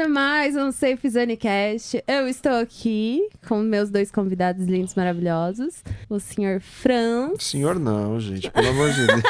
[0.00, 2.02] começando mais um Safe Zone Cast.
[2.06, 5.82] Eu estou aqui com meus dois convidados lindos, maravilhosos.
[6.08, 9.22] O senhor Franz Senhor não, gente, pelo amor de Deus.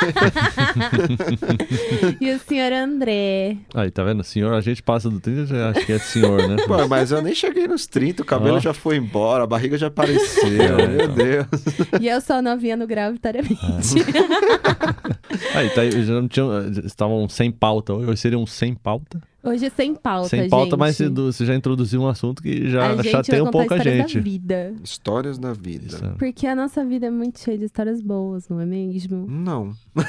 [2.21, 3.57] e o senhor André.
[3.75, 4.23] Aí, tá vendo?
[4.23, 6.57] Senhor, a gente passa do 30 já acha que é senhor, né?
[6.69, 8.61] Pô, mas eu nem cheguei nos 30, o cabelo Ó.
[8.61, 11.15] já foi embora, a barriga já apareceu, É, meu então.
[11.15, 11.47] Deus.
[12.01, 13.59] E eu sou a novinha no grau, Vitoriamente.
[15.55, 16.69] Aí, tá, aí, já não tinham.
[16.85, 17.93] Estavam sem pauta.
[17.93, 19.21] Hoje seria um sem pauta.
[19.43, 20.79] Hoje é sem pauta, sem pauta, gente.
[20.79, 24.15] mas você, já introduziu um assunto que já a chateia um pouco a histórias gente.
[24.19, 24.75] da vida.
[24.85, 25.87] Histórias da vida.
[25.87, 26.09] Isso, é.
[26.19, 29.27] Porque a nossa vida é muito cheia de histórias boas, não é mesmo?
[29.29, 29.73] Não.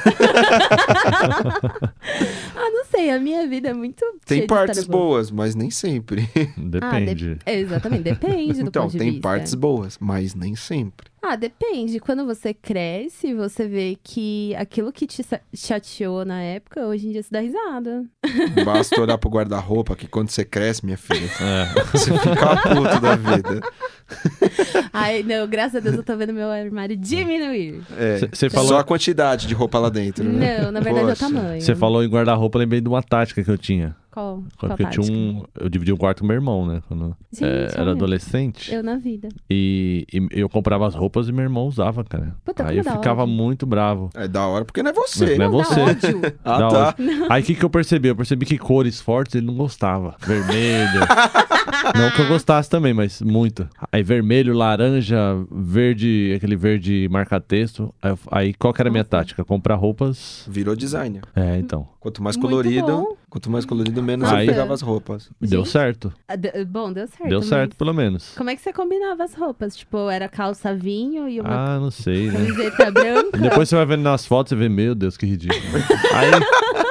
[2.55, 5.29] Ah, não sei, a minha vida é muito Tem cheia de partes histórias boas.
[5.29, 6.29] boas, mas nem sempre.
[6.57, 7.37] Depende.
[7.45, 9.21] É, Exatamente, depende do Então, ponto de tem vista.
[9.21, 11.10] partes boas, mas nem sempre.
[11.23, 11.99] Ah, depende.
[11.99, 17.21] Quando você cresce, você vê que aquilo que te chateou na época, hoje em dia
[17.21, 18.03] se dá risada.
[18.65, 21.83] Basta olhar pro guarda-roupa que quando você cresce, minha filha, É.
[21.91, 23.61] você fica puto da vida.
[24.91, 27.81] Ai, não, graças a Deus eu tô vendo meu armário diminuir.
[27.97, 30.61] É, Cê- falou- Só a quantidade de roupa lá dentro, né?
[30.63, 31.25] Não, na verdade Poxa.
[31.25, 31.61] é o tamanho.
[31.61, 33.95] Você falou em guarda-roupa, eu lembrei de uma tática que eu tinha.
[34.11, 34.43] Qual?
[34.59, 35.43] Qual Porque eu tinha um.
[35.59, 36.81] Eu dividi um quarto com meu irmão, né?
[36.87, 38.73] Quando Gente, é, era adolescente.
[38.73, 39.29] Eu na vida.
[39.49, 42.35] E, e eu comprava as roupas e meu irmão usava, cara.
[42.43, 43.33] Puta, Aí eu dá ficava ódio.
[43.33, 44.09] muito bravo.
[44.13, 45.37] É da hora porque não é você.
[45.37, 45.79] Não é Não, dá você.
[45.81, 46.21] ódio.
[46.43, 46.95] Ah, Da tá.
[47.29, 48.09] Aí o que, que eu percebi?
[48.09, 50.15] Eu percebi que cores fortes ele não gostava.
[50.19, 50.99] Vermelho.
[51.95, 53.67] não que eu gostasse também, mas muito.
[53.91, 55.17] Aí vermelho, laranja,
[55.51, 57.93] verde, aquele verde marca-texto.
[58.01, 59.45] Aí, aí qual que era a minha tática?
[59.45, 60.45] Comprar roupas.
[60.49, 61.21] Virou designer.
[61.35, 61.87] É, então.
[61.99, 63.15] Quanto mais Muito colorido, bom.
[63.31, 65.29] Quanto mais colorido, menos Aí- eu pegava as roupas.
[65.41, 66.13] Deu Gente, certo.
[66.27, 67.29] Ah, de- Bom, deu certo.
[67.29, 68.33] Deu mas certo, pelo menos.
[68.37, 69.75] Como é que você combinava as roupas?
[69.75, 72.33] Tipo, era calça vinho e uma Ah, não sei, né?
[72.33, 73.37] camiseta branca?
[73.39, 75.61] Depois você vai vendo nas fotos, você vê, meu Deus, que ridículo.
[76.13, 76.90] aí.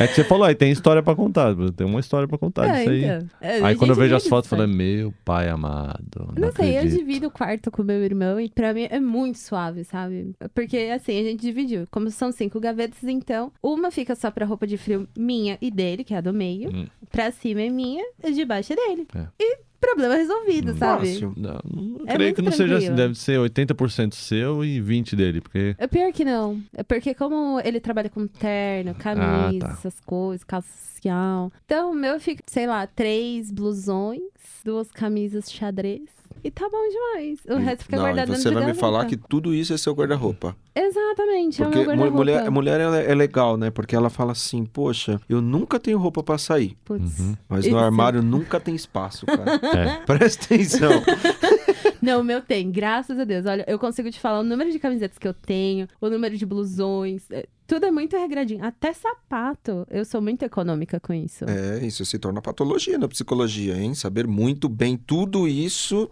[0.00, 1.54] É que você falou, aí tem história pra contar.
[1.76, 3.04] Tem uma história pra contar É, disso aí.
[3.04, 3.28] então.
[3.40, 6.32] É, Aí quando eu vejo as fotos, eu falei, meu pai amado.
[6.34, 6.98] Não, Não sei, eu acredito.
[6.98, 10.34] divido o quarto com meu irmão e pra mim é muito suave, sabe?
[10.54, 11.86] Porque assim, a gente dividiu.
[11.90, 16.02] Como são cinco gavetas, então, uma fica só pra roupa de frio minha e dele,
[16.02, 16.70] que é a do meio.
[16.74, 16.86] Hum.
[17.10, 19.06] Pra cima é minha e de baixo é dele.
[19.14, 19.26] É.
[19.38, 21.08] E problema resolvido, sabe?
[21.08, 21.32] Fácil.
[21.36, 22.86] Não, não É creio que não seja assim.
[22.86, 22.96] tranquilo.
[22.96, 25.74] Deve ser 80% seu e 20% dele, porque.
[25.78, 26.60] É pior que não.
[26.76, 29.72] É porque como ele trabalha com terno, camisa, tá.
[29.72, 31.50] essas coisas, calça social.
[31.64, 34.20] Então o meu fica, sei lá, três blusões,
[34.64, 36.19] duas camisas xadrez.
[36.42, 37.40] E tá bom demais.
[37.48, 39.76] O resto fica não, e guardado dentro você vai me falar que tudo isso é
[39.76, 40.56] seu guarda-roupa.
[40.74, 42.16] Exatamente, é o Porque meu guarda-roupa.
[42.16, 43.70] mulher, mulher ela é é legal, né?
[43.70, 46.76] Porque ela fala assim, poxa, eu nunca tenho roupa pra sair.
[46.84, 47.18] Putz.
[47.18, 47.36] Uhum.
[47.48, 47.74] Mas Isso.
[47.74, 49.60] no armário nunca tem espaço, cara.
[49.70, 50.00] É.
[50.06, 50.90] Presta atenção.
[52.00, 53.44] Não, o meu tem, graças a Deus.
[53.46, 56.46] Olha, eu consigo te falar o número de camisetas que eu tenho, o número de
[56.46, 57.28] blusões.
[57.70, 58.64] Tudo é muito regradinho.
[58.64, 59.86] Até sapato.
[59.88, 61.44] Eu sou muito econômica com isso.
[61.44, 63.94] É, isso se torna patologia na psicologia, hein?
[63.94, 66.10] Saber muito bem tudo isso.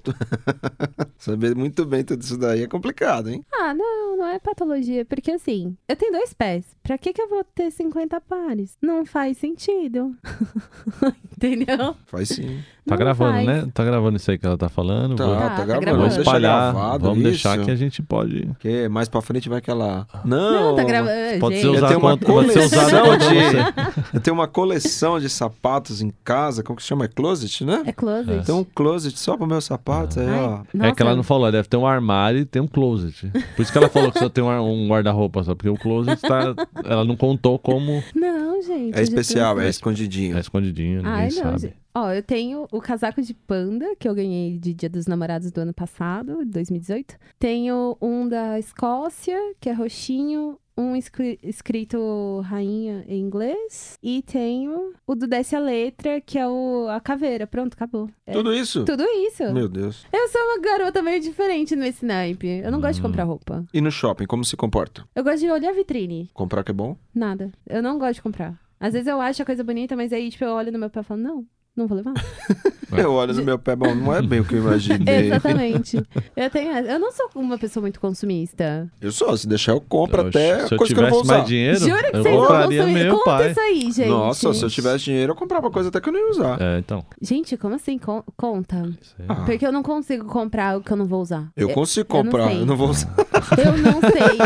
[1.18, 3.44] Saber muito bem tudo isso daí é complicado, hein?
[3.52, 5.04] Ah, não, não é patologia.
[5.04, 6.64] Porque assim, eu tenho dois pés.
[6.80, 8.76] Pra que, que eu vou ter 50 pares?
[8.80, 10.14] Não faz sentido.
[11.36, 11.96] Entendeu?
[12.06, 12.60] Faz sim.
[12.86, 13.46] Tá Não gravando, faz.
[13.46, 13.68] né?
[13.74, 15.14] Tá gravando isso aí que ela tá falando.
[15.16, 16.04] Tá, Vou, Tá, tá, tá gravando.
[16.04, 16.72] deixar espalhar.
[16.72, 17.28] gravado vamos isso.
[17.28, 18.46] deixar que a gente pode.
[18.46, 20.06] Porque mais pra frente vai aquela.
[20.24, 21.38] Não, Não, tá gravando.
[21.48, 21.66] Pode ser gente.
[21.66, 24.14] Eu usado tenho uma contra, pode ser usado coleção de-.
[24.14, 27.04] Eu tenho uma coleção de sapatos em casa, como que chama?
[27.04, 27.82] É closet, né?
[27.86, 28.44] É closet.
[28.44, 30.62] Tem um closet só para meus sapatos, aí, Ai, ó.
[30.86, 33.30] É que ela não falou, ela deve ter um armário e tem um closet.
[33.56, 36.20] Por isso que ela falou que só tem um um guarda-roupa só, porque o closet
[36.20, 36.54] tá.
[36.84, 38.98] Ela não contou como Não, gente.
[38.98, 40.36] É especial, é escondidinho.
[40.36, 41.60] é escondidinho, ninguém Ai, não, sabe.
[41.60, 41.76] gente.
[41.94, 45.60] Ó, eu tenho o casaco de panda, que eu ganhei de Dia dos Namorados do
[45.60, 47.16] ano passado, de 2018.
[47.38, 50.58] Tenho um da Escócia, que é roxinho.
[50.80, 53.98] Um escri- escrito rainha em inglês.
[54.02, 57.46] E tenho o do Desce a Letra, que é o, a caveira.
[57.48, 58.08] Pronto, acabou.
[58.24, 58.84] É Tudo isso?
[58.84, 59.42] tudo isso.
[59.52, 60.06] Meu Deus.
[60.12, 62.46] Eu sou uma garota meio diferente nesse naipe.
[62.46, 63.10] Eu não gosto de Hum.
[63.10, 63.64] comprar roupa.
[63.74, 65.04] E no shopping, como se comporta?
[65.16, 66.30] Eu gosto de olhar a vitrine.
[66.32, 66.96] Comprar que é bom?
[67.14, 67.50] Nada.
[67.66, 68.58] Eu não gosto de comprar.
[68.80, 71.00] Às vezes eu acho a coisa bonita, mas aí, tipo, eu olho no meu pé
[71.00, 71.44] e falo, não,
[71.78, 72.12] não vou levar.
[72.16, 72.68] É.
[73.02, 75.26] Eu olho no meu pé, bom, não é bem o que eu imaginei.
[75.28, 76.02] Exatamente.
[76.34, 78.88] Eu, tenho, eu não sou uma pessoa muito consumista.
[78.98, 81.20] Eu sou, se deixar eu compro Oxe, até se eu coisa que eu não vou
[81.20, 81.36] usar.
[81.36, 83.04] mais dinheiro, Jura que eu vocês não compraria consumem?
[83.04, 83.50] meu Conta pai.
[83.50, 84.08] isso aí, gente.
[84.08, 86.56] Nossa, se eu tivesse dinheiro, eu comprava coisa até que eu não ia usar.
[86.62, 87.04] É, então.
[87.20, 87.98] Gente, como assim?
[87.98, 88.82] Con- conta.
[89.28, 91.46] Ah, Porque eu não consigo comprar o que eu não vou usar.
[91.54, 92.60] eu consigo eu não comprar, sei.
[92.62, 93.14] eu não vou usar.
[93.58, 94.38] Eu não sei.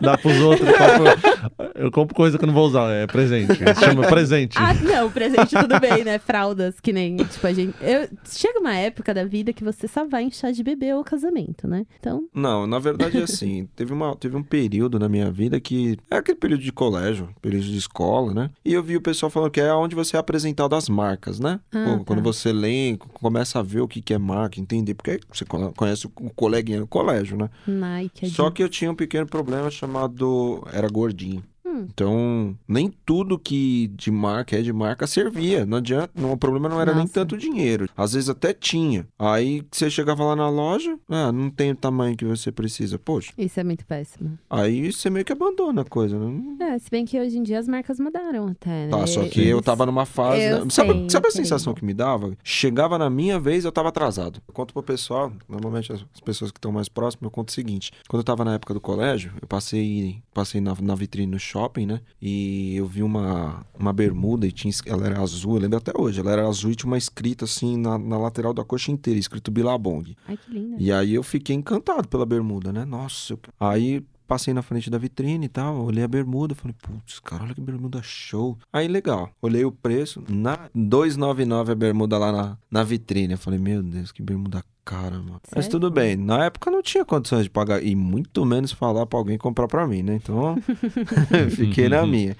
[0.00, 0.66] Dá pros outros.
[0.68, 3.54] dá pro- Eu compro coisa que eu não vou usar, é presente.
[3.54, 4.56] Se chama presente.
[4.58, 6.18] Ah, não, presente tudo bem, né?
[6.18, 7.74] Fraldas, que nem, tipo, a gente.
[7.80, 8.08] Eu...
[8.30, 11.66] Chega uma época da vida que você só vai em chá de bebê ou casamento,
[11.66, 11.86] né?
[11.98, 13.68] Então, Não, na verdade é assim.
[13.76, 15.96] teve, uma, teve um período na minha vida que.
[16.10, 18.50] É aquele período de colégio, período de escola, né?
[18.64, 21.60] E eu vi o pessoal falando que é onde você é apresentado as marcas, né?
[21.72, 22.04] Ah, Pô, tá.
[22.04, 24.94] Quando você lê, começa a ver o que que é marca, entender.
[24.94, 27.48] Porque você co- conhece o coleguinha no colégio, né?
[27.66, 28.28] Nike.
[28.30, 30.62] Só que eu tinha um pequeno problema chamado.
[30.72, 31.42] Era gordinho.
[31.68, 31.86] Hum.
[31.92, 35.64] Então, nem tudo que de marca é de marca servia.
[35.66, 36.10] Não adianta.
[36.14, 37.14] Não, o problema não era nem Nossa.
[37.14, 37.88] tanto dinheiro.
[37.96, 39.06] Às vezes até tinha.
[39.18, 42.98] Aí você chegava lá na loja, ah, não tem o tamanho que você precisa.
[42.98, 44.38] Poxa, Isso é muito péssimo.
[44.50, 46.74] aí você meio que abandona a coisa, né?
[46.74, 48.90] É, se bem que hoje em dia as marcas mudaram até, né?
[48.90, 50.42] Tá, só que eu tava numa fase.
[50.42, 50.70] Eu né?
[50.70, 51.44] Sabe, sei, sabe a sei.
[51.44, 52.36] sensação que me dava?
[52.42, 54.40] Chegava na minha vez, eu tava atrasado.
[54.46, 57.52] Eu conto pro pessoal, normalmente as as pessoas que estão mais próximas, eu conto o
[57.52, 61.38] seguinte: quando eu tava na época do colégio, eu passei, passei na, na vitrine no
[61.38, 62.00] shopping, né?
[62.20, 66.20] E eu vi uma, uma bermuda e tinha, ela era azul, eu lembro até hoje.
[66.20, 69.50] Ela era azul e tinha uma escrita assim na, na lateral da coxa inteira, escrito
[69.50, 70.16] Bilabong.
[70.26, 70.76] Ai, que linda.
[70.78, 72.84] E aí eu fiquei encantado pela bermuda, né?
[72.84, 73.40] Nossa, eu...
[73.58, 77.54] aí passei na frente da vitrine e tal, olhei a bermuda, falei, putz, cara, olha
[77.54, 78.58] que bermuda show.
[78.70, 83.32] Aí legal, olhei o preço, na 299 a bermuda lá na, na vitrine.
[83.32, 85.40] Eu falei, meu Deus, que bermuda cara, mano.
[85.54, 85.70] Mas Sério?
[85.72, 89.18] tudo bem, na época eu não tinha condições de pagar e muito menos falar pra
[89.18, 90.14] alguém comprar pra mim, né?
[90.14, 90.56] Então,
[91.54, 92.34] fiquei na minha.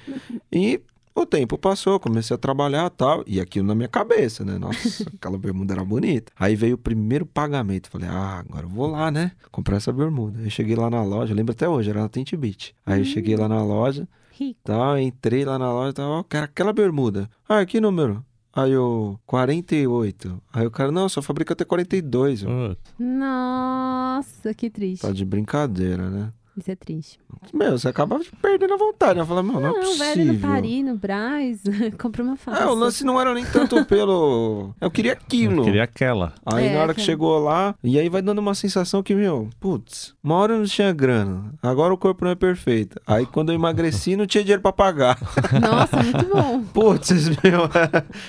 [0.51, 0.81] E
[1.15, 4.57] o tempo passou, comecei a trabalhar e tal, e aquilo na minha cabeça, né?
[4.57, 6.33] Nossa, aquela bermuda era bonita.
[6.39, 7.91] Aí veio o primeiro pagamento.
[7.91, 9.33] Falei, ah, agora eu vou lá, né?
[9.51, 10.41] Comprar essa bermuda.
[10.41, 12.75] Aí cheguei lá na loja, lembro até hoje, era na Tente Beach.
[12.87, 14.59] Aí eu cheguei lá na loja, Rico.
[14.65, 17.29] tal, entrei lá na loja e tal, ó, quero aquela bermuda.
[17.47, 18.25] Ah, que número?
[18.59, 20.43] Aí eu, 48.
[20.53, 22.43] Aí o cara, não, só fabrica até 42.
[22.43, 22.95] Eu, Putz.
[22.99, 25.03] Nossa, que triste.
[25.03, 26.33] tá de brincadeira, né?
[26.59, 27.19] Isso é triste.
[27.55, 29.25] Meu, você acaba perdendo a vontade, né?
[29.25, 30.07] Fala, não, não é Não, possível.
[30.07, 31.61] velho, no Paris, no Brás,
[32.01, 32.65] compra uma faca.
[32.65, 34.75] É, o lance não era nem tanto pelo.
[34.81, 35.61] Eu queria aquilo.
[35.61, 36.33] Eu queria aquela.
[36.45, 39.49] Aí É, na hora que chegou lá, e aí vai dando uma sensação que, meu,
[39.61, 43.01] putz, uma hora eu não tinha grana, agora o corpo não é perfeito.
[43.07, 45.19] Aí quando eu emagreci, não tinha dinheiro pra pagar.
[45.61, 46.63] Nossa, muito bom.
[46.73, 47.69] Putz, meu,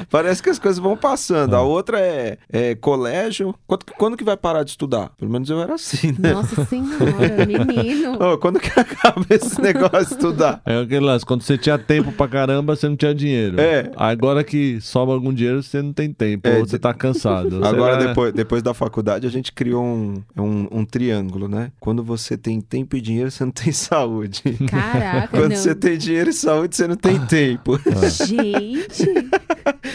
[0.10, 1.56] parece que as coisas vão passando.
[1.56, 3.56] A outra é, é colégio.
[3.66, 5.12] Quando, quando que vai parar de estudar?
[5.18, 6.34] Pelo menos eu era assim, né?
[6.34, 8.18] Nossa senhora, menino.
[8.20, 10.62] Ô, quando que acaba esse negócio de estudar?
[10.66, 13.60] É aquele lance, quando você tinha tempo pra caramba, você não tinha dinheiro.
[13.60, 13.90] É.
[13.96, 16.48] Agora que sobra algum dinheiro, você não tem tempo.
[16.48, 17.60] É, ou você tá cansado.
[17.60, 21.72] Você Agora, vai- depois, depois da faculdade, a gente criou um, um, um triângulo, né?
[21.80, 24.42] Quando você tem tempo e dinheiro, você não tem saúde.
[24.70, 25.56] Caraca, Quando não.
[25.56, 27.80] você tem dinheiro e saúde, você não tem tempo.
[28.10, 29.06] Gente,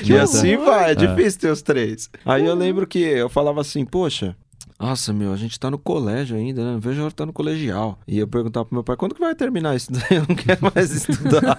[0.02, 2.08] que E assim vai, é difícil ter os três.
[2.24, 4.34] Aí eu lembro que eu falava assim, poxa.
[4.78, 6.78] Nossa, meu, a gente tá no colégio ainda, né?
[6.80, 7.98] Vejo a hora tá no colegial.
[8.06, 10.18] E eu perguntava pro meu pai, quando que vai terminar isso daí?
[10.18, 11.58] Eu não quero mais estudar.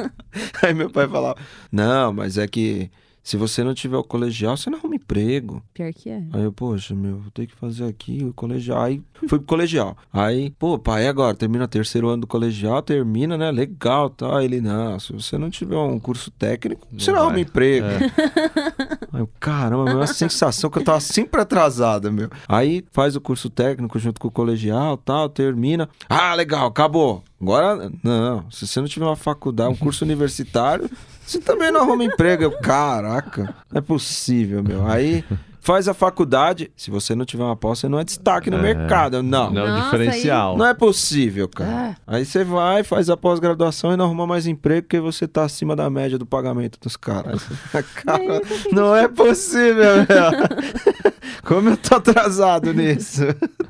[0.62, 1.36] Aí meu pai falava,
[1.72, 2.90] não, mas é que
[3.22, 5.62] se você não tiver o colegial, você não arruma emprego.
[5.74, 6.22] Pior que é.
[6.32, 8.82] Aí eu, poxa, meu, vou ter que fazer aqui o colegial.
[8.82, 9.96] Aí fui pro colegial.
[10.12, 11.34] Aí, pô, pai, agora?
[11.34, 13.50] Termina o terceiro ano do colegial, termina, né?
[13.50, 14.38] Legal, tá?
[14.38, 17.26] Aí ele, não, se você não tiver um curso técnico, você não vai.
[17.26, 17.86] arruma emprego.
[17.86, 19.00] É.
[19.12, 22.30] Aí eu, caramba, meu, uma sensação que eu tava sempre atrasada, meu.
[22.48, 25.88] Aí faz o curso técnico junto com o colegial, tal, termina.
[26.08, 27.22] Ah, legal, acabou.
[27.40, 30.90] Agora, não, se você não tiver uma faculdade, um curso universitário,
[31.30, 32.42] você também não arruma emprego.
[32.44, 34.86] Eu, caraca, não é possível, meu.
[34.86, 35.24] Aí
[35.62, 38.62] faz a faculdade, se você não tiver uma pós, você não é destaque no É.
[38.62, 39.22] mercado.
[39.22, 40.56] Não, Não, Nossa, diferencial.
[40.56, 41.96] não é possível, cara.
[42.06, 45.76] Aí você vai, faz a pós-graduação e não arruma mais emprego porque você tá acima
[45.76, 47.42] da média do pagamento dos caras.
[48.04, 48.40] Cara,
[48.72, 50.02] não é possível, meu.
[51.44, 53.22] Como eu tô atrasado nisso.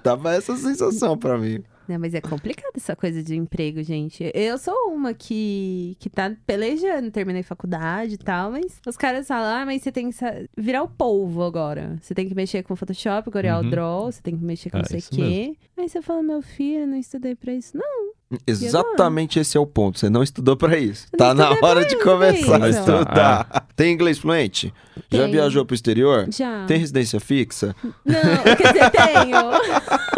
[0.03, 1.63] Dava essa sensação pra mim.
[1.89, 4.31] Não, mas é complicado essa coisa de emprego, gente.
[4.35, 9.63] Eu sou uma que, que tá pelejando, terminei faculdade e tal, mas os caras falam,
[9.63, 10.17] ah, mas você tem que
[10.57, 11.97] virar o polvo agora.
[12.01, 13.71] Você tem que mexer com Photoshop, Corel Uhum.
[13.71, 15.57] Draw, você tem que mexer com É, não sei o isso quê.
[15.77, 17.77] Aí você fala, meu filho, eu não estudei pra isso.
[17.77, 18.13] Não,
[18.47, 19.99] Exatamente esse é o ponto.
[19.99, 21.07] Você não estudou pra isso.
[21.13, 22.79] Eu Tá não na hora de isso, começar a pra isso.
[22.79, 23.67] estudar.
[23.75, 24.73] Tem inglês fluente?
[25.11, 25.33] Já Tenho.
[25.33, 26.27] viajou pro exterior?
[26.31, 26.65] já.
[26.67, 27.75] Tem residência fixa?
[28.05, 28.15] Não,
[28.57, 29.51] quer dizer, tenho.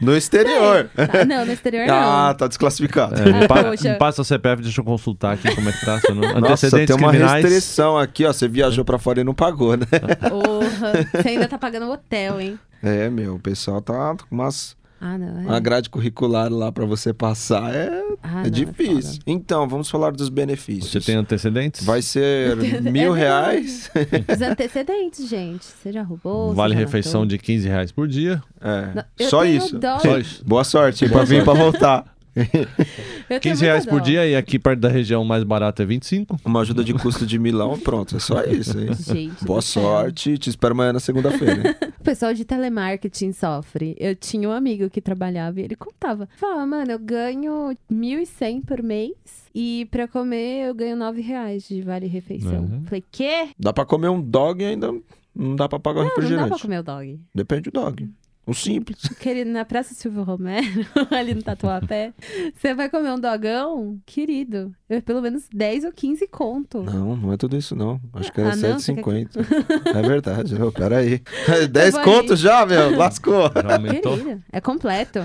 [0.00, 0.88] No exterior.
[0.94, 1.94] Tá, não, no exterior não.
[1.94, 3.16] Ah, tá desclassificado.
[3.20, 3.92] É, me, pa- Poxa.
[3.92, 6.00] me passa o CPF, deixa eu consultar aqui como é que tá.
[6.08, 6.40] Nome.
[6.40, 7.44] Nossa, tem uma criminais.
[7.44, 8.32] restrição aqui, ó.
[8.32, 9.86] Você viajou pra fora e não pagou, né?
[10.28, 12.58] Porra, você ainda tá pagando hotel, hein?
[12.82, 15.40] É, meu, o pessoal tá com umas, Ah, não.
[15.40, 15.46] É.
[15.46, 17.74] uma grade curricular lá pra você passar.
[17.74, 17.88] É,
[18.22, 19.12] Ah, é não, difícil.
[19.14, 19.22] foda.
[19.26, 20.90] então, vamos falar dos benefícios.
[20.92, 21.82] Você tem antecedentes?
[21.84, 23.90] Vai ser mil É reais.
[24.30, 25.64] Os antecedentes, gente.
[25.64, 26.52] Você já roubou?
[26.52, 27.28] Vale já refeição matou?
[27.28, 28.42] de 15 reais por dia.
[28.60, 29.78] É, Não, só isso.
[29.78, 29.98] dó.
[30.00, 30.44] Só isso.
[30.44, 32.04] Boa sorte, pra vir pra voltar.
[33.28, 34.04] Eu tenho 15 reais por dó.
[34.06, 36.36] dia e aqui perto da região mais barata é 25.
[36.44, 38.16] Uma ajuda de custo de milão, pronto.
[38.16, 38.88] É só isso, hein?
[38.98, 40.36] Gente Boa sorte.
[40.38, 41.76] Te espero amanhã na segunda-feira.
[42.00, 43.94] O pessoal de telemarketing sofre.
[44.00, 46.26] Eu tinha um amigo que trabalhava e ele contava.
[46.36, 49.12] Falava, mano, eu ganho 1.100 por mês
[49.54, 52.62] e pra comer eu ganho 9 reais de vale-refeição.
[52.62, 52.84] Uhum.
[52.86, 53.48] Falei, quê?
[53.58, 54.94] Dá pra comer um dog e ainda
[55.36, 56.48] não dá pra pagar o Não, não dá refrigerante.
[56.48, 57.20] pra comer o dog.
[57.34, 58.10] Depende do dog.
[58.46, 58.98] O simples.
[59.20, 62.12] Querido, na Praça Silvio Romero, ali no Tatuapé,
[62.54, 63.98] você vai comer um dogão?
[64.06, 66.82] Querido, é pelo menos 10 ou 15 conto.
[66.82, 68.00] Não, não é tudo isso, não.
[68.14, 68.78] Acho que era Ah, não?
[68.78, 69.90] Você quer R$7,50.
[69.94, 70.60] É verdade.
[70.60, 71.22] Ô, peraí.
[71.70, 72.96] 10 vou contos já, meu.
[72.96, 73.50] Lascou.
[73.50, 75.20] Querido, é completo.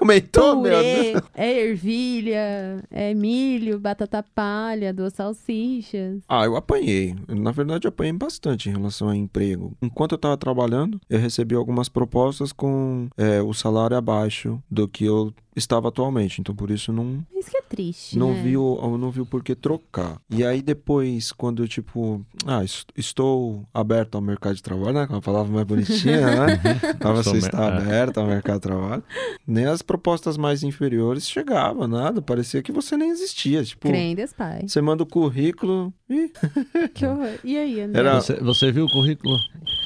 [0.00, 0.72] Aumentou, meu.
[0.72, 6.22] Purê, é ervilha, é milho, batata palha, duas salsichas.
[6.28, 7.14] Ah, eu apanhei.
[7.28, 9.76] Na verdade, eu apanhei bastante em relação a emprego.
[9.82, 15.04] Enquanto eu tava trabalhando, eu recebi algumas propostas com é, o salário abaixo do que
[15.04, 16.40] eu estava atualmente.
[16.40, 18.42] Então, por isso, não, Isso que é triste, não, né?
[18.42, 20.20] vi o, não vi o porquê trocar.
[20.30, 25.06] E aí, depois, quando eu, tipo, ah, es- estou aberto ao mercado de trabalho, né?
[25.06, 26.60] Com uma palavra mais bonitinha, né?
[27.16, 27.76] Você mer- está é.
[27.78, 29.04] aberto ao mercado de trabalho.
[29.46, 32.22] Nem as propostas mais inferiores chegavam, nada.
[32.22, 33.62] Parecia que você nem existia.
[33.64, 34.62] Tipo, Deus Pai.
[34.66, 36.30] você manda o currículo e
[36.94, 37.28] Que horror.
[37.44, 38.00] E aí, André?
[38.00, 39.36] Era- Você, você viu o currículo?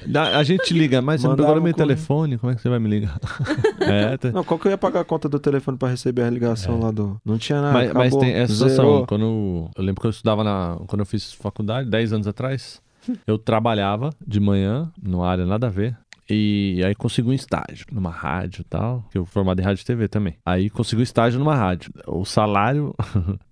[0.07, 2.79] Da- a gente liga, mas você não pegou meu telefone, como é que você vai
[2.79, 3.19] me ligar?
[3.81, 6.31] é, tá- Não, qual que eu ia pagar a conta do telefone pra receber a
[6.31, 7.21] ligação lá do.
[7.25, 7.73] Não tinha nada.
[7.75, 8.77] mas, mas tem essa situação.
[8.85, 9.07] zerou.
[9.07, 10.79] Quando, eu lembro que eu estudava na.
[10.87, 12.81] Quando eu fiz faculdade, 10 anos atrás,
[13.27, 15.97] eu trabalhava de manhã, numa área nada a ver.
[16.31, 19.85] E aí consegui um estágio numa rádio e tal, que eu formado em rádio e
[19.85, 20.37] TV também.
[20.47, 21.93] Aí consegui um estágio numa rádio.
[22.07, 22.95] O salário,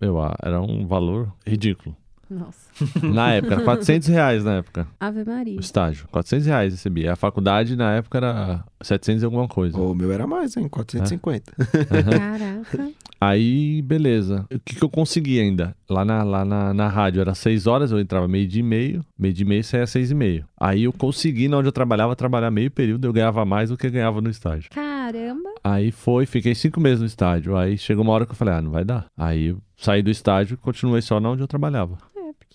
[0.00, 1.94] meu, era um valor ridículo.
[2.30, 2.70] Nossa.
[3.02, 5.56] Na época, era 400 reais na época, Ave Maria.
[5.56, 6.06] o estágio.
[6.12, 7.08] 400 reais recebi.
[7.08, 9.76] A faculdade na época era 700 e alguma coisa.
[9.76, 10.68] O meu era mais, hein?
[10.68, 11.52] 450.
[11.90, 12.90] Caraca.
[13.20, 14.46] Aí, beleza.
[14.50, 15.74] O que, que eu consegui ainda?
[15.88, 19.04] Lá na, lá na, na rádio era 6 horas, eu entrava meio dia e meio.
[19.18, 20.44] Meio dia e meio saía 6 e meio.
[20.58, 23.06] Aí eu consegui, na onde eu trabalhava, trabalhar meio período.
[23.06, 24.70] Eu ganhava mais do que eu ganhava no estágio.
[24.70, 25.50] Caramba.
[25.62, 27.56] Aí foi, fiquei cinco meses no estádio.
[27.56, 29.06] Aí chegou uma hora que eu falei, ah, não vai dar.
[29.18, 31.98] Aí saí do estádio e continuei só na onde eu trabalhava.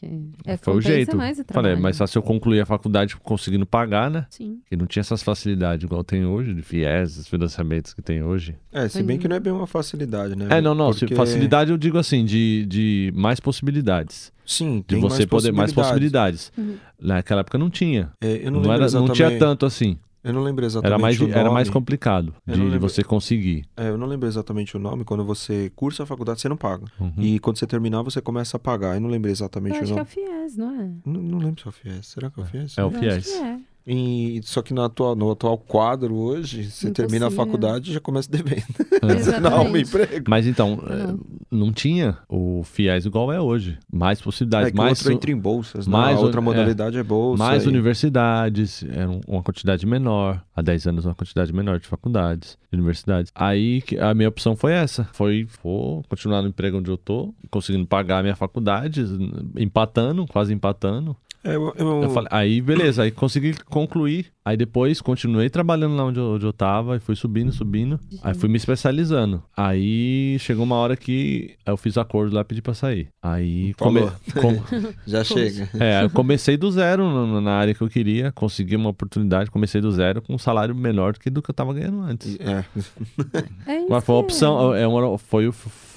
[0.05, 1.17] É, porque é, foi o jeito.
[1.17, 4.25] mais o Falei, mas só se eu concluir a faculdade conseguindo pagar, né?
[4.29, 4.59] Sim.
[4.69, 8.55] Que não tinha essas facilidades igual tem hoje, de FIES, os financiamentos que tem hoje.
[8.71, 10.47] É, se bem que não é bem uma facilidade, né?
[10.49, 10.91] É, não, não.
[10.91, 14.31] Porque- Facilidade eu digo assim, de, de mais possibilidades.
[14.45, 16.51] Sim, De você mais poder mais possibilidades.
[16.57, 16.75] Uhum.
[17.01, 18.11] Naquela época não tinha.
[18.21, 19.97] É, eu não, Não, era, não tinha tanto assim.
[20.25, 21.73] Eu não lembro exatamente Era mais, o di- era mais nome.
[21.73, 22.79] complicado Eu de, lembro.
[22.79, 23.65] você conseguir.
[23.77, 25.03] É, eu não lembro exatamente o nome.
[25.03, 26.85] Quando você cursa a faculdade, você não paga.
[26.99, 27.13] Uhum.
[27.17, 28.95] E quando você terminar, você começa a pagar.
[28.95, 30.01] Eu não lembro Eu exatamente o acho que é nome.
[30.01, 30.89] o FIES, não é?
[31.05, 32.07] Não, não lembro se é o FIES.
[32.07, 32.77] Será que é o FIES?
[32.77, 33.27] É o Eu acho FIES.
[33.33, 33.59] que é.
[33.87, 37.45] E, só que no atual, no atual quadro hoje, você termina a Impossível.
[37.45, 38.63] faculdade e já começa devendo.
[38.95, 39.07] É.
[39.07, 39.89] Não Exatamente.
[39.89, 40.25] emprego.
[40.27, 40.89] Mas então, Não.
[40.89, 41.15] eh,
[41.51, 43.77] não tinha o FIES igual é hoje.
[43.91, 45.91] Mais possibilidades, É que mais, outro entra em bolsas, né?
[45.91, 47.43] mais a outra é, modalidade é, bolsa.
[47.43, 50.41] mais e- universidades, era um- uma quantidade menor.
[50.55, 53.31] Há 10 anos, uma quantidade menor de faculdades, de universidades.
[53.35, 57.85] Aí a minha opção foi essa: foi vou continuar no emprego onde eu tô, conseguindo
[57.85, 59.03] pagar a minha faculdade,
[59.57, 61.15] empatando, quase empatando.
[61.45, 64.27] É, eu, eu- Eu falei, aí beleza, aí consegui concluir.
[64.43, 67.99] Aí depois continuei trabalhando lá onde eu, onde eu tava e fui subindo, subindo.
[68.23, 69.41] Aí fui me especializando.
[69.55, 73.07] Aí chegou uma hora que eu fiz acordo lá e pedi pra sair.
[73.21, 74.11] Aí Falou.
[74.39, 74.61] com-
[75.07, 75.67] já chega.
[75.79, 79.81] é, eu comecei do zero no- na área que eu queria, consegui uma oportunidade, comecei
[79.81, 82.37] do zero com um salário menor do que do que eu tava ganhando antes.
[82.39, 82.63] É,
[83.65, 83.87] É isso.
[83.89, 85.53] Mas foi uma opção, é uma, foi, o-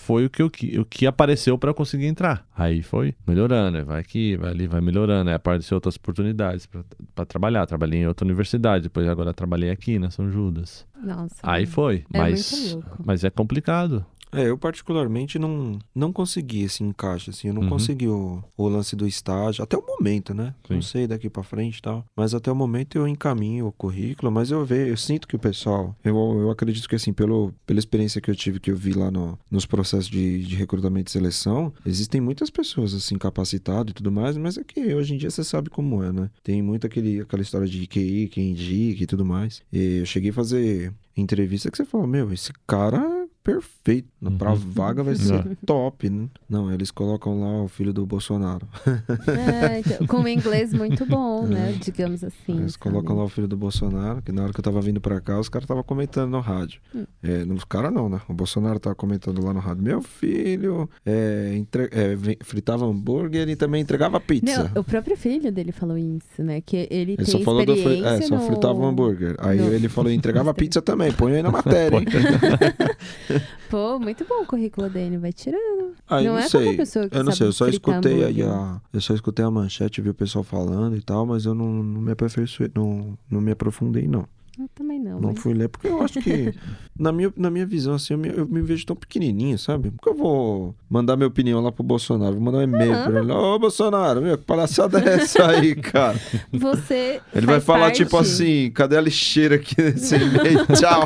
[0.08, 0.50] foi o que, eu,
[0.80, 2.42] o que apareceu eu conseguir entrar.
[2.56, 5.28] Aí foi melhorando, vai aqui, vai ali, vai melhorando.
[5.28, 6.66] Aí apareceu outras oportunidades
[7.14, 7.66] pra trabalhar.
[7.66, 10.86] Trabalhei em outra universidade, depois agora trabalhei aqui na São Judas.
[10.98, 11.34] Nossa.
[11.42, 14.02] Aí foi, É mas, mas é complicado.
[14.32, 17.68] É, eu particularmente não, não consegui esse encaixe, assim, eu não Uhum.
[17.70, 20.54] consegui o, o lance do estágio, até o momento, né?
[20.68, 20.88] Não Sim.
[20.88, 24.50] sei daqui pra frente e tal, mas até o momento eu encaminho o currículo, mas
[24.50, 28.20] eu vejo, eu sinto que o pessoal, eu, eu acredito que assim, pelo, pela experiência
[28.20, 31.72] que eu tive, que eu vi lá no, nos processos de, de recrutamento e seleção,
[31.84, 35.42] existem muitas pessoas, assim, capacitadas e tudo mais, mas é que hoje em dia você
[35.44, 36.30] sabe como é, né?
[36.42, 40.30] Tem muito aquele, aquela história de QI, quem indica e tudo mais, e eu cheguei
[40.30, 43.17] a fazer entrevista que você fala, meu, esse cara
[43.50, 44.08] é perfeito.
[44.36, 44.56] Pra Uhum.
[44.56, 46.26] vaga vai ser top, né?
[46.48, 48.66] Não, eles colocam lá o filho do Bolsonaro.
[49.26, 51.76] É, então, com um inglês muito bom, né?
[51.80, 52.58] Digamos assim.
[52.58, 52.82] eles sabe?
[52.82, 55.38] colocam lá o filho do Bolsonaro, que na hora que eu tava vindo pra cá,
[55.38, 56.80] os caras estavam comentando no rádio.
[56.94, 57.04] Hum.
[57.22, 58.20] É, os caras não, né?
[58.28, 59.82] O Bolsonaro tava comentando lá no rádio.
[59.82, 64.70] Meu filho é, entre- é, fritava hambúrguer e também entregava pizza.
[64.74, 66.60] Não, o próprio filho dele falou isso, né?
[66.60, 68.04] Que ele, Ele tem só falou do fri...
[68.04, 68.42] É, só no...
[68.42, 69.36] fritava um hambúrguer.
[69.38, 72.04] Aí no- ele falou, entregava pizza também, põe aí na matéria, hein?
[73.70, 75.92] Pô, muito bom o currículo dele, vai tirando.
[76.08, 76.60] Aí não não é sei.
[76.62, 78.80] qualquer pessoa que Eu não sei, eu só escutei aí a.
[78.92, 82.00] Eu só escutei a manchete, vi o pessoal falando e tal, mas eu não, não
[82.00, 84.26] me aperfeiçoei, não, não me aprofundei, não.
[84.60, 85.20] Eu também não.
[85.20, 86.52] Não mas- fui ler, porque eu acho que,
[86.98, 89.92] na minha, na minha visão, assim, eu me, eu me vejo tão pequenininho, sabe?
[89.92, 93.30] Porque eu vou mandar minha opinião lá pro Bolsonaro, vou mandar um e-mail pra ele.
[93.30, 96.18] Ô, Bolsonaro, meu, que palhaçada é essa aí, cara?
[96.52, 97.20] Você.
[97.32, 100.66] Ele vai falar, parte- tipo assim, cadê a lixeira aqui nesse e-mail?
[100.74, 101.04] Tchau.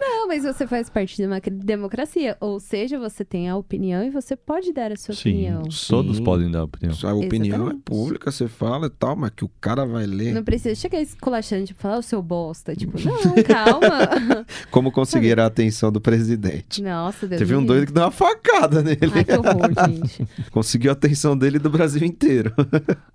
[0.00, 2.36] Não, mas você faz parte de uma democracia.
[2.40, 5.62] Ou seja, você tem a opinião e você pode dar a sua Sim, opinião.
[5.88, 6.24] todos Sim.
[6.24, 6.94] podem dar opinião.
[7.04, 7.76] A opinião Exatamente.
[7.78, 10.32] é pública, você fala e tal, mas que o cara vai ler.
[10.34, 12.74] Não precisa chegar esculachando, tipo, falar o seu bosta.
[12.74, 14.46] Tipo, não, calma.
[14.70, 16.82] Como conseguir a atenção do presidente.
[16.82, 18.98] Nossa, Deus Teve um doido que deu uma facada nele.
[19.14, 20.26] Ai, que horror, gente.
[20.50, 22.52] Conseguiu a atenção dele e do Brasil inteiro.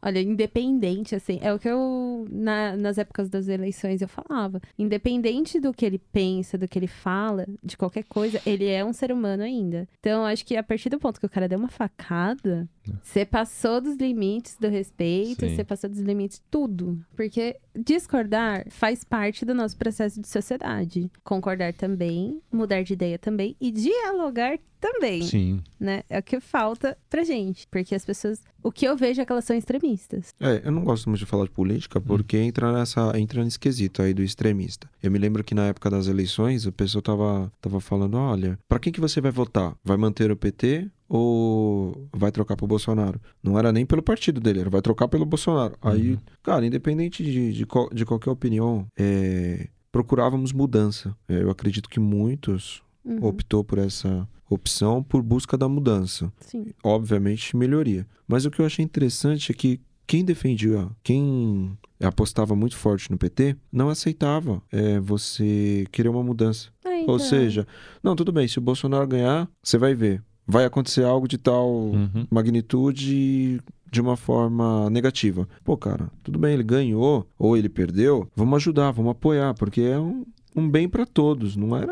[0.01, 4.61] Olha, independente, assim, é o que eu, na- nas épocas das eleições, eu falava.
[4.77, 8.93] Independente do que ele pensa, do que ele fala, de qualquer coisa, ele é um
[8.93, 9.87] ser humano ainda.
[9.99, 12.69] Então, acho que a partir do ponto que o cara deu uma facada,
[13.01, 16.99] você passou dos limites do respeito, você passou dos limites tudo.
[17.15, 21.09] Porque discordar faz parte do nosso processo de sociedade.
[21.23, 25.61] Concordar também, mudar de ideia também e dialogar também Sim.
[25.79, 26.01] né?
[26.09, 27.67] É o que falta pra gente.
[27.69, 28.41] Porque as pessoas.
[28.63, 30.33] O que eu vejo é que elas são extremistas.
[30.39, 34.01] É, eu não gosto muito de falar de política porque entra nessa entra nesse quesito
[34.01, 34.89] aí do extremista.
[35.01, 38.79] Eu me lembro que na época das eleições, a pessoa tava, tava falando, olha, pra
[38.79, 39.75] quem que você vai votar?
[39.83, 43.19] Vai manter o PT ou vai trocar pro Bolsonaro?
[43.43, 45.75] Não era nem pelo partido dele, era vai trocar pelo Bolsonaro.
[45.81, 51.15] Aí, cara, independente de, de, qual- de qualquer opinião, é, procurávamos mudança.
[51.27, 56.67] É, eu acredito que muitos Uhum, optou por essa opção por busca da mudança Sim.
[56.83, 58.05] obviamente, melhoria.
[58.27, 63.17] Mas o que eu achei interessante é que quem defendia, quem apostava muito forte no
[63.17, 66.69] PT, não aceitava é, você querer uma mudança.
[66.85, 67.65] Ah, então, Ou seja,
[68.03, 70.21] não, tudo bem, se o Bolsonaro ganhar, você vai ver.
[70.47, 72.25] Vai acontecer algo de tal Uhum.
[72.29, 73.59] magnitude
[73.91, 75.47] de uma forma negativa.
[75.63, 79.99] Pô, cara, tudo bem, ele ganhou ou ele perdeu, vamos ajudar, vamos apoiar, porque é
[79.99, 81.91] um, um bem pra todos, não era.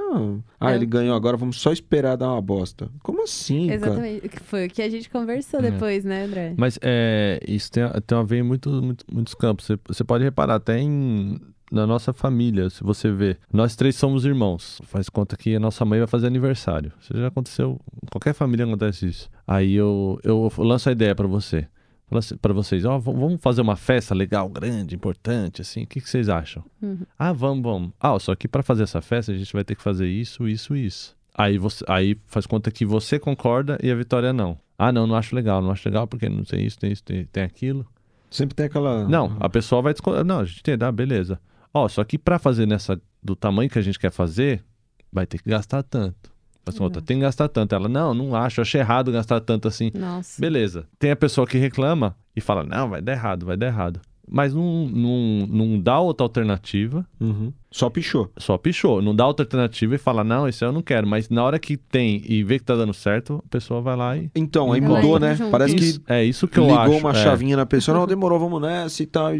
[0.60, 0.76] Ah, É.
[0.76, 2.90] ele ganhou, agora vamos só esperar dar uma bosta.
[3.04, 3.76] Como assim, cara?
[3.76, 4.30] Exatamente.
[4.30, 5.72] Que Foi o que a gente conversou É.
[5.72, 6.54] depois, né, André?
[6.58, 9.66] Mas é, isso tem, tem a ver em muito, muito- muitos campos.
[9.66, 11.38] Você, você pode reparar até em,
[11.72, 13.38] na nossa família, se você vê.
[13.52, 14.80] Nós três somos irmãos.
[14.86, 16.92] Faz conta que a nossa mãe vai fazer aniversário.
[17.02, 17.80] Isso já aconteceu.
[18.04, 19.30] Em qualquer família acontece isso.
[19.48, 21.68] Aí eu, eu lanço a ideia pra você.
[22.12, 25.84] Assim- Pra vocês, ó, v- vamos fazer uma festa legal, grande, importante, assim.
[25.84, 26.64] O que, que vocês acham?
[26.82, 27.02] Uhum.
[27.18, 27.92] Ah, vamos, vamos.
[28.00, 30.76] Ah, só que pra fazer essa festa a gente vai ter que fazer isso, isso,
[30.76, 31.16] isso.
[31.38, 34.58] Aí você, aí faz conta que você concorda e a Vitória não.
[34.78, 37.26] Ah, não, não acho legal, não acho legal porque não tem isso, tem isso, tem,
[37.26, 37.86] tem aquilo.
[38.32, 39.08] Sempre tem aquela.
[39.08, 40.24] Não, a pessoa vai discordar.
[40.26, 41.40] Não, a gente tem, ah, beleza.
[41.74, 44.64] Ó, só que pra fazer nessa do tamanho que a gente quer fazer,
[45.12, 46.30] vai ter que gastar tanto.
[46.66, 47.06] Faz conta, Exato.
[47.08, 47.74] tem que gastar tanto.
[47.74, 49.92] Ela, não, não acho, acho errado gastar tanto assim.
[49.94, 50.40] Nossa.
[50.42, 50.86] Beleza.
[51.00, 54.00] Tem a pessoa que reclama e fala, não, vai dar errado, vai dar errado.
[54.32, 57.52] Mas não, não, não dá outra alternativa, Uhum.
[57.72, 58.32] Só pichou.
[58.38, 59.02] só pichou.
[59.02, 61.08] Não dá outra alternativa e fala, não, isso eu não quero.
[61.08, 64.16] Mas na hora que tem e vê que tá dando certo, a pessoa vai lá
[64.18, 64.30] e.
[64.36, 65.36] Então, aí mudou, né?
[65.36, 65.50] junto.
[65.52, 66.98] Parece Isso- que é isso que eu ligou acho.
[66.98, 67.14] uma é.
[67.16, 67.98] chavinha na pessoa.
[67.98, 69.32] Não, demorou, vamos nessa e tal.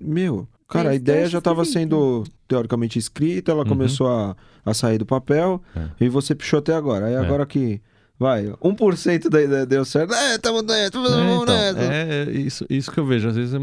[0.00, 3.68] Meu, cara, É a ideia já estava sendo teoricamente escrita, ela Uhum.
[3.68, 6.04] começou a, a sair do papel É.
[6.04, 7.06] e você pichou até agora.
[7.06, 7.18] Aí É.
[7.18, 7.80] agora que.
[8.20, 10.12] Vai, 1% da ideia deu certo.
[10.12, 11.80] É, tamo nessa, tamo É, vamos então, nessa.
[11.80, 13.28] é isso, isso que eu vejo.
[13.28, 13.58] Às vezes é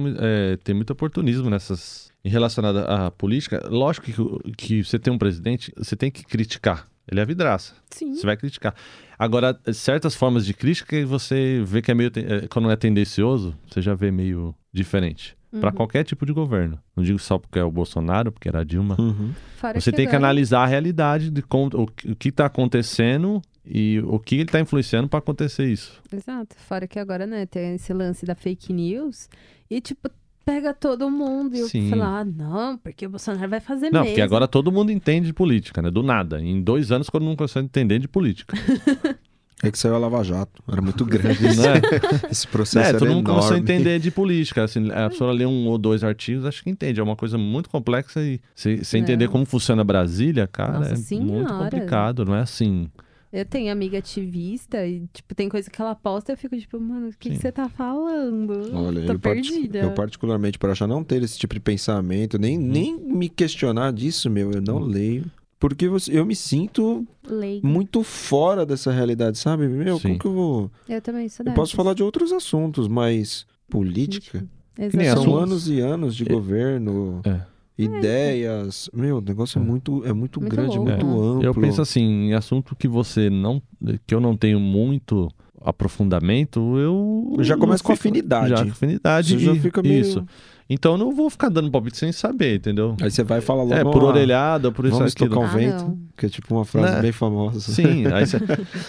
[0.54, 2.10] é, tem muito oportunismo nessas.
[2.24, 3.68] Em relacionado à política.
[3.70, 6.88] Lógico que, que você tem um presidente, você tem que criticar.
[7.12, 7.74] Ele é vidraça.
[7.92, 8.16] Sim.
[8.16, 8.74] Você vai criticar.
[9.20, 12.10] Agora, certas formas de crítica você vê que é meio.
[12.16, 15.36] é, Quando é tendencioso, você já vê meio diferente.
[15.60, 15.76] Pra Uhum.
[15.76, 16.78] qualquer tipo de governo.
[16.96, 18.98] Não digo só porque é o Bolsonaro, porque era a Dilma.
[19.00, 19.32] Uhum.
[19.74, 24.02] Você tem que analisar a realidade de como, o, que- o que está acontecendo e
[24.06, 26.02] o que ele está influenciando para acontecer isso.
[26.12, 26.56] Exato.
[26.68, 29.30] Fora que agora, né, tem esse lance da fake news
[29.72, 30.10] e, tipo,
[30.44, 31.90] pega todo mundo e eu Sim.
[31.90, 34.08] falar, ah, não, porque o Bolsonaro vai fazer Não, mesmo.
[34.08, 35.90] porque agora todo mundo entende de política, né?
[35.90, 36.42] Do nada.
[36.42, 38.56] Em dois anos, quando não consegue entender de política.
[39.64, 40.62] É que saiu a Lava Jato.
[40.72, 41.82] Era muito grande esse, Não é?
[42.30, 42.96] esse processo.
[42.96, 43.74] É, todo mundo começou a enorme.
[43.74, 44.64] entender de política.
[44.64, 47.00] Assim, a pessoa lê um ou dois artigos, acho que entende.
[47.00, 49.32] É uma coisa muito complexa e você você entender Não.
[49.32, 51.54] como funciona Brasília, cara, Nossa é muito Senhora.
[51.64, 52.26] complicado.
[52.26, 52.90] Não é assim.
[53.34, 56.80] Eu tenho amiga ativista e, tipo, tem coisa que ela posta e eu fico, tipo,
[56.80, 58.70] mano, o que que você tá falando?
[58.74, 59.80] Olha, Tô eu, perdida.
[59.80, 62.66] eu particularmente, por achar não ter esse tipo de pensamento, nem, Uhum.
[62.68, 65.26] nem me questionar disso, meu, eu não leio.
[65.68, 67.66] Porque você- eu me sinto Leigo.
[67.66, 69.68] muito fora dessa realidade, sabe?
[69.68, 70.20] Meu, como Sim.
[70.20, 70.72] que eu vou.
[70.88, 74.46] Eu também sou Eu posso falar de outros assuntos, mas política?
[74.78, 76.28] nem São assuntos- anos e anos de É.
[76.34, 77.22] governo.
[77.26, 77.42] É.
[77.78, 78.90] ideias.
[78.94, 81.12] Meu, o negócio é muito, é muito, Muito grande, louco, muito né?
[81.12, 81.44] amplo.
[81.44, 83.62] Eu penso assim, em assunto que você não.
[84.08, 85.30] que eu não tenho muito
[85.62, 87.36] aprofundamento, eu.
[87.42, 88.50] Já começa com afinidade.
[88.50, 89.34] Já com afinidade.
[89.38, 90.26] Você já e- fica meio- Isso.
[90.68, 92.96] Então eu não vou ficar dando palpite sem saber, entendeu?
[93.00, 93.76] Aí você vai falar logo.
[93.76, 95.30] É, por "Ah, orelhada, por isso Vamos aquilo.
[95.30, 96.00] tocar o Ah, vento, não.
[96.18, 97.02] que é tipo uma frase Né?
[97.04, 97.60] bem famosa.
[97.60, 98.38] Sim, aí você,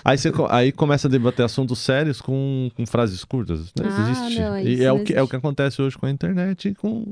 [0.04, 3.72] aí você aí começa a debater assuntos sérios com, com frases curtas.
[3.78, 4.40] Não Ah, existe.
[4.40, 7.04] não, e é o, que, é o que acontece hoje com a internet e com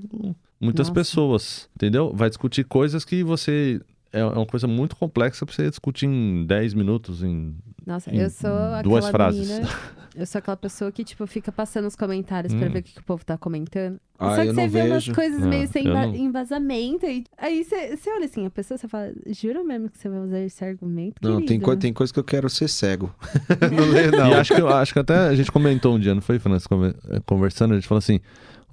[0.58, 0.94] muitas Nossa.
[0.98, 2.10] pessoas, entendeu?
[2.14, 3.80] Vai discutir coisas que você.
[4.14, 7.54] É é uma coisa muito complexa pra você discutir em 10 minutos, em
[7.86, 9.48] Nossa, Em eu sou aquela duas frases.
[9.48, 9.68] menina.
[10.16, 12.70] Eu sou aquela pessoa que, tipo, fica passando os comentários pra Hum.
[12.70, 13.98] ver o que, que o povo tá comentando.
[14.16, 15.12] Ah, Só que eu você não vê umas vejo.
[15.12, 16.14] coisas Ah, meio sem eu emba- não.
[16.14, 17.04] embasamento.
[17.04, 20.20] E aí você, você olha assim, a pessoa você fala, jura mesmo que você vai
[20.20, 21.16] usar esse argumento?
[21.20, 23.12] Não, tem, querida?" coi- tem coisa que eu quero ser cego.
[23.76, 24.28] não lê, não.
[24.30, 27.72] E acho que, acho que até a gente comentou um dia, não foi, eh, Conversando,
[27.72, 28.20] a gente falou assim: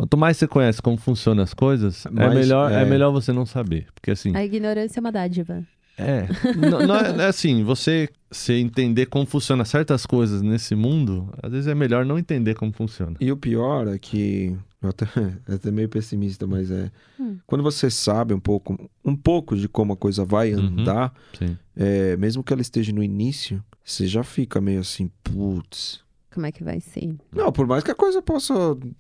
[0.02, 2.82] quanto mais você conhece como funcionam as coisas, é, melhor, é.
[2.82, 2.86] é.
[2.86, 3.86] melhor você não saber.
[3.94, 5.64] Porque assim, A ignorância é uma dádiva.
[5.96, 6.26] é.
[6.58, 11.52] não, não é, é assim, você, você entender como funcionam certas coisas nesse mundo, às
[11.52, 13.16] vezes é melhor não entender como funciona.
[13.20, 14.58] E o pior é que.
[14.82, 15.06] Eu até,
[15.48, 16.90] é até meio pessimista, mas é.
[17.20, 17.38] Hum.
[17.46, 20.66] Quando você sabe um pouco, um pouco de como a coisa vai Uhum.
[20.80, 21.56] andar, Sim.
[21.78, 26.02] é, mesmo que ela esteja no início, você já fica meio assim, putz.
[26.34, 27.14] Como é que vai ser?
[27.36, 28.54] Não, por mais que a coisa possa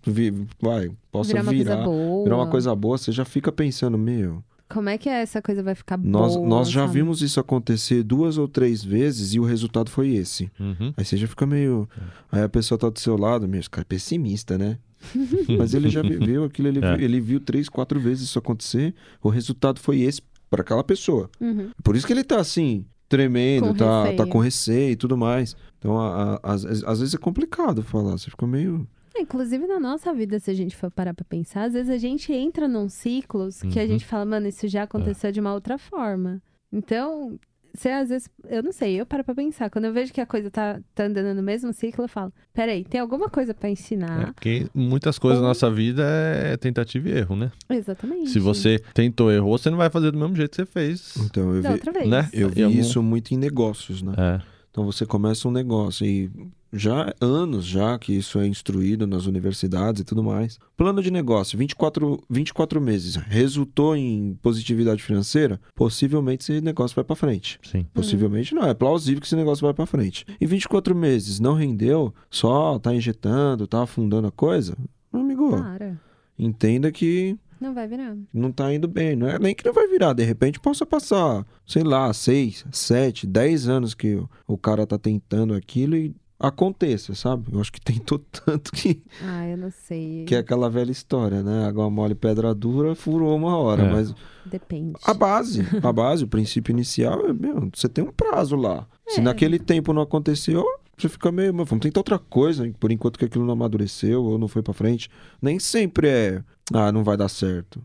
[0.05, 2.23] vir, vai, possa virar uma virar, coisa boa.
[2.23, 5.73] virar uma coisa boa, você já fica pensando, meu, Como é que essa coisa vai
[5.75, 6.47] ficar nós, boa?
[6.47, 6.93] nós já sabe?
[6.93, 10.51] vimos isso acontecer duas ou três vezes e o resultado foi esse.
[10.59, 10.93] Uhum.
[10.97, 11.87] Aí você já fica meio.
[12.31, 14.77] Aí a pessoa tá do seu lado, meu, esse cara é pessimista, né?
[15.57, 16.95] Mas ele já viveu aquilo, ele, É.
[16.95, 21.29] viu, ele viu três, quatro vezes isso acontecer, o resultado foi esse para aquela pessoa.
[21.39, 21.69] Uhum.
[21.83, 24.17] Por isso que ele tá assim, tremendo, Com tá, receio.
[24.17, 25.55] tá com receio e tudo mais.
[25.81, 26.63] Então, a- a- às,
[26.99, 28.87] vezes é complicado falar, você fica meio.
[29.17, 32.31] Inclusive na nossa vida, se a gente for parar pra pensar, às vezes a gente
[32.31, 33.87] entra num ciclos que a Uhum.
[33.89, 36.39] gente fala, mano, isso já aconteceu de uma outra forma.
[36.71, 37.37] Então,
[37.73, 39.69] você às vezes, eu não sei, eu paro pra pensar.
[39.71, 42.83] Quando eu vejo que a coisa tá, tá andando no mesmo ciclo, eu falo, peraí,
[42.85, 44.33] tem alguma coisa pra É, ensinar?
[44.33, 47.51] porque muitas coisas Ou- na nossa vida é tentativa e erro, né?
[47.69, 48.29] Exatamente.
[48.29, 51.15] Se você tentou, errou, você não vai fazer do mesmo jeito que você fez.
[51.17, 52.07] Então, eu Da vi, outra vez.
[52.07, 52.29] né?
[52.31, 54.13] eu vi algum- isso muito em negócios, né?
[54.17, 54.41] É.
[54.71, 56.31] Então você começa um negócio e
[56.73, 60.57] já há anos já que isso é instruído nas universidades e tudo mais.
[60.77, 67.15] Plano de negócio, 24, 24 meses, resultou em positividade financeira, possivelmente esse negócio vai para
[67.15, 67.59] frente.
[67.61, 67.85] Sim.
[67.93, 70.25] Possivelmente não, é plausível que esse negócio vai para frente.
[70.39, 74.77] Em 24 meses não rendeu, só tá injetando, tá afundando a coisa,
[75.11, 75.99] meu amigo, Para.
[76.39, 78.17] entenda que Não vai virar.
[78.33, 79.15] não tá indo bem.
[79.15, 80.13] Não é nem que não vai virar.
[80.13, 84.97] De repente possa passar, sei lá, seis, sete, dez anos que o, o cara tá
[84.97, 87.45] tentando aquilo e aconteça, sabe?
[87.53, 90.25] Eu acho que tentou tanto que, Ah, eu não sei.
[90.25, 91.65] que é aquela velha história, né?
[91.67, 93.83] Água mole, pedra dura, furou uma hora.
[93.83, 93.91] É.
[93.91, 94.13] Mas
[94.45, 94.93] Depende.
[95.05, 98.87] a base, a base, o princípio inicial, é, meu, você tem um prazo lá.
[99.07, 99.23] Se É.
[99.23, 100.65] naquele tempo não aconteceu,
[100.97, 104.37] você fica meio, mas vamos tentar outra coisa, por enquanto que aquilo não amadureceu ou
[104.39, 105.09] não foi pra frente.
[105.41, 106.43] Nem sempre é,
[106.73, 107.83] ah, não vai dar certo.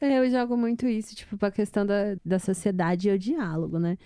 [0.00, 3.96] É, eu jogo muito isso, tipo, pra questão da, da sociedade e o diálogo, né?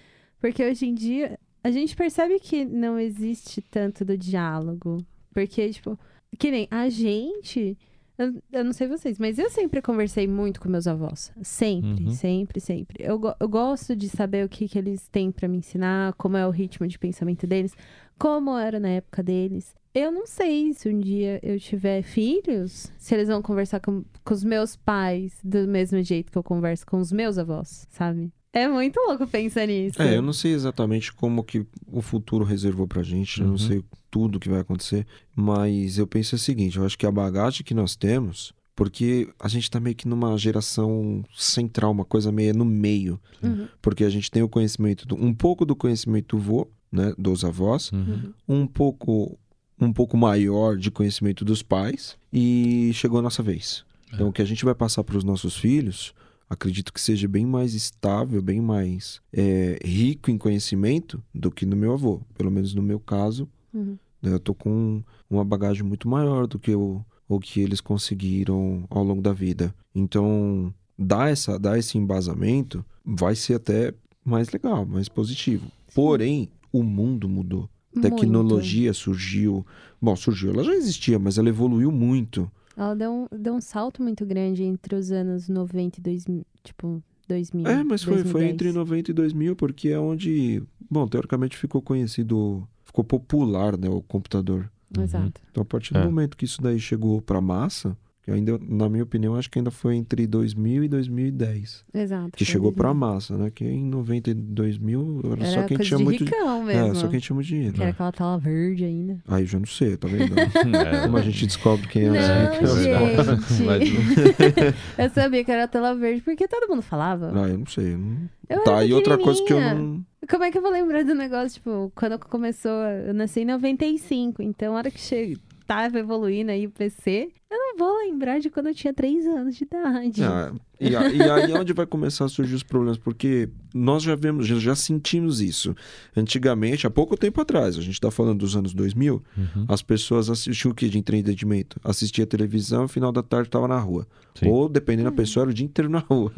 [0.40, 4.98] Porque hoje em dia, a gente percebe que não existe tanto do diálogo.
[5.34, 5.98] Porque, tipo,
[6.38, 7.76] que nem a gente.
[8.16, 11.30] Eu, eu não sei vocês, mas eu sempre conversei muito com meus avós.
[11.42, 12.10] Sempre, Uhum.
[12.10, 12.96] sempre, sempre.
[13.04, 16.44] Eu, eu gosto de saber o que, que eles têm pra me ensinar, como é
[16.46, 17.76] o ritmo de pensamento deles,
[18.18, 19.72] como era na época deles.
[19.98, 24.34] Eu não sei se um dia eu tiver filhos, se eles vão conversar com, com
[24.34, 28.30] os meus pais do mesmo jeito que eu converso com os meus avós, sabe?
[28.52, 30.00] É muito louco pensar nisso.
[30.00, 33.50] É, eu não sei exatamente como que o futuro reservou pra gente, eu Uhum.
[33.52, 37.10] não sei tudo que vai acontecer, mas eu penso o seguinte, eu acho que a
[37.10, 42.30] bagagem que nós temos, porque a gente tá meio que numa geração central, uma coisa
[42.30, 46.36] meio no meio, Uhum, porque a gente tem o conhecimento, do, um pouco do conhecimento
[46.36, 48.32] do vô, né, dos avós, Uhum.
[48.48, 49.36] um pouco
[49.80, 53.84] um pouco maior de conhecimento dos pais e chegou a nossa vez.
[54.12, 56.14] Então o que a gente vai passar para os nossos filhos,
[56.48, 61.76] acredito que seja bem mais estável, bem mais é, rico em conhecimento do que no
[61.76, 62.20] meu avô.
[62.36, 63.96] Pelo menos no meu caso, uhum.
[64.20, 68.84] né, eu tô com uma bagagem muito maior do que o, o que eles conseguiram
[68.88, 69.74] ao longo da vida.
[69.94, 75.70] Então dar essa dar esse embasamento vai ser até mais legal, mais positivo.
[75.94, 77.68] Porém, o mundo mudou
[78.00, 79.64] tecnologia surgiu.
[80.00, 82.08] Bom, surgiu, ela já existia, mas ela evoluiu muito.
[82.40, 82.50] Muito.
[82.76, 87.02] Ela deu um, deu um salto muito grande entre os anos 90 e 2000, tipo,
[87.28, 87.66] 2000.
[87.66, 88.54] É, mas foi, foi 2010.
[88.54, 94.00] entre 90 e 2000, porque é onde, bom, teoricamente ficou conhecido, ficou popular, né, o
[94.00, 94.70] computador.
[94.96, 95.02] Uhum.
[95.02, 95.40] Exato.
[95.50, 96.04] Então, a partir do É.
[96.04, 97.96] momento que isso daí chegou pra massa,
[98.28, 101.84] que ainda, na minha opinião, acho que ainda foi entre 2000 e 2010.
[101.94, 102.30] Exato.
[102.36, 103.00] Que chegou pra mesmo.
[103.00, 103.50] massa, né?
[103.50, 106.70] Que em 92 mil era, Era só quem tinha de muito mesmo.
[106.70, 107.72] É, só quem tinha muito dinheiro.
[107.74, 109.18] Que era aquela tela verde ainda.
[109.26, 110.34] Aí eu já não sei, tá vendo?
[110.38, 113.56] É, Como a gente descobre quem é Não, ricos.
[113.56, 113.94] gente.
[114.98, 117.32] Eu sabia que era tela verde porque todo mundo falava.
[117.34, 117.94] Ah, eu não sei.
[117.94, 120.04] eu não- Eu Tá, era e outra coisa que eu não.
[120.28, 121.54] Como é que eu vou lembrar do negócio?
[121.54, 122.70] Tipo, quando começou,
[123.06, 125.36] eu nasci em 95, então a hora que che...
[125.66, 129.64] tava evoluindo aí o PC, eu vou lembrar de quando eu tinha 3 anos de
[129.64, 130.22] idade.
[130.24, 134.02] Ah, e, a- e aí é onde vai começar a surgir os problemas, porque nós
[134.02, 135.74] já vemos, já, já sentimos isso.
[136.16, 139.64] Antigamente, há pouco tempo atrás, a gente está falando dos anos 2000, Uhum.
[139.68, 141.78] as pessoas assistiam o que de entretenimento?
[141.84, 144.06] Assistia televisão, final da tarde estava na rua.
[144.34, 144.46] Sim.
[144.48, 146.32] Ou, dependendo da pessoa, era o dia inteiro na rua.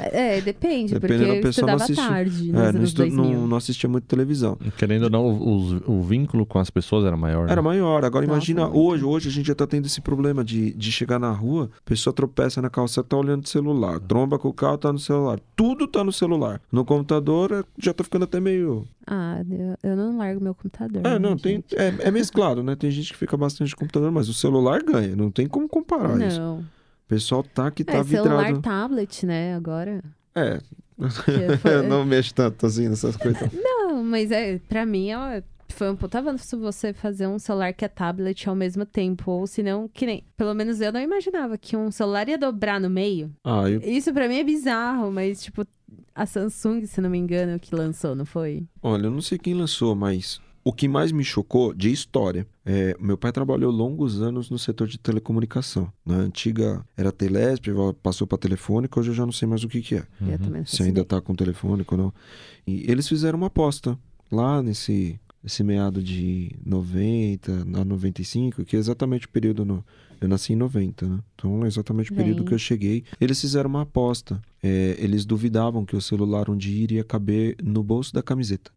[0.00, 0.36] É.
[0.36, 2.06] É, depende, Dependendo porque da pessoa, não assistia.
[2.08, 3.24] tarde nos É, não, anos estu- 2000.
[3.24, 4.56] não, não assistia muito televisão.
[4.78, 7.46] Querendo ou não, o, o- vínculo com as pessoas era maior.
[7.46, 7.52] né?
[7.52, 8.04] Era maior.
[8.04, 11.18] Agora Nossa, imagina, hoje, hoje a gente já tá tendo esse problema de, de chegar
[11.18, 13.71] na rua, a pessoa tropeça na calçada, tá olhando o celular,
[14.06, 15.40] tromba com o carro, tá no celular.
[15.56, 16.60] Tudo tá no celular.
[16.70, 18.84] No computador é- já tá ficando até meio.
[19.06, 19.42] Ah,
[19.82, 21.02] eu, não largo meu computador.
[21.06, 21.54] É, não, né, tem.
[21.56, 21.76] gente?
[21.76, 22.76] É, é mesclado, né?
[22.76, 25.14] Tem gente que fica bastante no computador, mas o celular ganha.
[25.16, 26.40] Não tem como comparar isso.
[26.40, 26.58] Não.
[26.58, 26.64] O
[27.08, 28.62] pessoal tá que tá é, celular, vidrado.
[28.62, 30.02] tablet, né, agora.
[30.34, 30.58] É.
[31.64, 33.50] Eu não mexo tanto assim nessas coisas.
[33.52, 37.84] Não, mas é, pra mim, ó, foi um puta avanço você fazer um celular que
[37.84, 39.30] é tablet ao mesmo tempo.
[39.30, 40.24] Ou se não, que nem.
[40.36, 43.30] Pelo menos eu não imaginava que um celular ia dobrar no meio.
[43.44, 45.66] Ah, eu, Isso pra mim é bizarro, mas, tipo,
[46.14, 48.64] a Samsung, se não me engano, que lançou, não foi?
[48.82, 52.94] olha, eu não sei quem lançou, mas o que mais me chocou de história é
[53.00, 55.92] meu pai trabalhou longos anos no setor de telecomunicação.
[56.06, 57.66] Na antiga era Telesp,
[58.02, 60.06] passou para telefônica, hoje eu já não sei mais o que, que é.
[60.20, 60.64] Uhum.
[60.64, 61.04] Se ainda ideia.
[61.04, 62.14] tá com telefônica ou não.
[62.66, 63.98] E eles fizeram uma aposta
[64.30, 69.84] lá nesse, nesse meado de 90 a 95, que é exatamente o período no.
[70.20, 71.18] Eu nasci em 90, né?
[71.34, 72.46] Então é exatamente o período Bem.
[72.46, 73.02] que eu cheguei.
[73.20, 74.40] Eles fizeram uma aposta.
[74.62, 78.70] É, eles duvidavam que o celular um dia iria caber no bolso da camiseta.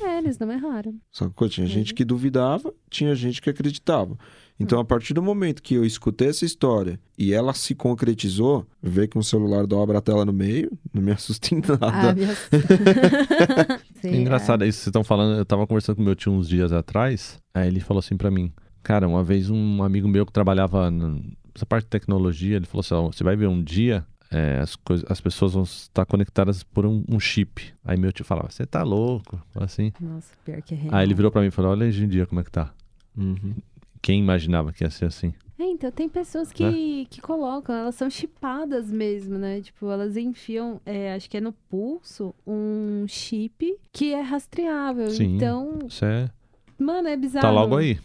[0.00, 0.94] É, eles não erraram.
[1.12, 1.48] Sacou?
[1.50, 1.72] Tinha Uhum.
[1.72, 4.16] gente que duvidava, tinha gente que acreditava.
[4.60, 9.08] Então, a partir do momento que eu escutei essa história e ela se concretizou, ver
[9.08, 12.14] que um celular dobra a tela no meio, não me assusta em Ah, nada.
[12.14, 12.34] minha...
[14.00, 16.48] Sim, É engraçado, isso que vocês estão falando, eu tava conversando com meu tio uns
[16.48, 20.32] dias atrás, aí ele falou assim pra mim, cara, uma vez um amigo meu que
[20.32, 24.58] trabalhava nessa parte de tecnologia, ele falou assim, ó, você vai ver um dia, é,
[24.60, 27.64] as, coisas, as pessoas vão estar conectadas por um, um chip.
[27.84, 29.92] Aí meu tio falava, você tá louco, assim.
[30.00, 30.04] é.
[30.04, 30.94] Nossa, pior que é real.
[30.94, 32.72] Aí ele virou pra mim e falou, olha hoje em dia como é que tá.
[33.16, 33.54] Uhum.
[34.02, 35.32] Quem imaginava que ia ser assim?
[35.58, 39.60] É, então tem pessoas que, que colocam, elas são chipadas mesmo, né?
[39.60, 45.10] Tipo, elas enfiam, é, acho que é no pulso, um chip que é rastreável.
[45.10, 45.36] Sim.
[45.36, 46.30] Então, Isso é...
[46.78, 47.42] mano, é bizarro.
[47.46, 47.98] Tá logo aí.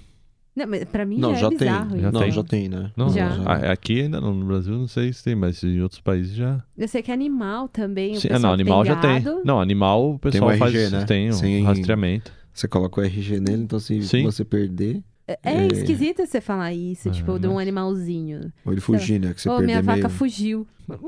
[0.53, 1.57] Não, mas pra mim Não, já, já é tem.
[1.59, 1.99] bizarro.
[1.99, 2.31] Já não, tem.
[2.31, 2.91] já tem, né?
[2.95, 3.27] Não, Já.
[3.45, 6.61] a- aqui ainda não, no Brasil não sei se tem, mas em outros países já.
[6.77, 8.15] Eu sei que animal também.
[8.15, 9.23] Sim, não, animal tem já tem.
[9.45, 11.05] Não, animal o pessoal RG, faz né?
[11.05, 12.31] tem um Sem- rastreamento.
[12.53, 14.23] Você coloca o RG nele, então se Sim.
[14.23, 15.67] você perder, É, é É.
[15.67, 18.51] esquisito você falar isso, Ah, tipo, de um mas- animalzinho.
[18.63, 19.33] ou ele fugir, né?
[19.33, 20.09] Que você Ô, minha vaca meio...
[20.09, 20.67] fugiu.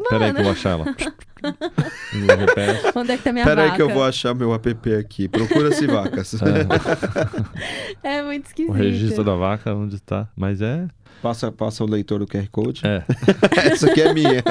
[0.10, 0.86] Pera aí que eu vou achar ela.
[2.96, 3.74] Onde é que tá minha Pera vaca?
[3.74, 5.28] aí que eu vou achar meu app aqui.
[5.28, 6.34] Procura-se vacas.
[8.02, 8.72] É muito esquisito.
[8.72, 10.28] o registro da vaca, onde tá.
[10.36, 10.88] Mas é.
[11.22, 12.82] passa, passa o leitor do QR Code.
[12.86, 13.04] É.
[13.72, 14.44] Essa aqui é minha.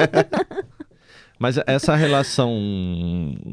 [1.39, 2.51] Mas essa relação.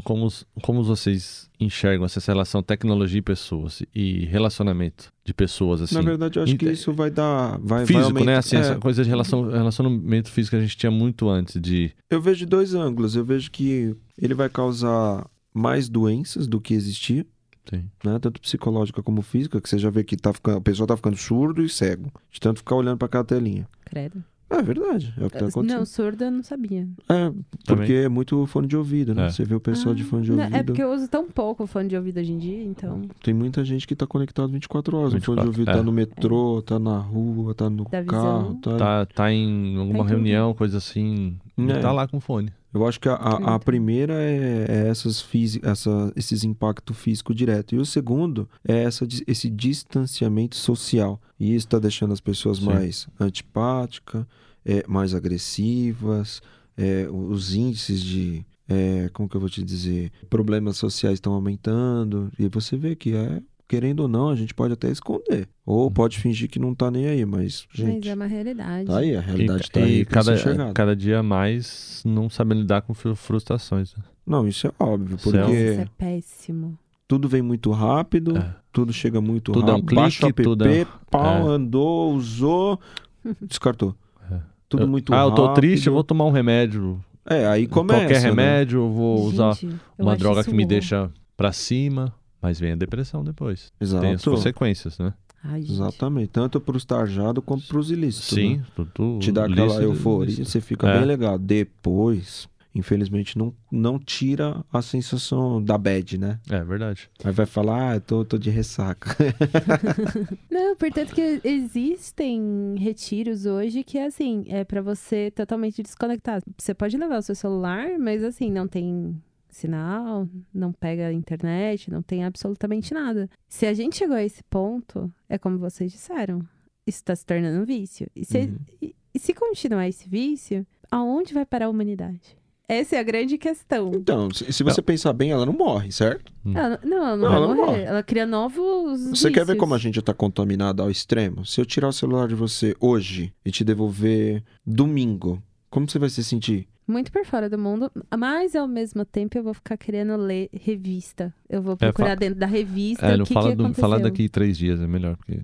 [0.05, 0.29] Como,
[0.63, 5.95] como vocês enxergam essa relação tecnologia e pessoas e relacionamento de pessoas, assim?
[5.95, 7.59] Na verdade, eu acho que isso vai dar...
[7.61, 8.37] Vai, vai Físico, aumentar- né?
[8.37, 11.93] Assim, é, essa coisa de relação, relacionamento físico que a gente tinha muito antes de.
[12.11, 13.17] Eu vejo de dois ângulos.
[13.17, 17.25] Eu vejo que ele vai causar mais doenças do que existia,
[17.71, 17.85] Sim.
[18.05, 18.19] né?
[18.19, 21.17] Tanto psicológica como física, que você já vê que tá ficando, a pessoa tá ficando
[21.17, 22.13] surdo e cego.
[22.31, 23.69] De tanto ficar olhando para aquela telinha.
[23.85, 24.23] Credo.
[24.51, 25.79] É verdade, é o que tá acontecendo.
[25.79, 26.87] Não, surda eu não sabia.
[27.09, 27.33] É,
[27.67, 29.27] porque é muito fone de ouvido, né?
[29.27, 29.31] É.
[29.31, 30.57] Você vê o pessoal de Ah, fone de não, ouvido.
[30.57, 33.03] É porque eu uso tão pouco fone de ouvido hoje em dia, então.
[33.23, 35.15] Tem muita gente que tá conectado 24 horas.
[35.15, 35.75] O fone de 24, ouvido é.
[35.75, 38.55] tá no metrô, tá na rua, tá no Da carro.
[38.63, 38.77] Tá...
[38.77, 40.11] Tá, tá em alguma tudo.
[40.11, 41.37] reunião, coisa assim.
[41.59, 41.79] É.
[41.81, 42.53] Tá lá com fone.
[42.75, 47.37] Eu acho que a, a- a primeira é, é essas fisi- essa, esses impactos físicos
[47.37, 47.75] direto.
[47.75, 51.21] E o segundo é essa, esse distanciamento social.
[51.39, 52.65] E isso está deixando as pessoas Sim.
[52.67, 54.27] mais antipáticas,
[54.65, 56.43] é, mais agressivas,
[56.77, 58.45] é, os índices de.
[58.69, 60.11] é, como que eu vou te dizer?
[60.29, 62.31] Problemas sociais estão aumentando.
[62.39, 63.41] E você vê que é.
[63.67, 65.49] Querendo ou não, a gente pode até esconder.
[65.65, 68.87] Ou pode fingir que não tá nem aí, mas, gente, Mas é uma realidade.
[68.87, 72.83] tá aí, a realidade e, tá aí e cada, cada dia mais não sabem lidar
[72.83, 73.95] com fru- frustrações.
[73.97, 74.05] né?
[74.27, 76.79] Não, isso é óbvio, Isso é porque Nossa, Isso é péssimo.
[77.09, 78.55] tudo vem muito rápido, É.
[78.71, 79.95] tudo chega muito Tudo é um rápido.
[79.95, 81.55] Baixa o clique, app, tudo é- pau, é.
[81.55, 82.79] andou, usou,
[83.41, 83.95] descartou.
[84.31, 84.39] É.
[84.69, 85.55] tudo muito ah, eu tô rápido.
[85.61, 87.03] triste, eu vou tomar um remédio.
[87.27, 88.29] É, aí começa, Qualquer né?
[88.29, 92.13] remédio, eu vou usar Gente, eu uma droga que me deixa pra cima,
[92.45, 93.73] mas vem a depressão depois.
[93.81, 94.03] Exato.
[94.05, 95.15] Tem as consequências, né?
[95.43, 95.61] Ai.
[95.61, 96.29] Exatamente.
[96.29, 98.29] Tanto pros tarjados quanto pros ilícitos.
[98.35, 98.65] Sim, né?
[98.75, 100.49] tudo Te dá aquela lícito, euforia, lícito.
[100.51, 100.99] você fica É.
[100.99, 101.39] bem legal.
[101.39, 106.39] Depois, infelizmente, não, não tira a sensação da bad, né?
[106.51, 107.11] É verdade.
[107.23, 109.15] Aí vai falar, ah, eu tô, tô de ressaca.
[110.51, 116.43] Não, portanto que existem retiros hoje que, assim, é pra você totalmente desconectar.
[116.59, 119.15] Você pode levar o seu celular, mas, assim, não tem
[119.55, 123.29] sinal, não pega a internet, não tem absolutamente nada.
[123.49, 126.41] Se a gente chegou a esse ponto, é como vocês disseram,
[126.87, 128.07] isso tá se tornando um vício.
[128.15, 128.57] E se, Uhum.
[128.83, 132.37] e, e se continuar esse vício, aonde vai parar a humanidade?
[132.67, 133.93] Essa é a grande questão.
[133.95, 136.33] Então, se, você pensar bem, ela não morre, certo?
[136.47, 137.83] Ela, não, ela não Não, ela não morre.
[137.83, 139.59] Ela cria novos Você quer ver vícios.
[139.61, 141.45] como a gente tá contaminado ao extremo?
[141.45, 145.43] Se eu tirar o celular de você hoje e te devolver domingo,
[145.75, 146.67] como você vai se sentir?
[146.87, 151.33] muito por fora do mundo, mas ao mesmo tempo eu vou ficar querendo ler revista.
[151.49, 154.29] Eu vou procurar fa- dentro da revista É, não que, fala, que do, fala daqui
[154.29, 155.41] três dias, é melhor, porque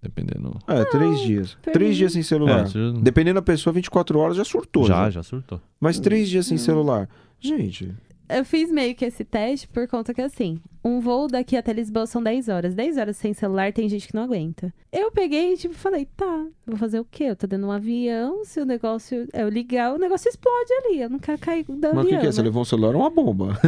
[0.00, 0.56] dependendo.
[0.68, 1.56] É, três dias.
[1.62, 2.66] pra Três mim- dias sem celular.
[2.66, 4.86] É, Dependendo da pessoa, 24 horas já surtou.
[4.86, 5.10] já, já.
[5.10, 5.60] já surtou.
[5.80, 7.08] Mas três dias sem celular.
[7.40, 7.92] Gente,
[8.28, 12.06] Eu fiz meio que esse teste por conta que, assim, um voo daqui até Lisboa
[12.06, 12.74] são 10 horas.
[12.74, 14.72] 10 horas sem celular, tem gente que não aguenta.
[14.90, 17.24] Eu peguei e, tipo, falei, tá, vou fazer o quê?
[17.24, 19.28] Eu tô dentro de um avião, se o negócio...
[19.32, 21.00] Eu ligar, o negócio explode ali.
[21.02, 22.32] Eu não quero cair do mas o que, que é?
[22.32, 22.46] Você né?
[22.46, 23.58] levou um celular ou uma bomba?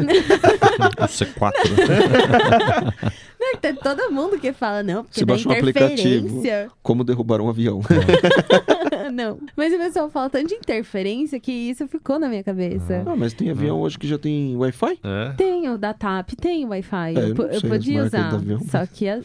[0.98, 1.52] O C4.
[3.38, 6.42] Não, tem todo mundo que fala, não, porque Você baixa um aplicativo.
[6.82, 7.80] Como derrubar um avião?
[9.16, 9.38] não.
[9.56, 13.02] Mas o pessoal fala tanto de interferência que isso ficou na minha cabeça.
[13.06, 14.98] Ah, mas tem avião hoje que já tem Wi-Fi?
[15.02, 15.32] é.
[15.36, 17.14] Tenho da TAP, tem Wi-Fi.
[17.16, 18.34] É, eu eu, eu podia usar.
[18.34, 18.60] avião.
[18.60, 19.08] Só que.
[19.08, 19.20] a-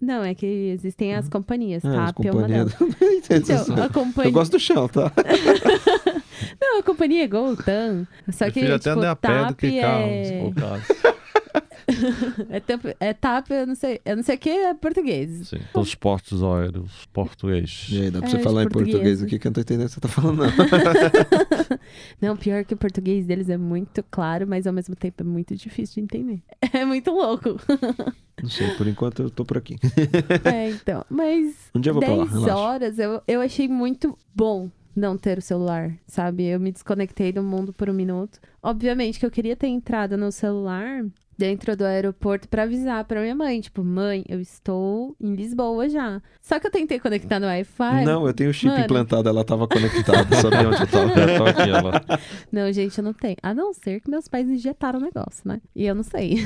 [0.00, 1.84] Não, é que existem as companhias.
[1.84, 2.74] É, as TAP é uma delas.
[3.30, 4.32] Então, a Eu companhia.
[4.32, 5.10] gosto do chão, tá?
[6.60, 8.06] Não, a companhia é o TAM.
[8.30, 8.52] Só que.
[8.52, 10.02] Prefiro até tipo, andar a pé do que carro.
[10.06, 10.52] é...
[12.50, 14.00] é, TAP, é TAP, eu não sei.
[14.04, 15.48] Eu não sei o que é português.
[15.48, 15.58] Sim.
[15.74, 17.88] Os postos aéreos portugueses.
[17.90, 19.22] E aí, dá pra É, você falar em português português.
[19.22, 20.46] aqui que eu não tô entendendo o que você tá falando, não.
[22.20, 25.54] Não, pior que o português deles é muito claro, mas ao mesmo tempo é muito
[25.54, 26.42] difícil de entender.
[26.72, 27.50] É muito louco.
[28.42, 29.76] Não sei, por enquanto eu tô por aqui.
[30.44, 31.04] É, então.
[31.08, 32.56] Mas Um dia eu vou pra lá, 10 relaxa.
[32.56, 36.44] horas eu, eu achei muito bom não ter o celular, sabe?
[36.46, 38.40] Eu me desconectei do mundo por um minuto.
[38.62, 41.04] Obviamente que eu queria ter entrado no celular
[41.36, 46.22] dentro do aeroporto pra avisar pra minha mãe, tipo, mãe, eu estou em Lisboa já.
[46.40, 48.04] Só que eu tentei conectar no Wi-Fi.
[48.04, 48.84] Não, eu tenho o chip Mano.
[48.84, 51.12] implantado, ela tava conectada, sabia onde eu tava?
[51.38, 52.04] Tô aqui, ela.
[52.50, 53.36] Não, gente, eu não tenho.
[53.42, 55.60] A não ser que meus pais injetaram o negócio, né?
[55.74, 56.36] E eu não sei.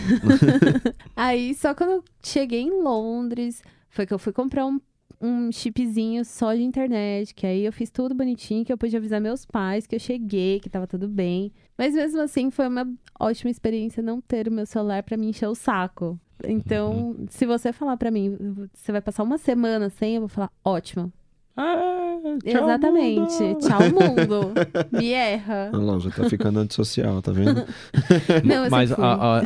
[1.15, 4.81] Aí, só quando eu cheguei em Londres, foi que eu fui comprar um,
[5.21, 7.35] um chipzinho só de internet.
[7.35, 10.61] Que aí eu fiz tudo bonitinho, que eu pude avisar meus pais que eu cheguei,
[10.61, 11.53] que tava tudo bem.
[11.77, 12.87] Mas mesmo assim, foi uma
[13.19, 16.19] ótima experiência não ter o meu celular pra me encher o saco.
[16.47, 18.37] Então, se você falar pra mim,
[18.73, 21.13] você vai passar uma semana sem, eu vou falar, ótimo.
[21.57, 23.43] Ah, tchau, Exatamente.
[23.43, 23.59] mundo.
[23.59, 24.53] Tchau, mundo.
[24.93, 25.71] Me erra.
[25.75, 27.65] Olha lá, já tá ficando antissocial, tá vendo?
[28.47, 29.43] Não, Mas a- a-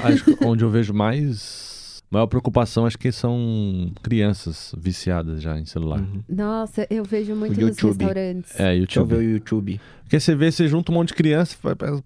[0.46, 1.71] onde eu vejo mais.
[2.12, 5.98] Maior preocupação, acho que são crianças viciadas já em celular.
[5.98, 6.22] Uhum.
[6.28, 7.88] Nossa, eu vejo muito nos YouTube.
[7.88, 8.60] restaurantes.
[8.60, 9.26] É, Deixa eu ver YouTube.
[9.26, 9.80] o YouTube.
[10.02, 11.56] Porque você vê, você junta um monte de criança,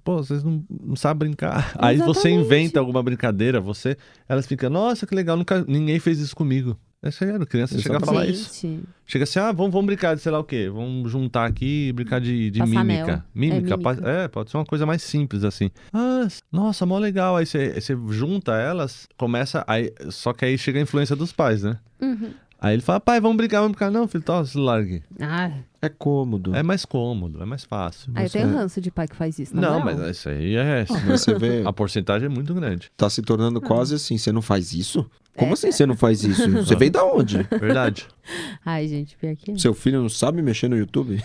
[0.05, 1.73] pô, vocês não, não sabem brincar.
[1.77, 2.47] Aí você Exatamente.
[2.47, 3.97] inventa alguma brincadeira, você,
[4.29, 6.79] elas ficam, nossa, que legal, nunca, ninguém fez isso comigo.
[7.03, 8.67] É sério, criança chega a falar isso.
[9.07, 10.69] Chega assim, ah, vamos, vamos brincar de sei lá o quê.
[10.69, 13.25] Vamos juntar aqui e brincar de, de Passar mímica.
[13.35, 14.11] Mímica, É, mímica.
[14.11, 15.71] é, pode ser uma coisa mais simples assim.
[15.93, 17.37] Ah, nossa, mó legal.
[17.37, 19.63] Aí você, junta elas, começa.
[19.69, 21.79] Aí, só que aí chega a influência dos pais, né?
[22.01, 22.31] Uhum.
[22.59, 23.91] Aí ele fala, pai, vamos brincar, vamos brincar.
[23.91, 25.03] Não, filho, o celular aqui.
[25.21, 25.51] Ah,
[25.87, 26.55] É cômodo.
[26.55, 28.13] É mais cômodo, é mais fácil.
[28.15, 29.55] aí eu Você- tenho ranço de pai que faz isso.
[29.55, 29.99] na Não, moral.
[29.99, 30.85] mas isso aí é.
[31.07, 32.91] Você vê, A porcentagem é muito grande.
[32.97, 35.09] tá se tornando quase assim, você não faz isso?
[35.37, 35.53] Como É.
[35.55, 36.43] assim você não faz isso?
[36.65, 37.43] Você veio da onde?
[37.43, 38.07] Verdade.
[38.65, 39.59] Ai, gente, pior que é.
[39.59, 41.19] Seu filho não sabe mexer no YouTube?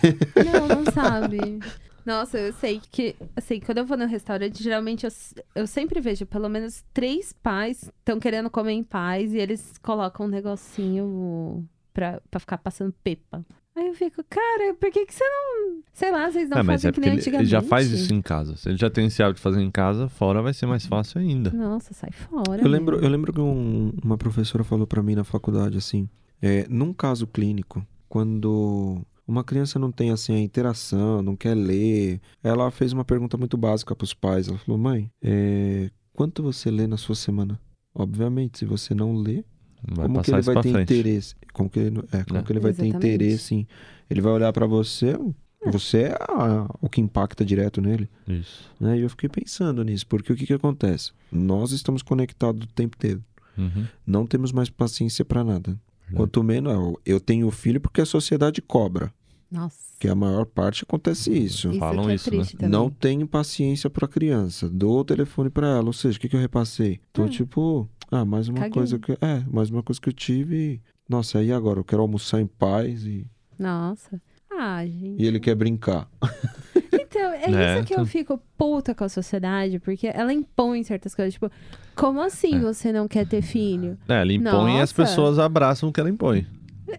[0.44, 1.38] Não, não sabe.
[2.04, 5.10] Nossa, eu sei que, assim, quando eu vou no restaurante, geralmente eu,
[5.54, 10.26] eu sempre vejo pelo menos três pais estão querendo comer em paz e eles colocam
[10.26, 13.44] um negocinho pra, pra ficar passando pepa.
[13.74, 15.80] Aí eu fico, cara, por que, que você não.
[15.94, 17.50] Sei lá, vocês não É, mas fazem é que porque nem ele, ele antigamente.
[17.50, 18.56] já faz isso em casa.
[18.56, 21.20] Se ele já tem esse hábito de fazer em casa, fora vai ser mais fácil
[21.20, 21.50] ainda.
[21.50, 22.60] Nossa, sai fora.
[22.62, 26.06] Eu lembro, eu lembro que um- uma professora falou pra mim na faculdade assim,
[26.42, 32.20] é, num caso clínico, quando uma criança não tem assim a interação, não quer ler,
[32.42, 34.48] ela fez uma pergunta muito básica pros pais.
[34.48, 37.58] Ela falou: "Mãe, é, quanto você lê na sua semana?"
[37.94, 39.44] Obviamente, se você não lê,
[39.84, 40.92] Vai como que ele vai ter frente.
[40.94, 41.34] interesse?
[41.52, 42.42] Como que ele, é, como É.
[42.42, 42.96] que ele vai ter Exatamente.
[43.14, 43.66] interesse em
[44.10, 45.16] ele vai olhar pra você,
[45.64, 48.08] Você é a- o que impacta direto nele.
[48.26, 48.68] Isso.
[48.80, 48.98] Né?
[48.98, 51.12] E eu fiquei pensando nisso, porque o que, que acontece?
[51.30, 53.22] Nós estamos conectados o tempo inteiro.
[53.56, 53.86] Uhum.
[54.04, 55.78] Não temos mais paciência para nada.
[56.14, 59.12] Quanto menos eu- eu tenho filho porque a sociedade cobra.
[59.52, 59.76] Nossa.
[60.00, 61.70] Que a maior parte acontece isso.
[61.70, 62.42] Isso Falam é isso, né?
[62.44, 62.68] também.
[62.70, 64.68] Não tenho paciência pra criança.
[64.68, 65.84] Dou o telefone pra ela.
[65.86, 66.98] Ou seja, o que, que eu repassei?
[67.12, 67.28] Tô Hum.
[67.28, 68.72] tipo, ah, mais uma Caguei.
[68.72, 69.12] coisa que.
[69.20, 70.80] É, mais uma coisa que eu tive.
[71.08, 73.26] Nossa, aí agora eu quero almoçar em paz e,
[73.58, 74.20] Nossa.
[74.50, 75.22] Ah, gente.
[75.22, 76.08] e ele quer brincar.
[76.94, 80.82] Então, é, É, isso que eu então- fico puta com a sociedade, porque ela impõe
[80.82, 81.34] certas coisas.
[81.34, 81.50] Tipo,
[81.94, 82.58] como assim É.
[82.58, 83.98] você não quer ter filho?
[84.08, 84.94] É, ela impõe e as Nossa.
[84.94, 86.46] pessoas abraçam o que ela impõe.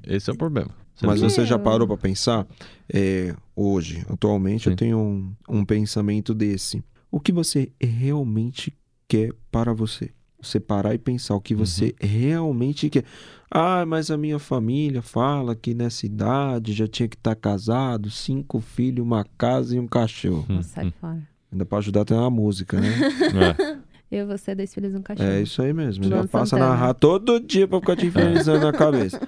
[0.05, 0.69] Esse é o problema.
[1.07, 2.47] Mas você já parou pra pensar?
[2.93, 4.77] É, hoje, atualmente, eu Sim.
[4.77, 6.83] tenho um, um pensamento desse.
[7.11, 8.73] O que você realmente
[9.07, 10.09] quer para você?
[10.41, 12.07] Você parar e pensar o que você Uhum.
[12.09, 13.05] realmente quer.
[13.49, 18.59] Ah, mas a minha família fala que nessa idade já tinha que estar casado, cinco
[18.59, 20.45] filhos, uma casa e um cachorro.
[20.49, 20.91] Hum, sai hum.
[20.99, 21.21] fora.
[21.51, 22.87] Ainda pra ajudar tem uma música, né?
[24.11, 24.17] É.
[24.19, 25.27] Eu, você, dois filhos e um cachorro.
[25.27, 26.03] é isso aí mesmo.
[26.05, 26.69] Ele Luan passa a Santana.
[26.71, 29.19] narrar todo dia pra ficar te infernizando na cabeça.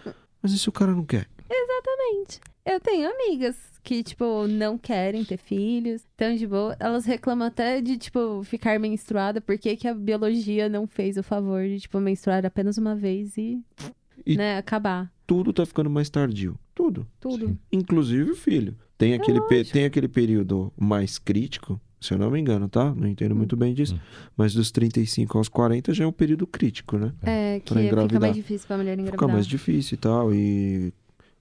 [0.43, 1.28] Mas e se o cara não quer?
[1.50, 2.39] Exatamente.
[2.66, 6.76] Eu tenho amigas que, tipo, não querem ter filhos, tão de boa.
[6.80, 11.64] Elas reclamam até de, tipo, ficar menstruada, porque que a biologia não fez o favor
[11.68, 13.60] de, tipo, menstruar apenas uma vez e,
[14.26, 15.12] E- né, acabar.
[15.28, 16.58] Tudo tá ficando mais tardio.
[16.74, 17.06] Tudo.
[17.20, 17.58] Tudo.
[17.72, 18.76] Inclusive o filho.
[18.98, 22.93] Tem É aquele, pe- tem aquele período mais crítico, se eu não me engano, tá?
[22.96, 23.38] Não entendo Hum.
[23.38, 24.00] muito bem disso.
[24.36, 27.14] Mas dos 35 aos 40 já é um período crítico, né?
[27.22, 28.22] É, que Pra fica engravidar.
[28.22, 29.20] mais difícil pra mulher engravidar.
[29.20, 30.34] Fica mais difícil e tal.
[30.34, 30.93] E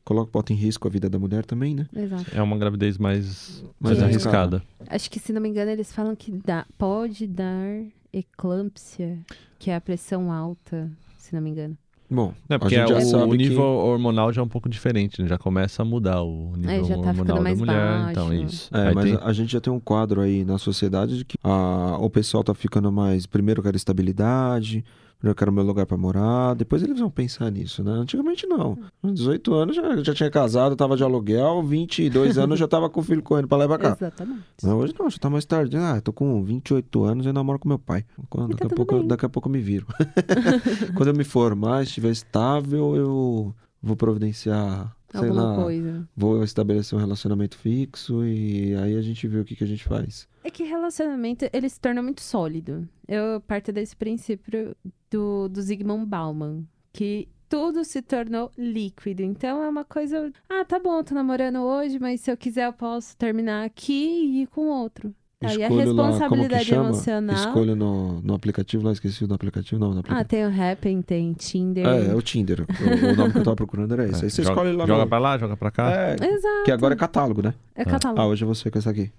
[0.04, 1.86] coloca, bota em risco a vida da mulher também, né?
[1.94, 2.24] Exato.
[2.34, 4.62] É uma gravidez mais, mais Que- arriscada.
[4.88, 7.82] Acho que, se não me engano, eles falam que dá, pode dar
[8.12, 9.18] eclâmpsia,
[9.58, 11.76] que é a pressão alta, se não me engano.
[12.10, 13.62] Bom, É, a porque gente já o, o nível que...
[13.62, 15.26] hormonal já é um pouco diferente, né?
[15.26, 18.10] Já começa a mudar o nível já tá ficando hormonal da mais mulher.
[18.10, 18.44] Então, é baixo.
[18.54, 18.70] isso.
[18.76, 21.24] É, Aí mas tem- a, a gente já tem um quadro aí na sociedade de
[21.24, 23.24] que a, o pessoal tá ficando mais.
[23.26, 24.84] Primeiro eu quero estabilidade,
[25.30, 27.90] eu quero meu lugar pra morar, depois eles vão pensar nisso, né?
[27.92, 28.78] Antigamente não.
[29.00, 33.00] Com 18 anos já, já tinha casado, tava de aluguel, 22 anos já tava com
[33.00, 33.96] o filho correndo pra lá e pra cá.
[33.98, 34.42] Exatamente.
[34.62, 35.76] Não, hoje não, já tá mais tarde.
[35.76, 38.04] Ah, tô com 28 anos e namoro com meu pai.
[38.28, 39.06] Quando- E Daqui, tá a pouco, bem.
[39.08, 39.86] daqui a pouco eu me viro.
[40.96, 46.08] Quando eu me formar, estiver estável, eu vou providenciar, sei Alguma lá, coisa.
[46.16, 49.84] vou estabelecer um relacionamento fixo e aí a gente vê o que, que a gente
[49.84, 50.26] faz.
[50.42, 52.86] É que relacionamento, ele se torna muito sólido.
[53.08, 54.74] Eu parto desse princípio
[55.14, 59.22] do, do Zygmunt Bauman, que tudo se tornou líquido.
[59.22, 62.72] Então é uma coisa, ah, tá bom, tô namorando hoje, mas se eu quiser eu
[62.72, 65.14] posso terminar aqui e ir com outro.
[65.42, 66.88] Aí a Escolho lá, como que responsabilidade chama?
[66.88, 67.36] emocional.
[67.36, 70.28] Escolho no, no aplicativo lá, esqueci do aplicativo, não, no Ah, aplicativo.
[70.28, 71.86] tem o Happn, tem Tinder.
[71.86, 72.60] é, é o Tinder.
[72.62, 74.24] O, o nome que eu tava procurando era esse.
[74.24, 75.08] Aí você joga, escolhe lá joga no...
[75.08, 75.92] pra lá, joga pra cá.
[75.92, 76.64] É, Exato.
[76.64, 77.52] que agora é catálogo, né?
[77.74, 78.20] É catálogo.
[78.22, 79.12] Ah, hoje é você com essa aqui.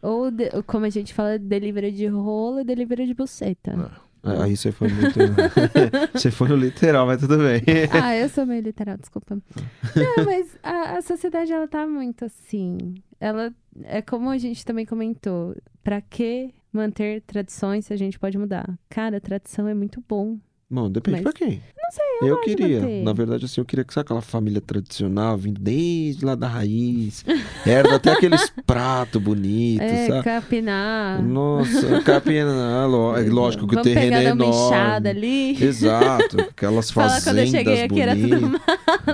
[0.00, 3.72] Ou, de- como a gente fala, delivery de rola e delivery de buceta.
[3.72, 3.90] É,
[4.24, 5.18] Aí você foi muito.
[6.12, 7.62] você foi no literal, mas tudo bem.
[7.92, 9.36] Ah, eu sou meio literal, desculpa.
[9.36, 12.94] Não, mas a, a sociedade, ela tá muito assim.
[13.20, 13.52] Ela,
[13.84, 18.78] é como a gente também comentou, pra que manter tradições se a gente pode mudar?
[18.88, 20.38] Cara, tradição é muito bom.
[20.70, 21.62] Bom, depende Mas- pra quem.
[21.84, 22.80] Não sei, eu, Eu queria.
[22.80, 23.02] manter.
[23.04, 27.24] Na verdade, assim, eu queria que sabe aquela família tradicional, vindo desde lá da raiz.
[27.66, 30.24] Herda até aqueles pratos bonitos, É, sabe?
[30.24, 31.22] capinar.
[31.22, 35.08] Nossa, capina, ló- é lógico que o Vamos terreno é enorme.
[35.08, 35.62] ali.
[35.64, 38.60] Exato, aquelas Fala quando eu fazendas cheguei aqui era tudo bonitas.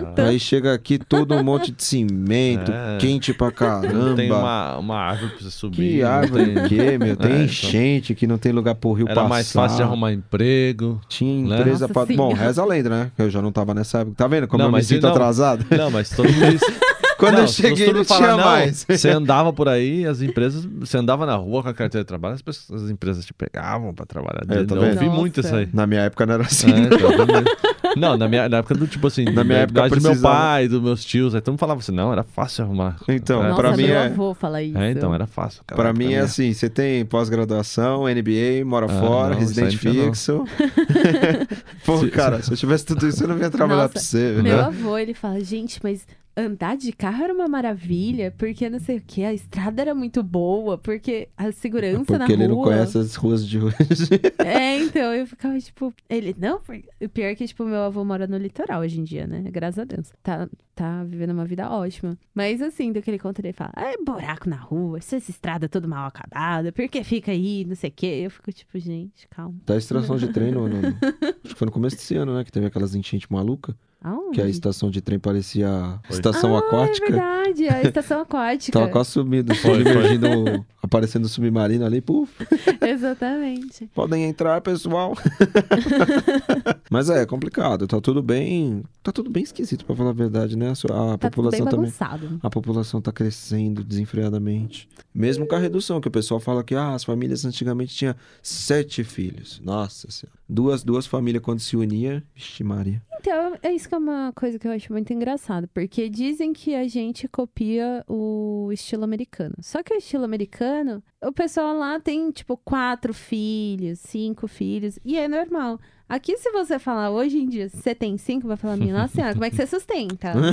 [0.03, 0.21] mato.
[0.23, 2.99] Aí chega aqui todo um monte de cimento, É.
[2.99, 4.15] quente pra caramba.
[4.15, 5.77] Tem uma, uma árvore pra você subir.
[5.97, 7.17] Que não árvore tem- o quê, meu?
[7.17, 7.45] Tem É, então.
[7.45, 9.29] enchente que não tem lugar pro rio Era passar.
[9.29, 11.01] mais fácil de arrumar emprego.
[11.09, 11.59] Tinha né?
[11.61, 12.17] empresa Nossa pra...
[12.17, 13.11] Bom, reza a lenda, né?
[13.19, 14.17] Eu já não tava nessa época.
[14.17, 15.11] Tá vendo como Não, eu me sinto não.
[15.11, 15.65] atrasado?
[15.71, 16.59] Não, mas todo mundo.
[17.21, 18.85] Quando Não, eu cheguei não tinha não, mais.
[18.89, 20.65] Você andava por aí, as empresas.
[20.65, 23.93] Você andava na rua com a carteira de trabalho, as, pessoas- as empresas te pegavam
[23.93, 24.41] pra trabalhar.
[24.49, 25.17] É, eu ouvi Nossa.
[25.19, 25.69] muito isso aí.
[25.73, 26.71] Na minha época não era assim.
[26.71, 30.19] É, tá não, na minha na época do tipo assim, Na minha época do meu
[30.21, 32.97] pai, dos meus tios, aí todo mundo falava assim, não, era fácil arrumar.
[33.09, 34.79] Então, é, Nossa, pra mim meu é- avô fala isso.
[34.79, 35.63] É, então, era fácil.
[35.67, 35.81] cara.
[35.83, 40.45] Pra mim é assim, você tem pós-graduação, NBA, mora Ah, fora, não, residente fixo.
[41.85, 44.33] Pô, Se- cara, se eu tivesse tudo isso, eu não ia trabalhar Nossa, pra você,
[44.41, 44.61] Meu né?
[44.63, 46.07] avô, ele fala, gente, mas
[46.41, 50.23] andar de carro era uma maravilha, porque não sei o que, a estrada era muito
[50.23, 52.55] boa, porque a segurança na Porque ele rua...
[52.57, 53.75] não conhece as ruas de hoje.
[54.39, 58.05] É, então, eu ficava, tipo, ele, não, porque- o pior é que, tipo, meu avô
[58.05, 59.43] mora no litoral hoje em dia, né?
[59.51, 60.13] Graças a Deus.
[60.23, 62.17] Tá, tá vivendo uma vida ótima.
[62.35, 65.87] Mas, assim, do que ele conta, ele fala, é buraco na rua, essa estrada toda
[65.87, 68.23] mal acabada, por que fica aí, não sei o quê.
[68.25, 69.55] Eu fico, tipo, gente, calma.
[69.67, 72.45] Tá extração de treino no, Acho que foi no começo desse ano, né?
[72.45, 73.75] Que teve aquelas enchentes malucas.
[74.03, 74.37] Aonde?
[74.37, 76.17] Que a estação de trem parecia Foi.
[76.17, 77.07] estação ah, aquática.
[77.07, 78.79] é verdade, a estação aquática.
[78.79, 79.79] Tava quase foi.
[79.79, 82.33] divergindo, aparecendo submarino ali, puf.
[82.81, 83.87] Exatamente.
[83.95, 85.15] Podem entrar, pessoal.
[86.91, 87.87] Mas é, é complicado.
[87.87, 88.83] Tá tudo bem.
[89.03, 90.69] Tá tudo bem esquisito, pra falar a verdade, né?
[90.69, 91.81] A, a Tá tudo bem população também.
[91.91, 92.41] bagunçado.
[92.43, 94.89] A população tá crescendo desenfreadamente.
[95.15, 99.05] Mesmo com a redução, que o pessoal fala que ah, as famílias antigamente tinham sete
[99.05, 99.61] filhos.
[99.63, 100.39] Nossa senhora.
[100.49, 102.23] Duas, duas famílias quando se unia.
[102.35, 103.03] Vixe, Maria.
[103.21, 106.87] Então, é isso é uma coisa que eu acho muito engraçado, porque dizem que a
[106.87, 109.55] gente copia o estilo americano.
[109.61, 115.17] Só que o estilo americano, o pessoal lá tem, tipo, quatro filhos, cinco filhos, e
[115.17, 115.79] é normal.
[116.11, 119.33] Aqui, se você falar hoje em dia, você tem cinco, vai falar, minha nossa senhora,
[119.33, 120.33] como é que você sustenta?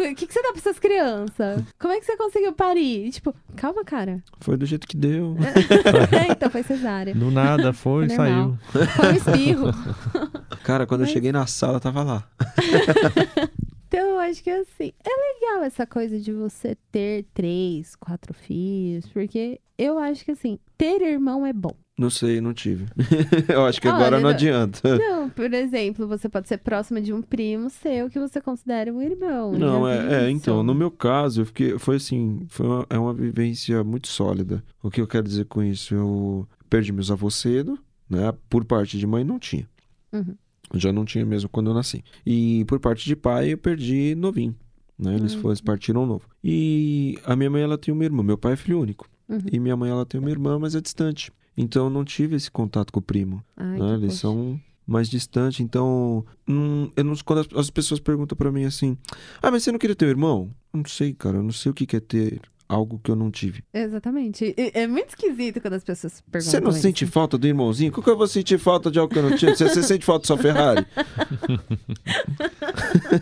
[0.00, 1.62] O que, que você dá pra essas crianças?
[1.78, 3.06] Como é que você conseguiu parir?
[3.06, 4.22] E, tipo, calma, cara.
[4.40, 5.36] Foi do jeito que deu.
[6.10, 7.14] É, então foi cesárea.
[7.14, 8.58] Do nada, foi e É saiu.
[8.96, 9.66] Foi um espirro.
[10.64, 12.26] Cara, quando Mas- eu cheguei na sala, tava lá.
[13.88, 15.10] Então, eu acho que assim, é
[15.48, 21.02] legal essa coisa de você ter três, quatro filhos, porque eu acho que assim, ter
[21.02, 21.74] irmão é bom.
[22.00, 22.86] Não sei, não tive.
[23.46, 24.96] eu acho que agora Olha, não não- adianta.
[24.96, 29.02] Não, por exemplo, você pode ser próxima de um primo seu que você considera um
[29.02, 29.52] irmão.
[29.52, 33.12] Não, é, é, então, no meu caso, eu fiquei, foi assim, foi uma, é uma
[33.12, 34.64] vivência muito sólida.
[34.82, 35.94] O que eu quero dizer com isso?
[35.94, 37.78] Eu perdi meus avós cedo,
[38.08, 38.32] né?
[38.48, 39.68] Por parte de mãe, não tinha.
[40.10, 40.34] Uhum.
[40.72, 42.02] Já não tinha mesmo quando eu nasci.
[42.24, 44.56] E por parte de pai, eu perdi novinho.
[44.98, 45.16] Né?
[45.16, 45.42] Eles Uhum.
[45.42, 46.24] foram, partiram novo.
[46.42, 48.22] E a minha mãe, ela tem uma irmã.
[48.22, 49.06] Meu pai é filho único.
[49.28, 49.38] Uhum.
[49.52, 51.30] E minha mãe, ela tem uma irmã, mas é distante.
[51.56, 53.42] Então, eu não tive esse contato com o primo.
[53.56, 53.94] Ai, né?
[53.94, 54.20] Eles poxa.
[54.20, 55.60] são mais distantes.
[55.60, 58.96] Então, hum, eu não, quando as, as pessoas perguntam pra mim assim:
[59.42, 60.50] Ah, mas você não queria ter um irmão?
[60.72, 61.38] Não sei, cara.
[61.38, 63.64] Eu não sei o que que é ter algo que eu não tive.
[63.74, 64.54] Exatamente.
[64.56, 66.50] E- É muito esquisito quando as pessoas perguntam.
[66.52, 66.80] Você não isso.
[66.80, 67.90] sente falta do irmãozinho?
[67.90, 69.56] Como que eu vou sentir falta de algo que eu não tive?
[69.56, 70.86] Você, você sente falta da sua Ferrari?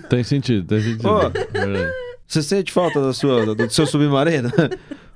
[0.09, 1.09] Tem sentido, tem sentido.
[1.09, 1.29] Ó.
[1.31, 1.93] Verdade.
[2.26, 4.51] Você sente falta da sua, do, do seu submarino?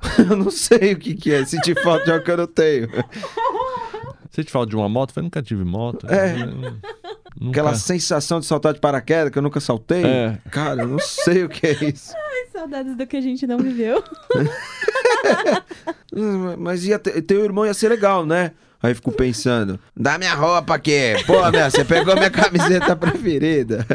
[0.31, 2.89] eu não sei o que, que é sentir falta de algo que eu não tenho.
[4.31, 5.11] Você te fala de uma moto?
[5.11, 6.07] Eu falei, nunca tive moto.
[6.09, 6.35] É.
[7.39, 7.61] Nunca...
[7.61, 10.05] Aquela sensação de saltar de paraquedas que eu nunca saltei.
[10.05, 10.39] É.
[10.51, 12.15] Cara, eu não sei o que é isso.
[12.17, 14.03] Ai, saudades do que a gente não viveu.
[16.59, 18.53] Mas ia ter, teu irmão ia ser legal, né?
[18.83, 21.15] Aí fico pensando, dá minha roupa aqui.
[21.25, 23.87] Pô, minha, você pegou minha camiseta preferida.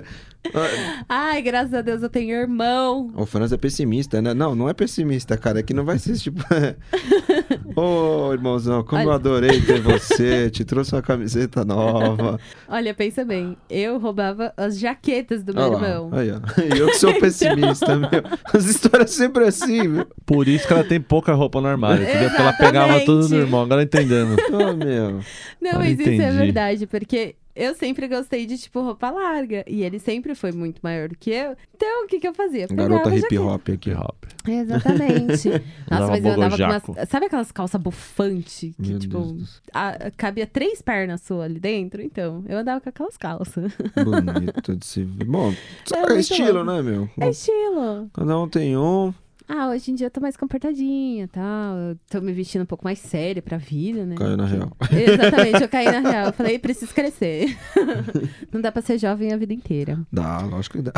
[1.10, 3.12] Ai, graças a Deus eu tenho irmão.
[3.16, 4.34] O Franz é pessimista, né?
[4.34, 5.60] Não, não é pessimista, cara.
[5.60, 6.42] É que não vai ser tipo.
[7.76, 9.16] Ô, irmãozão, como eu Olha.
[9.16, 10.50] adorei ter você.
[10.50, 12.40] Te trouxe uma camiseta nova.
[12.68, 13.58] Olha, pensa bem.
[13.70, 16.10] Eu roubava as jaquetas do meu Olha irmão.
[16.14, 16.40] Aí, ó.
[16.78, 18.10] Eu que sou pessimista, meu.
[18.54, 20.08] As histórias sempre assim, meu.
[20.26, 22.30] Por isso que ela tem pouca roupa no armário, entendeu?
[22.30, 24.36] Porque ela pegava tudo do irmão, agora entendendo.
[24.52, 25.20] Ô, meu.
[25.62, 26.38] Não, Ah, mas isso é entendi.
[26.38, 29.64] verdade, porque eu sempre gostei de, tipo, roupa larga.
[29.68, 31.56] E ele sempre foi muito maior do que eu.
[31.76, 32.68] Então, o que que eu fazia?
[32.68, 34.24] Pegava Garota hip hop aqui, hop.
[34.48, 35.50] Exatamente.
[35.90, 37.10] Nossa, mas eu andava com umas...
[37.10, 38.74] Sabe aquelas calças bufantes?
[38.76, 39.38] Que, Meu tipo,
[39.74, 42.02] a- cabia três pernas suas ali dentro?
[42.02, 43.72] Então, eu andava com aquelas calças.
[44.04, 45.26] Bonito de se ver.
[45.26, 45.54] Bom,
[45.94, 46.72] É é, estilo, louco.
[46.72, 47.10] né, meu?
[47.20, 48.10] É estilo.
[48.14, 49.14] Cada um tem um.
[49.50, 51.78] Ah, hoje em dia eu tô mais comportadinha e tal.
[51.78, 54.16] Eu tô me vestindo um pouco mais séria pra vida, né?
[54.16, 54.72] Caiu na real.
[54.92, 56.26] Exatamente, eu caí na real.
[56.28, 57.58] Eu falei, preciso crescer.
[58.52, 60.00] Não dá pra ser jovem a vida inteira.
[60.12, 60.92] Dá, lógico que dá.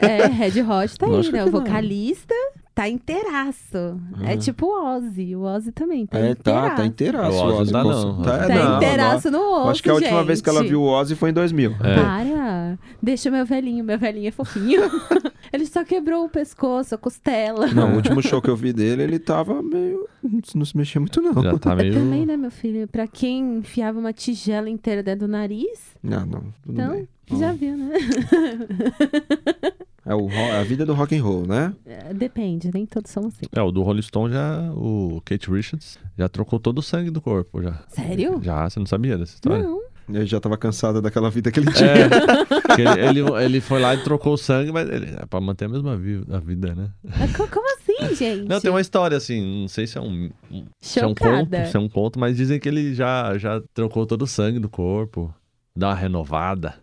[0.00, 1.42] É, Red Hot tá aí, Lógico né?
[1.42, 2.34] que O vocalista
[2.80, 4.00] tá inteiraço.
[4.22, 4.36] É Ah.
[4.38, 5.36] tipo o Ozzy.
[5.36, 6.76] O Ozzy também tá É, tá, inteiraço.
[6.76, 7.36] tá inteiraço.
[7.38, 8.22] O Ozzy Ozzy tá não.
[8.22, 9.52] Tá, Tá não, inteiraço no não.
[9.60, 10.26] osso, Acho que a última gente.
[10.26, 11.72] vez que ela viu o Ozzy foi em 2000.
[11.82, 11.94] É.
[12.02, 12.78] Para!
[13.02, 14.80] Deixa o meu velhinho, meu velhinho é fofinho.
[15.52, 17.66] ele só quebrou o pescoço, a costela.
[17.68, 20.08] Não, o último show que eu vi dele, ele tava meio.
[20.54, 21.42] Não se mexia muito, não.
[21.42, 21.92] Já tá meio.
[22.00, 22.86] Também, né, meu filho?
[22.88, 27.08] Pra quem enfiava uma tigela inteira dentro do nariz, Não, não, tudo então, bem.
[27.38, 27.94] já viu, né?
[30.06, 31.74] É o, ro- é a vida do rock and roll, né?
[31.86, 33.46] É, Depende, nem todos são assim.
[33.54, 34.70] É, o do Rolling Stone já.
[34.74, 37.82] O Kate Richards já trocou todo o sangue do corpo já.
[37.88, 38.40] Sério?
[38.42, 39.62] Já, você não sabia dessa história?
[39.64, 39.80] Não.
[40.08, 41.90] Ele já tava cansado daquela vida que ele tinha.
[42.70, 45.64] É, ele, ele, ele foi lá e trocou o sangue, mas ele, é pra manter
[45.64, 46.88] a mesma vi- a vida, né?
[47.04, 48.48] Mas Como assim, gente?
[48.48, 50.30] Não, tem uma história assim, não sei se é um,
[50.80, 54.06] se é um conto, se é um conto, mas dizem que ele já, já trocou
[54.06, 55.34] todo o sangue do corpo,
[55.76, 56.74] dá uma renovada.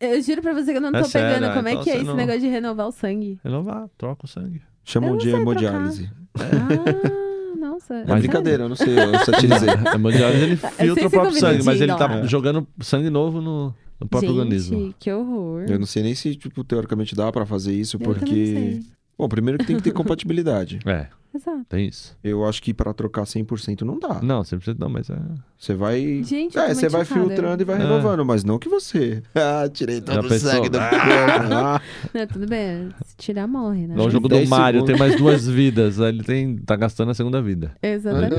[0.00, 1.82] Eu juro pra você que eu não É tô sério, pegando ah, como é então
[1.84, 3.38] que é esse não- negócio de renovar o sangue.
[3.42, 4.62] Renovar, troca o sangue.
[4.84, 6.10] Chamam Eu de não sei hemodiálise.
[6.38, 7.94] Ah, nossa.
[7.94, 9.68] É brincadeira, eu não sei, eu satirizei.
[9.70, 12.26] A hemodiálise ele filtra o próprio sangue, mas ele tá ó.
[12.26, 14.94] jogando sangue novo no, no próprio Gente, organismo.
[14.98, 15.64] que horror.
[15.68, 18.80] Eu não sei nem se, tipo, teoricamente dá pra fazer isso, Eu porque.
[19.18, 20.80] Bom, primeiro que tem que ter compatibilidade.
[20.84, 21.64] É, Exato.
[21.68, 22.16] tem isso.
[22.22, 24.20] Eu acho que pra trocar 100% não dá.
[24.22, 25.16] Não, 100% não, mas é.
[25.58, 26.22] Você vai.
[26.24, 27.26] Gente, eu É, você vai chocada.
[27.28, 27.78] filtrando e vai É.
[27.78, 29.22] renovando, mas não que você.
[29.34, 30.50] Ah, tirei todo Já o pensou?
[30.50, 30.78] sangue do.
[30.78, 31.80] Ah,
[32.12, 32.88] Não, tudo bem.
[33.04, 33.94] Se tirar, morre, né?
[33.94, 34.98] No jogo do 10 Mario segundos.
[34.98, 35.98] tem mais duas vidas.
[35.98, 37.72] Ele tem, tá gastando a segunda vida.
[37.82, 38.34] Exatamente.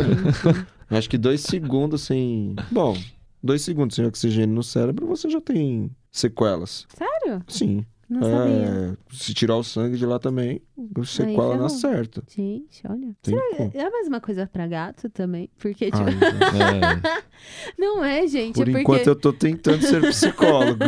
[0.90, 2.56] acho que dois segundos sem.
[2.72, 2.98] Bom,
[3.44, 6.86] dois segundos sem oxigênio no cérebro, você já tem sequelas.
[6.96, 7.42] Sério?
[7.48, 7.86] Sim.
[8.08, 8.66] Não sabia.
[8.66, 10.62] É, se tirar o sangue de lá também,
[11.04, 12.24] sequela na certa.
[12.30, 13.16] Gente, olha.
[13.22, 15.50] Tem Será é a mesma coisa pra gato também?
[15.58, 16.04] Porque, tipo.
[16.04, 17.24] É.
[17.80, 18.56] não é, gente.
[18.56, 18.82] Por é porque...
[18.82, 20.84] enquanto eu tô tentando ser psicólogo.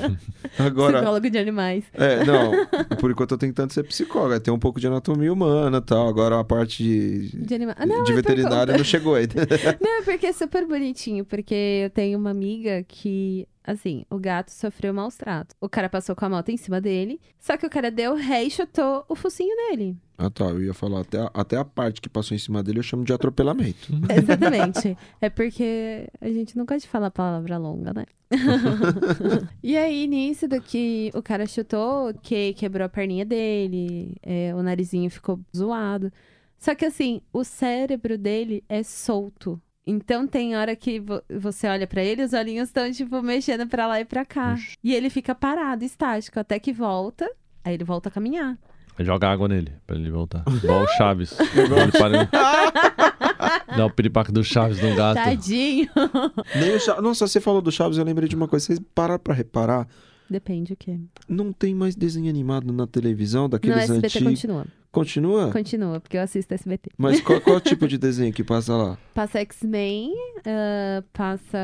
[0.58, 1.84] Agora, Psicólogo de animais.
[1.92, 2.52] É, não.
[2.98, 4.40] Por enquanto eu tô tentando ser psicólogo.
[4.40, 6.08] Tem um pouco de anatomia humana e tal.
[6.08, 7.76] Agora a parte de, De animais.
[7.78, 9.34] Ah, não, de é por veterinária não chegou ainda.
[9.80, 11.24] Não, é porque é super bonitinho.
[11.24, 11.54] Porque
[11.84, 15.56] eu tenho uma amiga que, assim, o gato sofreu maus tratos.
[15.60, 17.20] O cara passou com a moto em cima dele.
[17.40, 19.96] Só que o cara deu ré e chutou o focinho dele.
[20.18, 20.44] Ah, tá.
[20.44, 23.04] Eu ia falar até a, até a parte que passou em cima dele eu chamo
[23.04, 23.92] de atropelamento.
[24.14, 24.96] Exatamente.
[25.20, 28.04] é porque a gente não gosta de falar palavra longa, né?
[29.62, 34.62] e aí, nisso do que o cara chutou, que quebrou a perninha dele, é, o
[34.62, 36.12] narizinho ficou zoado.
[36.58, 39.60] Só que assim, o cérebro dele é solto.
[39.86, 43.86] Então tem hora que vo- você olha pra ele, os olhinhos estão tipo mexendo pra
[43.86, 44.54] lá e pra cá.
[44.54, 44.76] Ixi.
[44.82, 47.30] E ele fica parado, estático, até que volta.
[47.62, 48.56] Aí ele volta a caminhar.
[49.00, 50.42] Joga água nele pra ele voltar.
[50.62, 51.36] Igual o Chaves.
[51.40, 52.28] Ele para...
[53.76, 55.16] Dá o piripaque do Chaves no gato.
[55.16, 55.88] Tadinho.
[56.54, 57.02] Nem o Chaves.
[57.02, 58.64] Nossa, você falou do Chaves, eu lembrei de uma coisa.
[58.66, 59.86] Vocês pararam pra reparar?
[60.30, 60.98] Depende o quê.
[61.28, 64.28] Não tem mais desenho animado na televisão No daqueles SBT antigos.
[64.28, 64.66] continua.
[64.94, 65.50] Continua?
[65.50, 66.90] Continua, porque eu assisto SBT.
[66.96, 68.98] Mas qual, qual tipo de desenho que passa lá?
[69.12, 70.12] Passa X-Men,
[70.46, 71.58] ah, passa.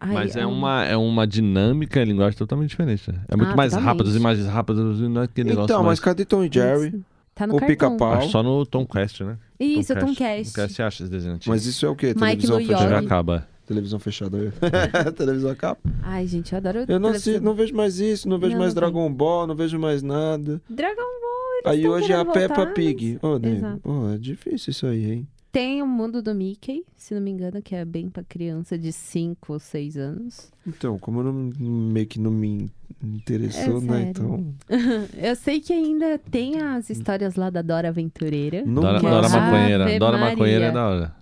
[0.00, 3.10] Ai, Mas é um- uma, é uma dinâmica e linguagem totalmente diferente.
[3.12, 3.20] né?
[3.28, 6.00] É muito Ah, mais rápido, as imagens rápidas, não é aquele negócio Então, mas mais...
[6.00, 7.00] cadê Tom e Jerry?
[7.34, 8.22] Tá no O pica-pau.
[8.28, 9.38] Só no Tom Cast, né?
[9.58, 10.52] Isso, Tom Tomcast.
[10.52, 11.50] Tom Cast acha esse desenho antigo.
[11.54, 12.08] Mas isso é o quê?
[12.08, 12.98] Mike Televisão fechada?
[12.98, 13.48] Acaba.
[13.64, 14.52] Televisão fechada.
[15.16, 15.78] Televisão acaba.
[16.02, 16.80] Ai, gente, eu adoro.
[16.80, 17.34] Eu não, televisão.
[17.34, 18.80] assi- não vejo mais isso, não vejo Não, mais não.
[18.82, 20.60] Dragon Ball, não vejo mais nada.
[20.68, 23.18] Dragon Ball, Aí hoje é a Peppa voltar, Pig.
[23.22, 23.80] Ô, nego, Exato.
[23.90, 25.28] ô, é difícil isso aí, hein?
[25.52, 28.90] Tem o mundo do Mickey, se não me engano, que é bem pra criança de
[28.90, 30.50] 5 ou 6 anos.
[30.66, 32.70] Então, como eu não, meio que não me
[33.02, 34.02] interessou, É né?
[34.08, 34.54] Então.
[35.14, 38.64] Eu sei que ainda tem as histórias lá da Dora Aventureira.
[38.64, 39.98] No, Dora, é Dora máximo, Ave Maconheira.
[39.98, 40.30] Dora Maria.
[40.30, 41.16] Maconheira é da hora.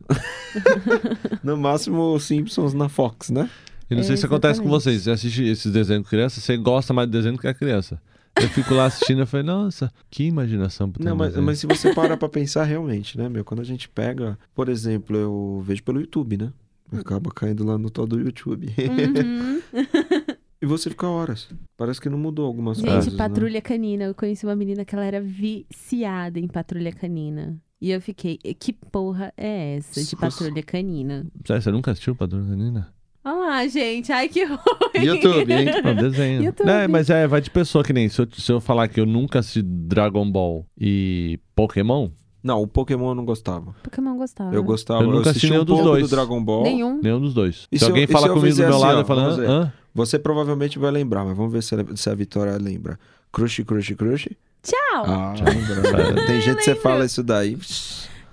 [1.43, 3.51] no máximo, os Simpsons na Fox, né?
[3.91, 5.03] E não sei se acontece com vocês.
[5.03, 8.01] Você assiste esses desenhos com criança, você gosta mais de desenho do que a criança.
[8.37, 12.16] Eu fico lá assistindo e falei, nossa, que imaginação Não, mas, mas se você parar
[12.16, 13.45] pra pensar realmente, né, meu?
[13.45, 16.53] Quando a gente pega, por exemplo, eu vejo pelo YouTube, né?
[16.93, 18.66] Acaba caindo lá no tal do YouTube.
[18.78, 19.62] Uhum.
[20.61, 21.49] e você fica horas.
[21.76, 23.12] Parece que não mudou algumas Gente, coisas.
[23.12, 23.18] né?
[23.18, 24.05] Patrulha Canina.
[24.05, 27.57] Eu conheci uma menina que ela era viciada em Patrulha Canina.
[27.81, 30.16] E eu fiquei, que porra é essa de.
[30.16, 31.26] Patrulha Canina?
[31.47, 32.93] Você nunca assistiu Patrulha Canina?
[33.25, 34.11] Olha lá, gente.
[34.12, 34.59] Ai, que ruim.
[34.95, 35.66] YouTube, hein?
[36.01, 36.43] Desenho.
[36.45, 36.68] YouTube.
[36.68, 38.09] É, mas é, vai de pessoa que nem.
[38.09, 42.09] Se eu, se eu falar que eu nunca assisti Dragon Ball e Pokémon,
[42.43, 43.75] Não, o Pokémon eu não gostava.
[43.83, 44.55] Pokémon gostava.
[44.55, 45.03] Eu gostava.
[45.03, 46.09] Eu nunca assisti assisti nenhum um dos pouco dois.
[46.09, 46.62] do Dragon Ball.
[46.62, 47.01] Nenhum.
[47.03, 47.66] nenhum dos dois.
[47.71, 49.73] E se se alguém falar comigo do meu assim, lado, ó, eu falo, vamos hã?
[49.95, 52.99] Você provavelmente vai lembrar, mas vamos ver se a, se a Vitória lembra.
[53.33, 54.29] Crush, crush, crush.
[54.62, 55.05] Tchau.
[55.07, 56.27] Ah, lembra.
[56.27, 57.57] Tem gente que você fala isso daí.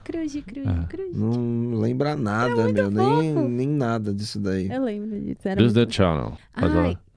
[0.08, 0.86] Cruz, cruz, Ah.
[0.88, 1.14] cruz.
[1.18, 2.90] Não lembra nada, meu.
[2.90, 3.48] Nem, fofo.
[3.50, 4.72] nem nada disso daí.
[4.72, 5.42] Eu lembro disso.
[5.44, 5.88] Era Use muito...
[5.88, 6.38] the channel.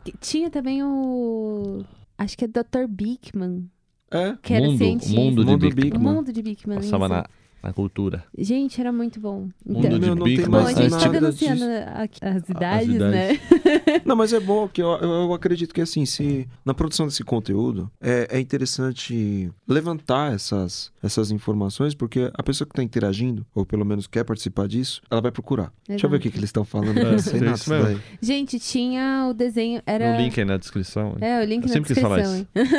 [0.02, 1.84] T- tinha também o...
[2.18, 2.88] Acho que é Dr.
[2.88, 3.66] Beekman.
[4.10, 4.34] É.
[4.42, 5.14] Que era mundo, cientista.
[5.20, 6.02] mundo de Mundo Beekman.
[6.14, 6.76] mundo de Beekman.
[6.78, 7.14] Passava isso.
[7.14, 7.24] na,
[7.62, 8.24] na cultura.
[8.36, 9.48] Gente, era muito bom.
[9.64, 9.98] Mundo Então...
[10.00, 11.64] de não tem Big Bom, a mais gente tá nada denunciando
[12.22, 13.00] as idades, idades.
[13.00, 13.28] né?
[14.04, 17.90] Não, mas é bom que eu, eu, acredito que assim, se na produção desse conteúdo
[18.00, 23.84] é, é interessante levantar essas, essas informações, porque a pessoa que está interagindo, ou pelo
[23.84, 25.72] menos quer participar disso, ela vai procurar.
[25.86, 26.98] Deixa eu ver o que, que eles estão falando.
[26.98, 28.00] É, é nada isso mesmo.
[28.20, 29.82] Gente, tinha o desenho...
[29.86, 30.12] Era...
[30.12, 31.16] No link aí na descrição.
[31.20, 32.70] É, o link Eu na sempre quis falar descrição, isso.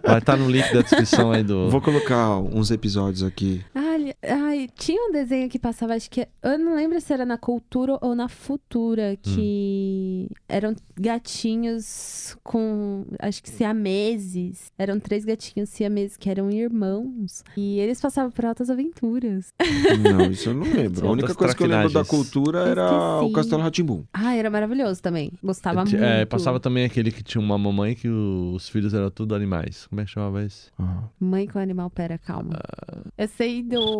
[0.04, 1.70] Vai estar no link da descrição aí do.
[1.70, 3.64] Vou colocar uns episódios aqui.
[4.04, 6.26] Ai, ai, tinha um desenho que passava, acho que.
[6.42, 13.04] Eu não lembro se era na Cultura ou na Futura, que eram gatinhos com.
[13.18, 14.70] Acho que siameses.
[14.78, 17.42] Eram três gatinhos siameses que eram irmãos.
[17.56, 19.48] E eles passavam por altas aventuras.
[20.02, 21.06] Não, isso eu não lembro.
[21.06, 23.24] A única coisa que eu lembro da cultura era Esqueci.
[23.24, 24.04] o Castelo Ratimbum.
[24.12, 25.32] Ai, era maravilhoso também.
[25.42, 25.96] Gostava muito.
[25.96, 29.86] É, passava também aquele que tinha uma mamãe que o- os filhos eram tudo animais.
[29.86, 30.70] Como é que chamava esse?
[30.78, 31.04] Ah.
[31.18, 32.58] Mãe com animal, pera, calma.
[33.16, 33.93] Eu sei do.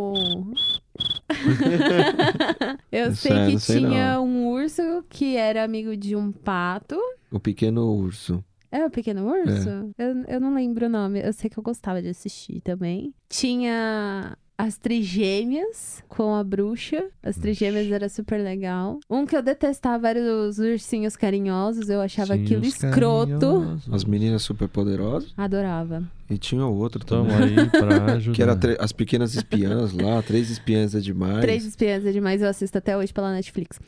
[2.92, 4.26] Eu sei sei, que sei tinha não.
[4.26, 6.96] um urso que era amigo de um pato.
[7.30, 8.42] O pequeno urso.
[8.70, 9.94] É o Pequeno Urso?
[9.96, 11.20] Eu, eu não lembro o nome.
[11.24, 13.14] Eu sei que eu gostava de assistir também.
[13.28, 17.06] Tinha as Trigêmeas com a bruxa.
[17.22, 18.98] As Trigêmeas era super legal.
[19.08, 21.88] Um que eu detestava era os ursinhos carinhosos.
[21.88, 23.28] Eu achava aquilo Ursinhos escroto.
[23.38, 23.94] carinhosos.
[23.94, 25.32] As meninas super poderosas.
[25.36, 26.02] Adorava.
[26.30, 27.58] E tinha outro Tamo também.
[27.58, 28.32] aí pra ajudar.
[28.34, 31.40] Que era as pequenas espiãs lá, três espiãs é demais.
[31.40, 32.40] Três Espiãs é demais.
[32.40, 33.78] Eu assisto até hoje pela Netflix.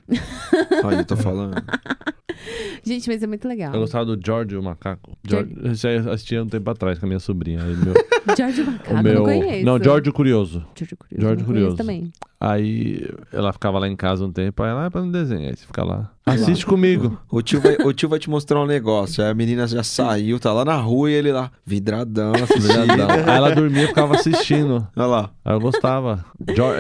[0.85, 1.55] Olha, eu tô falando.
[2.85, 3.73] Gente, mas é muito legal.
[3.75, 5.17] Eu gostava do George o Macaco.
[5.27, 5.87] George- George...
[5.89, 7.63] Aí eu assistia um tempo atrás com a minha sobrinha.
[7.63, 7.95] Aí meu...
[8.37, 9.15] George Macaco, o meu...
[9.15, 9.65] não conheço.
[9.65, 10.65] Não, George o Curioso.
[10.77, 11.21] George Curioso.
[11.27, 11.77] George Curioso.
[11.77, 12.13] também.
[12.39, 15.51] Aí ela ficava lá em casa um tempo, aí ela, ah, pra me desenhar.
[15.51, 16.11] Aí você fica lá.
[16.29, 17.17] Assiste comigo.
[17.31, 19.23] O tio, vai, o tio vai te mostrar um negócio.
[19.23, 22.33] Aí a menina já saiu, tá lá na rua e ele lá, vidradão.
[22.61, 23.09] Viradão.
[23.11, 24.85] Aí ela dormia e ficava assistindo.
[24.97, 25.31] Olha lá.
[25.45, 26.25] Aí eu gostava.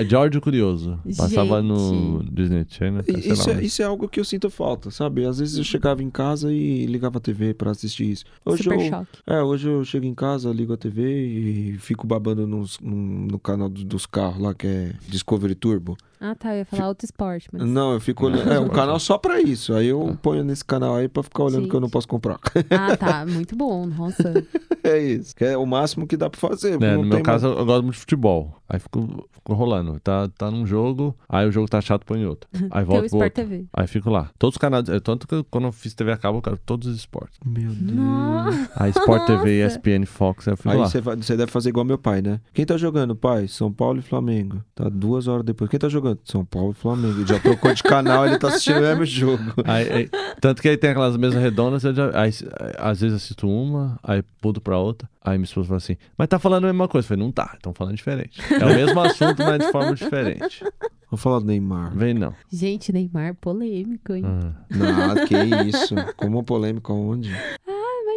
[0.08, 0.98] George, Curioso.
[1.16, 2.34] Passava no Gente.
[2.34, 3.04] Disney Channel.
[3.04, 5.24] Sei Isso lá, é, isso é algo que eu sinto falta, sabe?
[5.24, 8.24] Às vezes eu chegava em casa e ligava a TV pra assistir isso.
[8.44, 9.06] Hoje Super eu, choque.
[9.28, 13.38] é, hoje eu chego em casa, ligo a TV e fico babando nos- no, no
[13.38, 15.96] canal do- dos carros lá, que é Discovery Turbo.
[16.20, 16.52] Ah, tá.
[16.54, 17.62] Eu ia falar Auto Esporte, mas...
[17.68, 18.52] Não, eu fico olhando.
[18.52, 19.74] É um canal só pra isso.
[19.74, 21.70] Aí eu ponho nesse canal aí pra ficar olhando Gente.
[21.70, 22.38] que eu não posso comprar.
[22.70, 23.24] Ah, tá.
[23.28, 23.86] Muito bom.
[23.86, 24.46] Nossa.
[24.82, 25.34] é isso.
[25.36, 26.74] Que é o máximo que dá pra fazer.
[26.82, 28.56] É, não no meu caso, eu gosto muito de futebol.
[28.68, 30.00] Aí fico, fico rolando.
[30.00, 32.48] Tá, tá num jogo, aí o jogo tá chato, põe outro.
[32.70, 33.44] Aí volto pro Sport outro.
[33.44, 33.64] TV.
[33.72, 34.30] Aí fico lá.
[34.38, 34.88] Todos os canais.
[34.88, 37.38] é, Tanto que quando eu fiz TV a cabo, eu quero todos os esportes.
[37.44, 37.92] Meu Deus.
[37.96, 38.70] Nossa.
[38.74, 39.64] Aí Sport TV.
[39.64, 40.88] ESPN, Fox, aí eu fico Aí lá.
[40.88, 42.40] você vai- você deve fazer igual meu pai, né?
[42.52, 43.46] Quem tá jogando, pai?
[43.46, 44.60] São Paulo e Flamengo.
[44.74, 45.70] Tá duas horas depois.
[45.70, 46.05] Quem tá jogando?
[46.24, 47.18] São Paulo e Flamengo.
[47.20, 49.42] Ele já trocou de canal, ele tá assistindo o mesmo jogo.
[49.64, 52.30] Aí- aí- tanto que aí tem aquelas mesas redondas, eu já, aí,
[52.78, 55.08] às vezes assisto uma, aí pulo pra outra.
[55.24, 57.04] Aí minha esposa fala assim, mas tá falando a mesma coisa.
[57.04, 58.40] Eu falei, não tá, estão falando diferente.
[58.52, 60.62] É o mesmo assunto, mas de forma diferente.
[61.10, 61.96] Vou falar do Neymar.
[61.96, 62.34] Vem não.
[62.52, 64.24] Gente, Neymar polêmico, hein?
[64.24, 64.52] Ah.
[64.70, 65.34] Nada, que
[65.68, 65.94] isso.
[66.16, 67.30] Como polêmico aonde?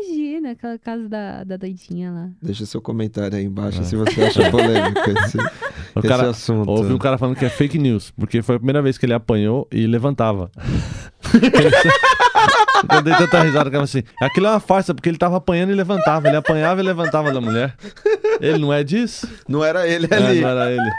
[0.01, 2.29] Imagina, aquela casa da, da doidinha lá.
[2.41, 3.83] Deixa seu comentário aí embaixo Ah.
[3.83, 6.69] se você acha polêmico esse, O esse cara, assunto.
[6.69, 9.13] Houve um cara falando que é fake news, porque foi a primeira vez que ele
[9.13, 10.49] apanhou e levantava.
[12.95, 15.35] Eu dei tanta risada que eu falei assim, aquilo é uma farsa, porque ele tava
[15.37, 16.27] apanhando e levantava.
[16.27, 17.75] Ele apanhava e levantava da mulher.
[18.39, 19.27] Ele não é disso?
[19.47, 20.39] Não era ele É, ali.
[20.41, 20.89] não era ele.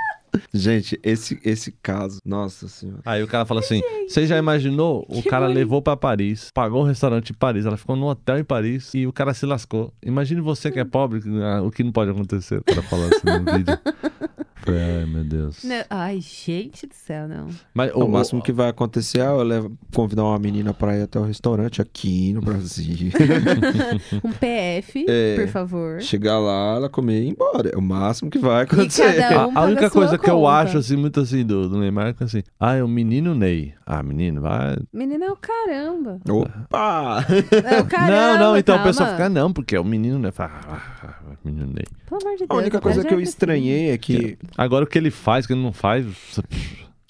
[0.53, 3.01] Gente, esse, esse caso, nossa senhora.
[3.05, 5.05] Aí o cara fala assim: Você já imaginou?
[5.09, 5.59] O Que cara bonito.
[5.59, 9.07] levou pra Paris, pagou um restaurante em Paris, ela ficou num hotel em Paris e
[9.07, 9.93] o cara se lascou.
[10.05, 12.59] Imagine você que é pobre, ah, o que não pode acontecer.
[12.59, 13.79] O cara falando assim no vídeo.
[14.67, 15.65] Ai meu Deus.
[15.65, 17.49] Não, ai, gente do céu, não.
[17.75, 21.19] Mas O, máximo que vai acontecer é eu levo, convidar uma menina pra ir até
[21.19, 23.11] o restaurante aqui no Brasil.
[24.25, 25.37] Um PF, É.
[25.37, 26.01] por favor.
[26.01, 27.71] Chegar lá, ela comer e ir embora.
[27.71, 29.23] É o máximo que vai acontecer.
[29.23, 31.79] A, um a única a sua coisa que eu acho, assim, muito assim, do, do
[31.79, 33.75] Neymar, é que assim, ah, é o menino Ney.
[33.87, 34.77] Ah, menino, vai.
[34.93, 36.21] Menino é o caramba.
[36.29, 37.25] Opa!
[37.65, 38.11] É o caramba.
[38.39, 38.91] não, não, então calma.
[38.91, 40.31] o pessoal fica, não, porque é o menino Ney.
[40.33, 41.85] Fala, ah, ah, ah, menino Ney.
[42.09, 42.51] Pelo amor de Deus.
[42.51, 43.29] A única coisa que eu percebi.
[43.29, 44.39] estranhei é que.
[44.57, 46.07] Agora o que ele faz, que ele não faz.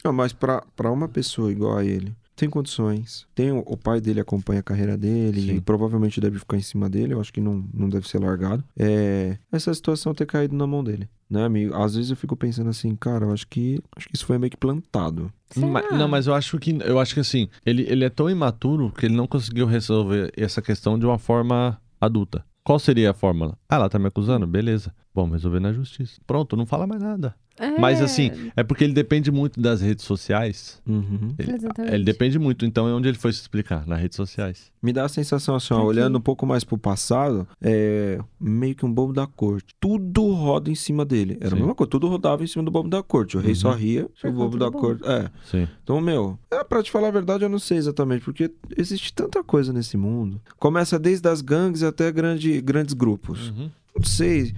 [0.04, 3.26] Não, mas pra, pra uma pessoa igual a ele, tem condições.
[3.34, 5.54] Tem o, o pai dele acompanha a carreira dele Sim.
[5.56, 7.12] e provavelmente deve ficar em cima dele.
[7.12, 8.64] Eu acho que não, não deve ser largado.
[8.78, 11.74] É, essa situação ter caído na mão dele, né, amigo?
[11.74, 14.50] Às vezes eu fico pensando assim, cara, eu acho que acho que isso foi meio
[14.50, 15.30] que plantado.
[15.50, 15.66] Será?
[15.66, 18.90] Ma- não, mas eu acho que eu acho que assim, ele, ele é tão imaturo
[18.90, 22.42] que ele não conseguiu resolver essa questão de uma forma adulta.
[22.64, 23.58] Qual seria a fórmula?
[23.68, 24.46] Ah, ela tá me acusando?
[24.46, 24.94] Beleza.
[25.20, 26.20] Vamos resolver na justiça.
[26.26, 27.34] Pronto, não fala mais nada.
[27.58, 30.80] É, Mas assim, é porque ele depende muito das redes sociais.
[30.86, 31.34] Uhum.
[31.38, 31.94] Ele, Exatamente.
[31.94, 34.72] ele depende muito, então é onde ele foi se explicar, nas redes sociais.
[34.82, 38.86] Me dá a sensação assim, ó, olhando um pouco mais pro passado, é meio que
[38.86, 39.74] um bobo da corte.
[39.78, 41.36] Tudo roda em cima dele.
[41.38, 41.56] Era Sim.
[41.56, 43.36] a mesma coisa, tudo rodava em cima do bobo da corte.
[43.36, 43.56] O rei Uhum.
[43.56, 45.02] só ria se Por o bobo da do corte.
[45.06, 45.30] É.
[45.44, 45.68] Sim.
[45.84, 49.44] Então, meu, é, pra te falar a verdade, eu não sei exatamente, porque existe tanta
[49.44, 50.40] coisa nesse mundo.
[50.58, 53.50] Começa desde as gangues até grande, grandes grupos.
[53.50, 53.70] Uhum.
[53.94, 54.54] Não sei.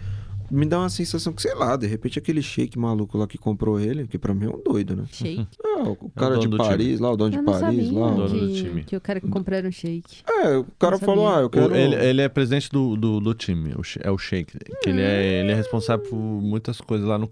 [0.55, 3.81] Me dá uma sensação que, sei lá, de repente aquele shake maluco lá que comprou
[3.81, 5.05] ele, que pra mim é um doido, né?
[5.11, 5.47] Shake.
[5.65, 7.99] Ah, o cara dono de do Paris lá, o dono Eu de não Paris sabia
[7.99, 8.11] lá.
[8.11, 8.85] dono do que, time.
[8.85, 10.23] que o cara que comprou era um shake.
[10.29, 11.39] É, o cara Não falou, sabia.
[11.39, 11.73] ah, eu quero...
[11.73, 14.53] O- ele, ele é presidente do, do, do time, o é o Sheik.
[14.83, 17.27] Que ele, é, ele é responsável por muitas coisas lá no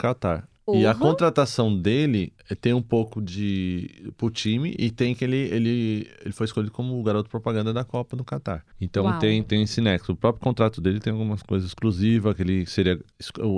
[0.73, 0.81] Qatar.
[0.83, 5.37] E a contratação dele eh, tem um pouco de pro time e tem que ele,
[5.37, 8.65] ele, ele foi escolhido como o garoto propaganda da Copa do Qatar.
[8.81, 9.19] Então Uau.
[9.19, 10.13] tem, tem esse nexo.
[10.13, 12.99] O próprio contrato dele tem algumas coisas exclusivas, que ele seria.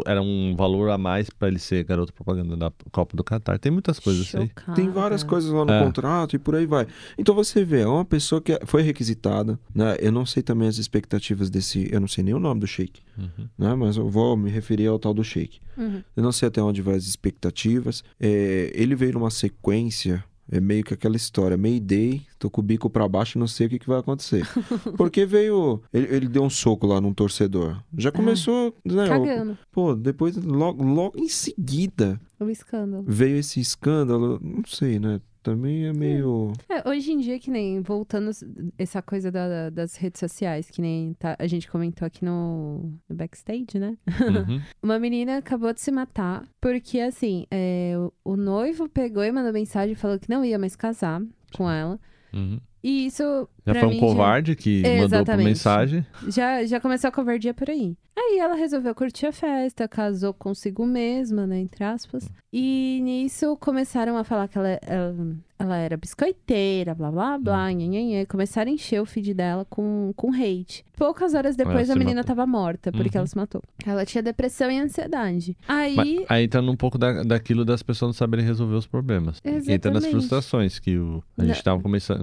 [0.06, 3.58] Era um valor a mais para ele ser garoto propaganda da Copa do Qatar.
[3.58, 4.48] Tem muitas coisas assim aí.
[4.48, 4.74] Chocada.
[4.74, 5.84] Tem várias coisas lá no É.
[5.84, 6.86] contrato e por aí vai.
[7.18, 9.96] Então você vê, é uma pessoa que foi requisitada, né?
[10.00, 13.00] Eu não sei também as expectativas desse, eu não sei nem o nome do Sheik,
[13.18, 13.46] Uhum.
[13.58, 13.74] né?
[13.74, 15.60] Mas eu vou me referir ao tal do Sheik.
[15.76, 16.02] Uhum.
[16.16, 18.02] Eu não sei até onde vai as expectativas.
[18.20, 22.90] É, ele veio numa sequência É meio que aquela história, Mayday, tô com o bico
[22.90, 24.46] pra baixo e não sei o que, que vai acontecer.
[24.98, 25.80] Porque veio.
[25.92, 27.80] Ele, ele deu um soco lá num torcedor.
[27.96, 29.04] Já começou, né?
[29.04, 29.56] o- Cagando.
[29.70, 33.04] Pô, depois, logo, logo em seguida, O escândalo.
[33.06, 34.38] veio esse escândalo.
[34.42, 35.20] Não sei, né?
[35.43, 36.53] Também é meio.
[36.68, 38.30] É, hoje em dia, que nem voltando
[38.78, 43.16] essa coisa da- das redes sociais, que nem tá- a gente comentou aqui no, no
[43.16, 43.97] backstage, né?
[44.07, 44.61] Uhum.
[44.82, 49.53] Uma menina acabou de se matar porque, assim, é, o, o noivo pegou e mandou
[49.53, 51.20] mensagem falou que não ia mais casar
[51.57, 51.99] com ela.
[52.32, 52.61] Uhum.
[52.83, 53.49] E isso.
[53.64, 56.05] Já foi um covarde que mandou por mensagem.
[56.28, 57.97] Já, já começou a covardia por aí.
[58.14, 61.61] Aí ela resolveu curtir a festa, casou consigo mesma, né?
[61.61, 62.28] Entre aspas.
[62.53, 68.26] E nisso começaram a falar que ela, ela, ela era biscoiteira, blá blá blá, Hum.
[68.28, 70.85] Começaram a encher o feed dela com, com hate.
[70.97, 72.34] Poucas horas depois Ela a menina matou.
[72.36, 73.20] tava morta, porque Uhum.
[73.20, 73.62] ela se matou.
[73.86, 75.57] Ela tinha depressão e ansiedade.
[75.66, 75.97] Aí.
[75.97, 79.38] Mas aí entra um pouco da, daquilo das pessoas não saberem resolver os problemas.
[79.45, 80.11] E Entra nas Exatamente.
[80.11, 81.80] frustrações que o, a gente estava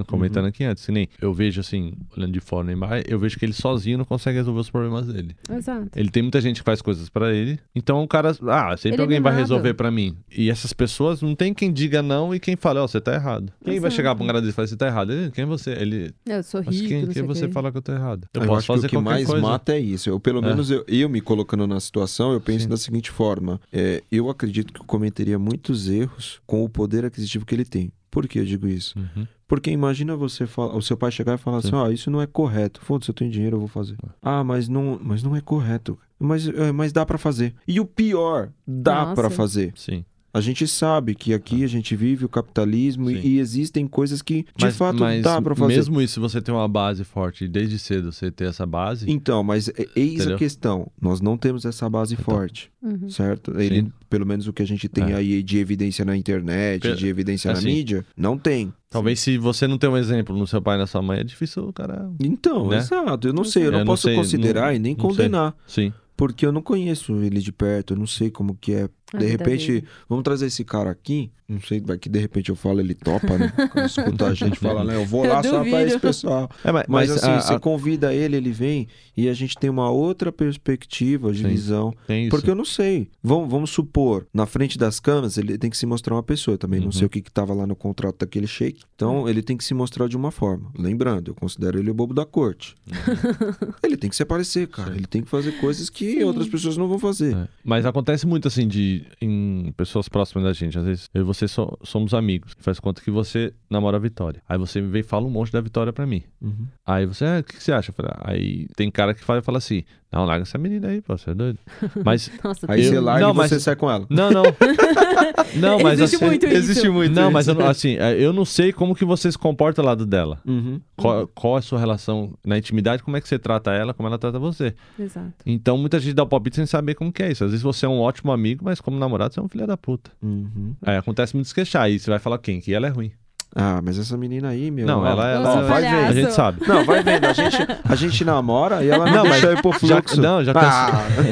[0.07, 0.86] comentando aqui antes.
[0.86, 4.05] Que nem eu vejo assim, olhando de fora, Neymar, eu vejo que ele sozinho não
[4.05, 5.36] consegue resolver os problemas dele.
[5.51, 5.89] Exato.
[5.95, 7.59] Ele tem muita gente que faz coisas pra ele.
[7.76, 9.38] Então o cara, ah, sempre Ele é alguém vai mimado.
[9.38, 10.15] resolver pra mim.
[10.36, 13.51] E essas pessoas não tem quem diga não e quem fala, ó, você tá errado.
[13.63, 13.95] Quem vai Exato.
[13.95, 15.11] chegar pra um cara desse e falar, você tá errado?
[15.11, 15.72] Ele, quem é você?
[15.72, 17.53] Ele, Eu sou mas rico, quem, não quem sei o você quê.
[17.53, 18.28] fala que eu tô errado?
[18.34, 19.41] Eu, Eu, posso acho que o que mais coisa.
[19.41, 20.10] mata é isso.
[20.10, 20.47] Eu, pelo É.
[20.49, 22.70] menos eu, eu me colocando na situação, eu penso Sim.
[22.70, 27.45] da seguinte forma: é, eu acredito que eu cometeria muitos erros com o poder aquisitivo
[27.45, 27.91] que ele tem.
[28.12, 28.97] Por que eu digo isso?
[28.97, 29.28] Uhum.
[29.47, 31.68] Porque imagina você fala, o seu pai chegar e falar Sim.
[31.70, 32.82] assim: ah, isso não é correto.
[32.84, 33.97] Foda-se, eu tenho dinheiro, eu vou fazer.
[34.22, 35.97] Ah, mas não, mas não é correto.
[36.20, 37.53] Mas, é, mas dá pra fazer.
[37.68, 39.72] E o pior, dá pra fazer.
[39.76, 40.03] Sim.
[40.32, 43.27] A gente sabe que aqui a gente vive o capitalismo e, Sim.
[43.27, 45.75] e existem coisas que de mas, fato mas dá pra fazer.
[45.75, 49.09] mesmo isso, se você tem uma base forte e desde cedo você ter essa base,
[49.09, 50.36] Então, mas é- eis Entendeu?
[50.36, 50.91] a questão.
[51.01, 52.25] Nós não temos essa base Então.
[52.25, 53.09] forte, Uhum.
[53.09, 53.59] certo?
[53.59, 55.15] Ele, pelo menos o que a gente tem É.
[55.15, 57.67] aí de evidência na internet, Pe- de evidência na assim.
[57.67, 58.71] mídia, não tem.
[58.89, 61.23] talvez se você não tem um exemplo no seu pai e na sua mãe, é
[61.23, 62.07] difícil o cara.
[62.23, 62.77] Então, Né?
[62.77, 63.27] exato.
[63.27, 65.09] Eu não sei, eu não Eu não posso sei, considerar não- e nem não sei.
[65.09, 65.55] condenar.
[65.67, 65.91] Sim.
[66.17, 68.89] Porque eu não conheço ele de perto, eu não sei como que é.
[69.14, 69.88] A De repente, dele.
[70.07, 71.32] vamos trazer esse cara aqui.
[71.47, 73.51] Não sei, vai que de repente eu falo, ele topa, né?
[73.72, 74.95] Quando escuta a gente falar, né?
[74.95, 76.47] Eu vou Eu lá só pra esse pessoal.
[76.64, 78.88] É, mas, Mas, mas assim, a- você a- convida ele, ele vem
[79.18, 81.47] e a gente tem uma outra perspectiva de Sim.
[81.49, 81.91] visão.
[82.05, 82.30] tem isso.
[82.30, 83.07] Porque eu não sei.
[83.24, 86.53] Vamos, vamos supor, na frente das câmeras, ele tem que se mostrar uma pessoa.
[86.53, 86.91] Eu também não Uhum.
[86.91, 88.84] sei o que, que tava lá no contrato daquele shake.
[88.95, 90.70] Então, ele tem que se mostrar de uma forma.
[90.78, 92.76] Lembrando, eu considero ele o bobo da corte.
[93.84, 94.91] ele tem que se aparecer, cara.
[94.91, 94.97] Sim.
[94.97, 96.24] Ele tem que fazer coisas que Sim.
[96.24, 97.36] outras pessoas não vão fazer.
[97.36, 97.47] É.
[97.64, 100.77] Mas acontece muito assim de em pessoas próximas da gente.
[100.77, 102.55] Às vezes eu e você so- somos amigos.
[102.59, 104.41] Faz conta que você namora a Vitória.
[104.47, 106.23] Aí você vem e fala um monte da Vitória pra mim.
[106.41, 106.67] Uhum.
[106.85, 107.93] Aí você, ah, o que, que você acha?
[107.99, 111.30] Ah, aí tem cara que fala, fala assim: Não, larga essa menina aí, pô, você
[111.30, 111.60] é doido.
[112.03, 112.32] Mas.
[112.43, 114.07] Nossa, Aí Eu- você larga não, e você mas- sai com ela.
[114.10, 114.43] Não, não.
[115.55, 116.26] não, mas Existe assim.
[116.26, 116.55] muito isso.
[116.55, 117.32] Existe muito Não, isso.
[117.32, 120.41] mas eu assim, é, eu não sei como que você se comporta ao lado dela.
[120.47, 120.82] Uhum.
[120.95, 124.07] Qual, qual é a sua relação na intimidade, como é que você trata ela, como
[124.07, 124.74] ela trata você.
[124.99, 125.34] Exato.
[125.45, 127.43] Então muita gente dá o palpite sem saber como que é isso.
[127.43, 129.78] Às vezes você é um ótimo amigo, mas como namorado você é um filho da
[129.78, 130.12] puta.
[130.22, 130.74] Uhum.
[130.82, 131.84] Aí acontece muito se queixar.
[131.84, 132.60] Aí você vai falar quem?
[132.60, 133.12] Que ela é ruim.
[133.55, 134.85] Ah, mas essa menina aí, meu.
[134.85, 135.87] Não, ela, ela, seu ela- vai ver.
[135.87, 136.13] a palhaço.
[136.13, 136.67] gente sabe.
[136.67, 137.25] Não, vai vendo.
[137.25, 139.79] A gente, a gente namora e ela não, Não, deixa mas eu ir pro já-
[139.79, 140.21] fluxo.
[140.21, 140.91] não, já Ah,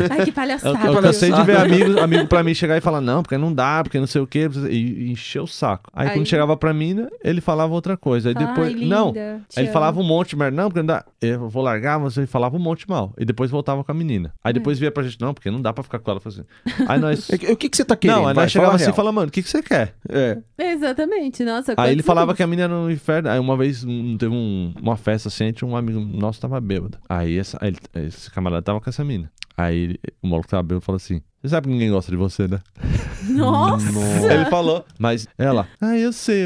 [0.10, 0.88] Ai, que Eu, palhaçada.
[0.88, 3.84] eu cansei de ver amigo, amigo pra mim chegar e falar, não, porque não dá,
[3.84, 4.76] porque não sei o quê, e,
[5.08, 5.90] e encher o saco.
[5.94, 8.30] Aí, Aí- quando chegava pra mim, né, ele falava outra coisa.
[8.30, 8.74] Aí depois.
[8.74, 9.08] Ai, não.
[9.08, 11.06] linda, Aí ele falava um monte de merda, não, porque não dá.
[11.22, 13.14] Eu vou largar, mas ele falava um monte mal.
[13.18, 14.34] E depois voltava com a menina.
[14.44, 16.20] Aí depois via pra gente, não, porque não dá pra ficar com ela.
[16.26, 16.44] Assim.
[16.88, 17.28] Aí nós.
[17.48, 18.18] O que, que você tá querendo?
[18.18, 19.94] não, aí Vai, nós chegava assim e falava, mano, o que, que você quer?
[20.10, 20.38] É.
[20.58, 21.74] Exatamente, nossa.
[21.78, 23.30] Aí ele falava que a menina era no inferno.
[23.30, 23.86] Aí uma vez
[24.18, 26.98] teve um- uma festa assim, um amigo nosso tava bêbado.
[27.08, 27.78] Aí essa, ele-
[28.08, 29.32] esse camarada tava com essa mina.
[29.56, 32.48] Aí ele- o maluco tava bêbado falou assim: Você sabe que ninguém gosta de você,
[32.48, 32.60] né?
[33.30, 33.86] Nossa!
[34.34, 36.46] Ele falou, mas ela, ah, eu sei.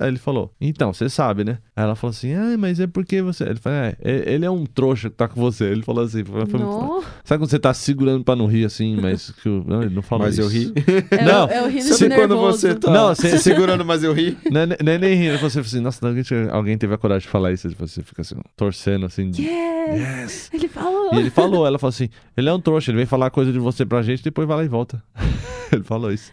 [0.00, 1.58] Aí ele falou, então, você sabe, né?
[1.76, 3.44] Aí ela falou assim, ah, mas é porque você.
[3.44, 5.64] Ele falou, é, é- ele é um trouxa que tá com você.
[5.64, 7.02] Ele falou assim, foi- foi- Não.
[7.24, 10.02] sabe quando você tá segurando pra não rir assim, mas que o- não, ele não
[10.02, 10.72] falou Mas eu isso.
[10.76, 11.04] ri.
[11.10, 14.12] É, Não, é o rindo Sabe de quando você tá Não, você- segurando, mas eu
[14.12, 14.36] ri?
[14.50, 15.38] Não é nem- nem, nem rindo.
[15.38, 17.68] Você falou assim, nossa, alguém, alguém teve a coragem de falar isso.
[17.78, 19.30] Você fica assim, torcendo assim.
[19.30, 20.50] de- Yes!
[20.52, 21.10] Ele falou.
[21.14, 23.58] E ele falou, ela falou assim, ele é um trouxa, ele vem falar coisa de
[23.58, 25.02] você pra gente, depois vai lá e volta.
[25.70, 26.32] ele falou isso.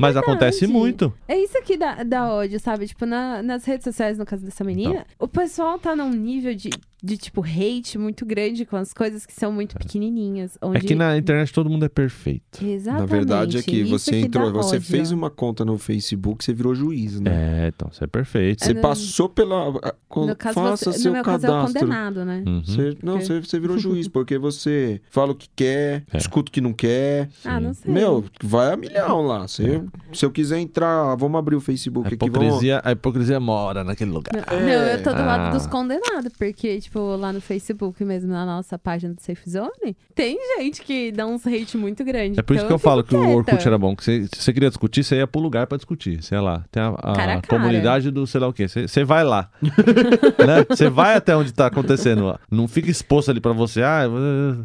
[0.00, 0.78] Mas, acontece verdade.
[0.78, 1.12] muito.
[1.28, 2.86] É isso que dá, dá ódio, sabe?
[2.86, 6.70] Tipo, na- nas redes sociais, no caso dessa menina, o pessoal tá num nível de,
[7.02, 10.56] de, tipo, hate muito grande com as coisas que são muito pequenininhas.
[10.62, 10.76] Onde...
[10.78, 12.64] É que na internet todo mundo é perfeito.
[12.64, 13.00] Exatamente.
[13.00, 14.86] Na verdade é que isso você que entrou, você ódio.
[14.88, 17.64] fez uma conta no Facebook, você virou juiz, né?
[17.64, 18.64] É, então, você é perfeito.
[18.64, 19.72] Você É, no- passou pela.
[20.14, 21.80] No caso, faça você, seu no meu caso, é o cadastro.
[21.80, 22.44] condenado, né?
[22.46, 22.62] Uhum.
[22.64, 26.18] Você- não, Porque- você, você virou juiz, porque você fala o que quer, É.
[26.18, 27.28] escuta o que não quer.
[27.44, 27.92] Ah, não sei.
[27.92, 29.48] Meu, vai a milhão lá.
[29.48, 29.82] Você,
[30.12, 32.16] Se eu quiser entrar, vamos abrir o Facebook A aqui.
[32.30, 32.36] Vamos...
[32.46, 34.32] hipocrisia, a hipocrisia mora naquele lugar.
[34.34, 35.50] Não, não, eu tô do lado Ah.
[35.50, 40.38] dos condenados, porque, tipo, lá no Facebook mesmo, na nossa página do Safe Zone, tem
[40.58, 42.38] gente que dá uns hate muito grande.
[42.38, 43.36] É por isso Então que eu falo fico que o quieta.
[43.36, 43.94] Orkut era bom.
[43.96, 46.22] Que você, se você queria discutir, você ia pro lugar pra discutir.
[46.22, 46.64] Sei lá.
[46.70, 47.42] Tem a, a Cara a cara.
[47.42, 48.68] comunidade do sei lá o quê.
[48.68, 49.50] Você, você vai lá.
[49.62, 50.64] né?
[50.68, 52.38] Você vai até onde tá acontecendo.
[52.50, 54.02] Não fica exposto ali pra você, ah,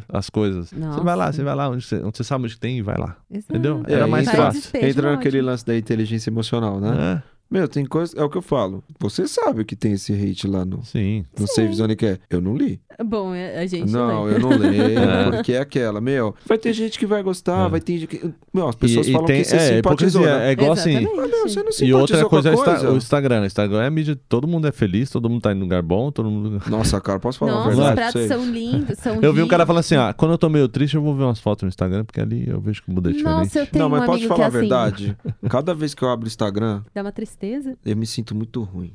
[0.08, 0.70] as coisas.
[0.70, 2.96] Você vai lá, você vai lá onde você, onde você sabe onde tem e vai
[2.96, 3.16] lá.
[3.30, 3.52] Exato.
[3.52, 3.82] Entendeu?
[3.86, 4.70] É, Era mais entra- fácil.
[4.86, 7.22] Entra naquele lance da inteligência emocional, né?
[7.24, 8.14] É, Meu, tem coisa.
[8.18, 8.84] É o que eu falo.
[9.00, 11.24] Você sabe que tem esse hate lá no, sim.
[11.38, 12.18] no Save Zone que é.
[12.28, 12.80] Eu não li.
[13.04, 14.34] Bom, a gente Não, lê.
[14.34, 15.30] eu não leio, É.
[15.30, 16.00] porque é aquela.
[16.00, 17.68] Meu, vai ter gente que vai gostar, É.
[17.70, 18.30] vai ter gente que.
[18.52, 20.38] Meu, as pessoas e, e falam tem, que você é, simpatizou, hipocrisia.
[20.40, 20.48] né?
[20.48, 20.96] É igual assim.
[20.96, 22.90] Ah, não, você não E outra com coisa a é o Insta- coisa.
[22.90, 23.40] o Instagram.
[23.42, 26.10] O Instagram é a mídia, todo mundo é feliz, todo mundo tá em lugar bom,
[26.10, 26.60] todo mundo.
[26.68, 27.94] Nossa, cara, posso falar a Nossa, os verdade?
[27.94, 30.48] pra pratos são lindos, são Eu vi um cara falando assim: ah, quando eu tô
[30.48, 33.10] meio triste, eu vou ver umas fotos no Instagram, porque ali eu vejo que muda
[33.12, 33.38] diferente.
[33.38, 34.58] Nossa, eu tenho Não, mas um pode amigo falar a é assim.
[34.58, 35.16] verdade.
[35.48, 37.37] Cada vez que eu abro o Instagram, Dá uma tristeza.
[37.84, 38.92] Eu me sinto muito ruim.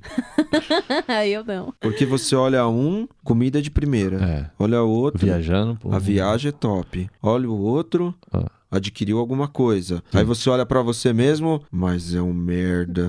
[1.27, 1.73] eu não.
[1.79, 4.17] Porque você olha um, comida de primeira.
[4.23, 4.51] É.
[4.59, 5.91] Olha o outro, Viajando, pô.
[5.93, 7.09] a viagem é top.
[7.21, 8.49] Olha o outro, Ah.
[8.77, 10.03] Adquiriu alguma coisa.
[10.13, 13.07] Aí você olha pra você mesmo, mas é um merda.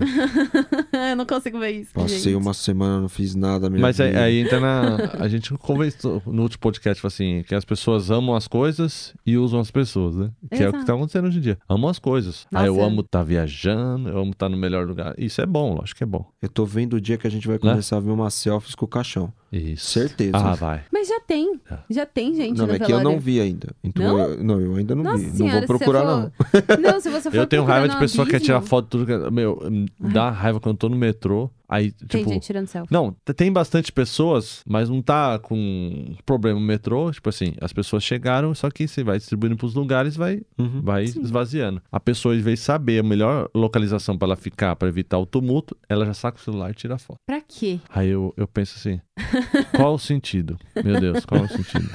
[1.11, 1.93] eu não consigo ver isso.
[1.93, 2.35] Passei gente.
[2.37, 3.65] uma semana, não fiz nada.
[3.67, 4.97] na Minha Mas aí, aí entra na.
[5.19, 9.61] A gente conversou no último podcast assim: que as pessoas amam as coisas e usam
[9.61, 10.31] as pessoas, né?
[10.51, 10.87] Que é o que Exato.
[10.87, 11.59] tá acontecendo hoje em dia.
[11.69, 12.47] Amam as coisas.
[12.55, 12.87] Aí eu Nossa.
[12.87, 15.15] amo estar viajando, eu amo estar no melhor lugar.
[15.19, 16.25] Isso é bom, lógico que é bom.
[16.43, 17.61] Eu tô vendo o dia que a gente vai Né?
[17.61, 19.33] começar a ver umas selfies com o caixão.
[19.53, 19.87] Isso.
[19.93, 20.37] Certeza.
[20.37, 20.83] Ah, vai.
[20.93, 21.61] Mas já tem.
[21.71, 21.79] É.
[21.91, 23.11] Já tem gente não, no é que eu velório.
[23.11, 23.75] não vi ainda.
[23.83, 24.19] Então, Não?
[24.19, 25.27] Eu, não, eu ainda não Nossa vi.
[25.27, 26.31] não senhora, vou procurar, não.
[26.31, 26.79] for...
[26.81, 28.99] Não, se você for Eu tenho raiva de pessoa que quer tirar abismo, foto do
[28.99, 29.31] lugar.
[29.31, 29.61] Meu,
[29.99, 31.51] dá raiva quando eu tô no metrô.
[31.75, 32.33] Aí, Tem tipo.
[32.33, 32.93] gente tirando selfie.
[32.93, 37.11] Não, tem bastante pessoas, mas não tá com problema no metrô.
[37.11, 40.81] Tipo assim, as pessoas chegaram, só que você vai distribuindo pros lugares, vai, Uhum.
[40.83, 41.21] vai Sim.
[41.23, 41.83] esvaziando.
[41.91, 45.27] A pessoa, em vez de saber a melhor localização pra ela ficar, pra evitar o
[45.27, 47.19] tumulto, ela já saca o celular e tira a foto.
[47.27, 47.81] Pra quê?
[47.89, 49.01] Aí eu, eu penso assim:
[49.75, 50.57] qual o sentido?
[50.85, 51.91] Meu Deus, qual o sentido?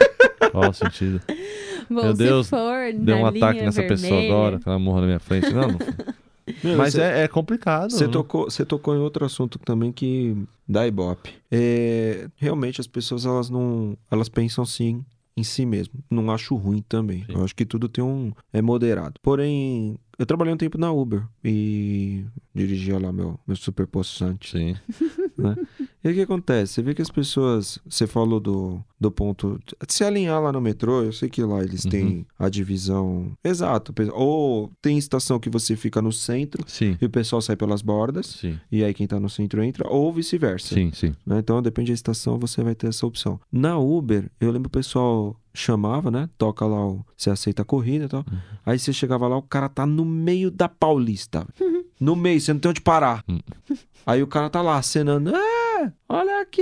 [0.51, 1.21] Qual o sentido?
[1.89, 5.01] Bom, Meu se Deus, for Deu um ataque nessa pessoa vermelha- agora, que ela morra
[5.01, 5.51] na minha frente.
[5.53, 5.87] Não, não foi.
[6.63, 7.91] Meu, Mas você- é, é complicado.
[7.91, 8.11] Você né?
[8.11, 10.35] tocou, você tocou em outro assunto também que
[10.67, 11.33] dá ibope.
[11.51, 15.03] É, realmente as pessoas elas não, elas pensam sim
[15.35, 15.93] em si mesmo.
[16.09, 17.23] Não acho ruim também.
[17.25, 17.33] Sim.
[17.33, 19.13] Eu acho que tudo tem um é moderado.
[19.21, 24.51] Porém, eu trabalhei um tempo na Uber e dirigia lá meu meu super possante.
[24.51, 24.75] Sim.
[25.37, 25.55] né?
[26.03, 26.73] E o que acontece?
[26.73, 27.79] Você vê que as pessoas.
[27.89, 29.59] Você falou do, do ponto.
[29.85, 31.91] De se alinhar lá no metrô, eu sei que lá eles Uhum.
[31.91, 33.31] têm a divisão.
[33.43, 33.93] Exato.
[34.13, 36.97] Ou tem estação que você fica no centro Sim.
[37.01, 38.27] e o pessoal sai pelas bordas.
[38.27, 38.59] Sim.
[38.71, 40.73] E aí quem tá no centro entra, ou vice-versa.
[40.75, 41.13] Sim, sim.
[41.25, 41.39] né?
[41.39, 43.39] Então, depende da estação, você vai ter essa opção.
[43.51, 46.29] Na Uber, eu lembro o pessoal chamava, né?
[46.37, 47.05] Toca lá o.
[47.15, 48.19] Você aceita a corrida e tal.
[48.19, 48.37] Uhum.
[48.65, 51.45] Aí você chegava lá, o cara tá no meio da Paulista.
[51.99, 53.23] no meio, você não tem onde parar.
[53.27, 53.39] Uhum.
[54.05, 55.31] Aí o cara tá lá acenando.
[55.85, 56.61] É, olha aqui.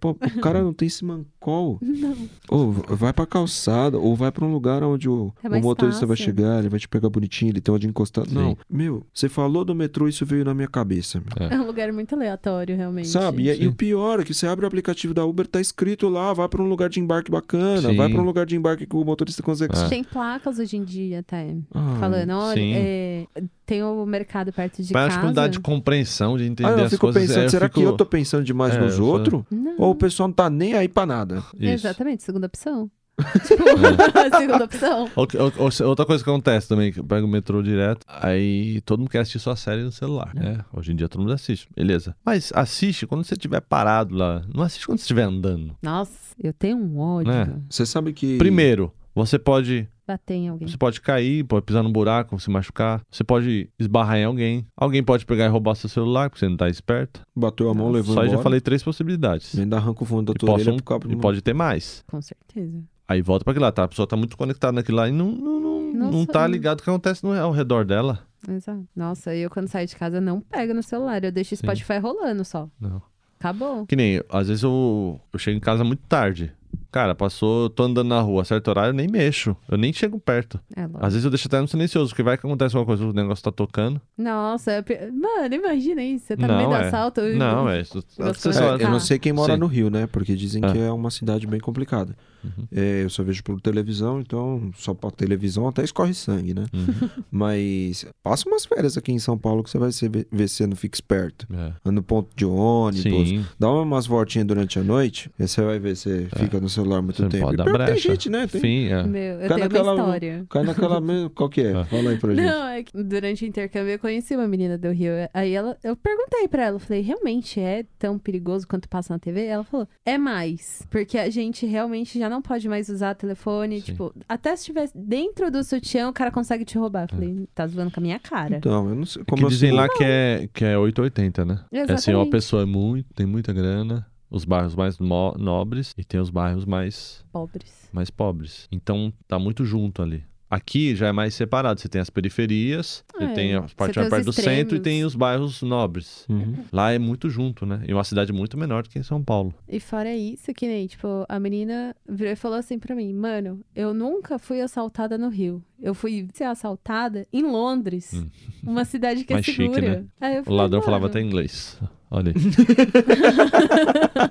[0.00, 1.78] Pô, o cara não tem esse mancol.
[1.82, 2.16] Não.
[2.48, 6.16] Ou vai pra calçada, ou vai pra um lugar onde o, É o motorista vai
[6.16, 6.24] fácil.
[6.32, 8.26] chegar, ele vai te pegar bonitinho, ele tem onde encostar.
[8.26, 8.34] Sim.
[8.34, 11.20] Não, meu, você falou do metrô, isso veio na minha cabeça.
[11.20, 11.48] meu.
[11.48, 13.08] É um lugar muito aleatório, realmente.
[13.08, 13.44] Sabe?
[13.48, 16.32] E, e o pior é que você abre o aplicativo da Uber, tá escrito lá,
[16.32, 17.96] vai pra um lugar de embarque bacana, Sim.
[17.96, 19.76] vai pra um lugar de embarque que o motorista consegue.
[19.78, 19.88] É.
[19.88, 21.54] Tem placas hoje em dia, até.
[21.72, 23.26] Ah, Falando, olha, é,
[23.66, 25.20] tem o mercado perto de Mas acho casa.
[25.20, 27.22] que não dá de compreensão, de entender Ah, eu as fico coisas.
[27.26, 29.42] pensando, é, será que fico- eu tô pensando demais É, nos eu outros?
[29.78, 31.42] Ou o pessoal não tá nem aí pra nada?
[31.58, 31.86] Isso.
[31.86, 32.90] Exatamente, segunda opção.
[33.46, 33.62] tipo,
[34.18, 34.38] É.
[34.38, 35.08] segunda opção.
[35.16, 38.80] Ou- ou- ou- Outra coisa que acontece também, que eu pego o metrô direto, aí
[38.82, 40.58] todo mundo quer assistir sua série no celular, né?
[40.72, 42.14] Hoje em dia todo mundo assiste, beleza.
[42.24, 45.74] Mas assiste quando você estiver parado lá, não assiste quando você estiver andando.
[45.82, 47.32] Nossa, eu tenho um ódio.
[47.32, 47.48] Né?
[47.70, 48.36] Você sabe que.
[48.36, 50.68] Primeiro, você pode, Bater em alguém.
[50.68, 55.02] você pode cair, pode pisar no buraco, se machucar, você pode esbarrar em alguém, alguém
[55.02, 57.22] pode pegar e roubar seu celular porque você não tá esperto.
[57.34, 58.38] Bateu a mão, levou Só aí embora.
[58.38, 59.58] já falei três possibilidades.
[59.58, 61.20] Ainda arranca o fundo da tua orelha possam- pro cabo de e mão.
[61.22, 62.04] pode ter mais.
[62.06, 62.82] Com certeza.
[63.08, 63.84] Aí volta pra aquilo lá, tá?
[63.84, 65.60] A pessoa tá muito conectada naquilo lá e não, não,
[65.92, 68.20] não, não tá ligado o que acontece no, ao redor dela.
[68.48, 68.86] Exato.
[68.94, 71.22] Nossa, eu quando saio de casa não pego no celular.
[71.24, 71.64] Eu deixo o Sim.
[71.66, 72.68] Spotify rolando só.
[72.80, 73.00] Não.
[73.38, 73.86] Acabou.
[73.86, 76.52] Que nem, às vezes eu, eu chego em casa muito tarde.
[76.90, 79.54] Cara, passou, tô andando na rua, certo horário, eu nem mexo.
[79.68, 80.58] Eu nem chego perto.
[80.74, 80.82] É.
[80.94, 83.44] Às vezes eu deixo até no silencioso, porque vai que acontece alguma coisa, o negócio
[83.44, 84.00] tá tocando.
[84.16, 86.26] Nossa, é mano, imagina isso.
[86.26, 86.86] Você tá no não, meio do é.
[86.86, 87.20] assalto.
[87.20, 87.80] e- Não, é.
[87.82, 89.60] Isso, É, eu não sei quem mora Sim.
[89.60, 90.06] no Rio, né?
[90.06, 90.72] Porque dizem Ah.
[90.72, 92.16] que é uma cidade bem complicada.
[92.58, 92.66] Uhum.
[92.72, 96.66] É, eu só vejo por televisão, então só pra televisão até escorre sangue, né?
[96.72, 97.08] Uhum.
[97.30, 100.76] Mas passa umas férias aqui em São Paulo que você vai ser, ver se não
[100.76, 101.46] fica esperto.
[101.52, 101.90] É.
[101.90, 103.44] No ponto de ônibus, Sim.
[103.58, 107.14] dá umas voltinhas durante a noite, e você vai ver se fica no celular muito
[107.14, 107.16] É.
[107.16, 107.44] Você não tempo.
[107.44, 108.10] pode E dar que tem brecha.
[108.10, 108.46] gente, né?
[108.46, 109.02] Tem, Sim, é.
[109.04, 110.46] Meu, eu Cai tenho naquela- uma história.
[110.50, 111.02] Cai naquela.
[111.34, 111.72] Qual que é?
[111.74, 111.84] Ah.
[111.84, 112.44] Fala aí pra gente.
[112.44, 115.12] Não, é que durante o intercâmbio eu conheci uma menina do Rio.
[115.32, 119.18] Aí ela, eu perguntei pra ela, eu falei, realmente é tão perigoso quanto passa na
[119.18, 119.44] TV?
[119.46, 120.82] Ela falou, é mais.
[120.90, 123.80] Porque a gente realmente já não pode mais usar telefone.
[123.80, 123.86] Sim.
[123.92, 127.04] Tipo, até se estiver dentro do sutiã, o cara consegue te roubar.
[127.04, 128.56] Eu falei, tá zoando com a minha cara.
[128.56, 129.22] Então, eu não sei.
[129.22, 131.54] É Como que eu dizem sou- lá que é, que é 880, né?
[131.72, 132.30] É assim, uma Exatamente.
[132.30, 137.24] pessoa é muito, tem muita grana, os bairros mais nobres e tem os bairros mais,
[137.32, 137.88] Pobres.
[137.92, 138.68] mais pobres.
[138.72, 140.24] Então tá muito junto ali.
[140.56, 141.78] Aqui já é mais separado.
[141.80, 144.32] Você tem as periferias, você É, tem a você parte tem mais os perto do
[144.32, 146.24] centro e tem os bairros nobres.
[146.28, 146.54] Uhum.
[146.72, 147.82] Lá é muito junto, né?
[147.86, 149.52] E uma cidade muito menor do que em São Paulo.
[149.68, 153.60] E fora isso, que nem, tipo, a menina virou e falou assim pra mim, mano,
[153.74, 155.62] eu nunca fui assaltada no Rio.
[155.80, 158.28] Eu fui ser assaltada em Londres, Hum.
[158.64, 160.00] uma cidade que Mais é chique, segura.
[160.00, 160.04] né?
[160.20, 161.78] Aí eu O falei, ladrão falava "Mano, até inglês.
[162.10, 162.42] Olha aí.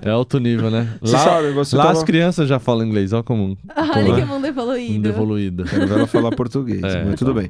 [0.02, 0.96] é alto nível, né?
[1.02, 1.98] Lá, sabe, você lá tava...
[1.98, 4.24] as crianças já falam inglês, olha como Olha Como que é?
[4.24, 4.92] mundo evoluído.
[4.94, 5.64] mundo evoluído.
[5.64, 7.04] Quero ver ela falar português, É.
[7.04, 7.48] mas tudo bem.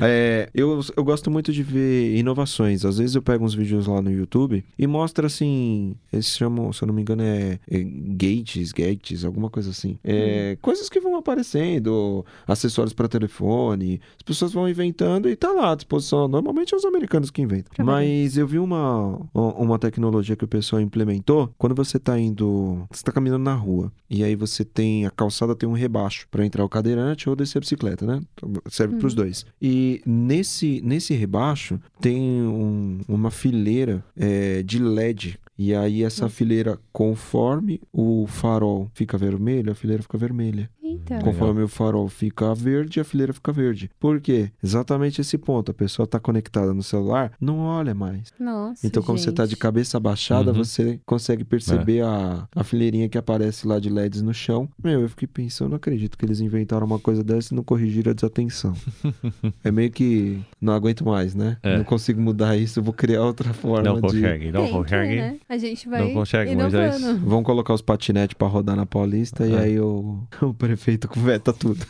[0.00, 2.84] É, eu, eu gosto muito de ver inovações.
[2.84, 5.94] Às vezes eu pego uns vídeos lá no YouTube e mostra assim.
[6.12, 9.96] Eles chamam, se eu não me engano, é, é gates, gates, alguma coisa assim.
[10.04, 14.00] É, Coisas que vão aparecendo, acessórios para telefone.
[14.16, 16.26] As pessoas vão inventando e tá lá à disposição.
[16.28, 17.72] Normalmente é os americanos que inventam.
[17.74, 22.86] Pra Mas eu vi uma, uma tecnologia que o pessoal implementou quando você tá indo.
[22.90, 23.92] Você tá caminhando na rua.
[24.10, 25.06] E aí você tem.
[25.06, 28.20] A calçada tem um rebaixo para entrar o cadeirante ou descer a bicicleta, né?
[28.68, 29.00] Serve Uhum.
[29.00, 29.46] pros dois.
[29.60, 35.38] E nesse, nesse rebaixo tem um- uma fileira é, de LED.
[35.60, 36.30] E aí essa Uhum.
[36.30, 40.70] fileira, conforme o farol fica vermelho, a fileira fica vermelha.
[40.94, 41.18] Então.
[41.20, 43.90] Conforme o farol fica verde, a fileira fica verde.
[44.00, 44.50] Por quê?
[44.62, 45.70] Exatamente esse ponto.
[45.70, 48.32] A pessoa está conectada no celular, não olha mais.
[48.38, 49.58] nossa, Então, quando você tá de gente.
[49.60, 50.58] cabeça abaixada, Uhum.
[50.64, 54.68] você consegue perceber a, a fileirinha que aparece lá de LEDs no chão.
[54.82, 58.10] Meu, eu fiquei pensando, não acredito que eles inventaram uma coisa dessa e não corrigiram
[58.10, 58.74] a desatenção.
[59.64, 61.56] é meio que não aguento mais, né?
[61.62, 61.76] É.
[61.76, 64.00] Não consigo mudar isso, eu vou criar outra forma Não de.
[64.02, 65.16] consegue, não Tem que, consegue.
[65.16, 65.36] né?
[65.48, 67.16] A gente vai Não consegue, mas é isso.
[67.18, 69.58] Vão colocar os patinetes pra rodar na Paulista e É.
[69.58, 70.77] aí o, o prefeito
[71.16, 71.84] veta tudo.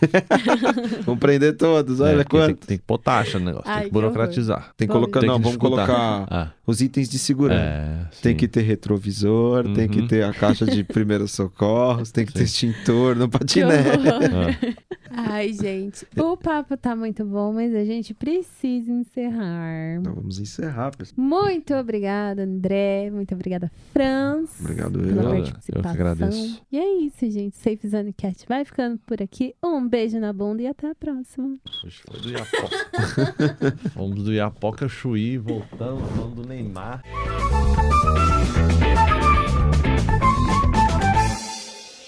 [1.05, 2.67] Vão prender todos, olha É, porque tem, quanto.
[2.67, 4.71] tem que pôr taxa no negócio, Ai, tem que que burocratizar.
[4.77, 5.07] Tem que Vamos.
[5.11, 5.87] colocar, Tem não, que vamos disputar.
[5.87, 7.61] colocar Ah, os itens de segurança.
[7.61, 8.37] é, Tem sim.
[8.37, 10.07] que ter retrovisor, tem que Uhum.
[10.09, 13.69] ter a caixa de primeiros socorros, tem que ter extintor no Que patinete.
[14.98, 19.97] Ah, Ai, gente, o papo tá muito bom, mas a gente precisa encerrar.
[19.99, 21.15] Então vamos encerrar, pessoal.
[21.19, 23.11] Muito obrigada, André.
[23.11, 24.61] Muito obrigada, Franz.
[24.61, 25.29] Obrigado, Pela eu.
[25.31, 25.91] Eu- eu que participação.
[25.91, 26.63] agradeço.
[26.71, 27.57] E é isso, gente.
[27.57, 29.55] Safe Zone Cat vai ficando por aqui.
[29.63, 31.57] Um beijo na bunda e até a próxima.
[31.85, 32.77] Hoje foi do Iapoca.
[33.95, 37.03] Fomos do Iapoca Chuí, voltamos, falando do Neymar.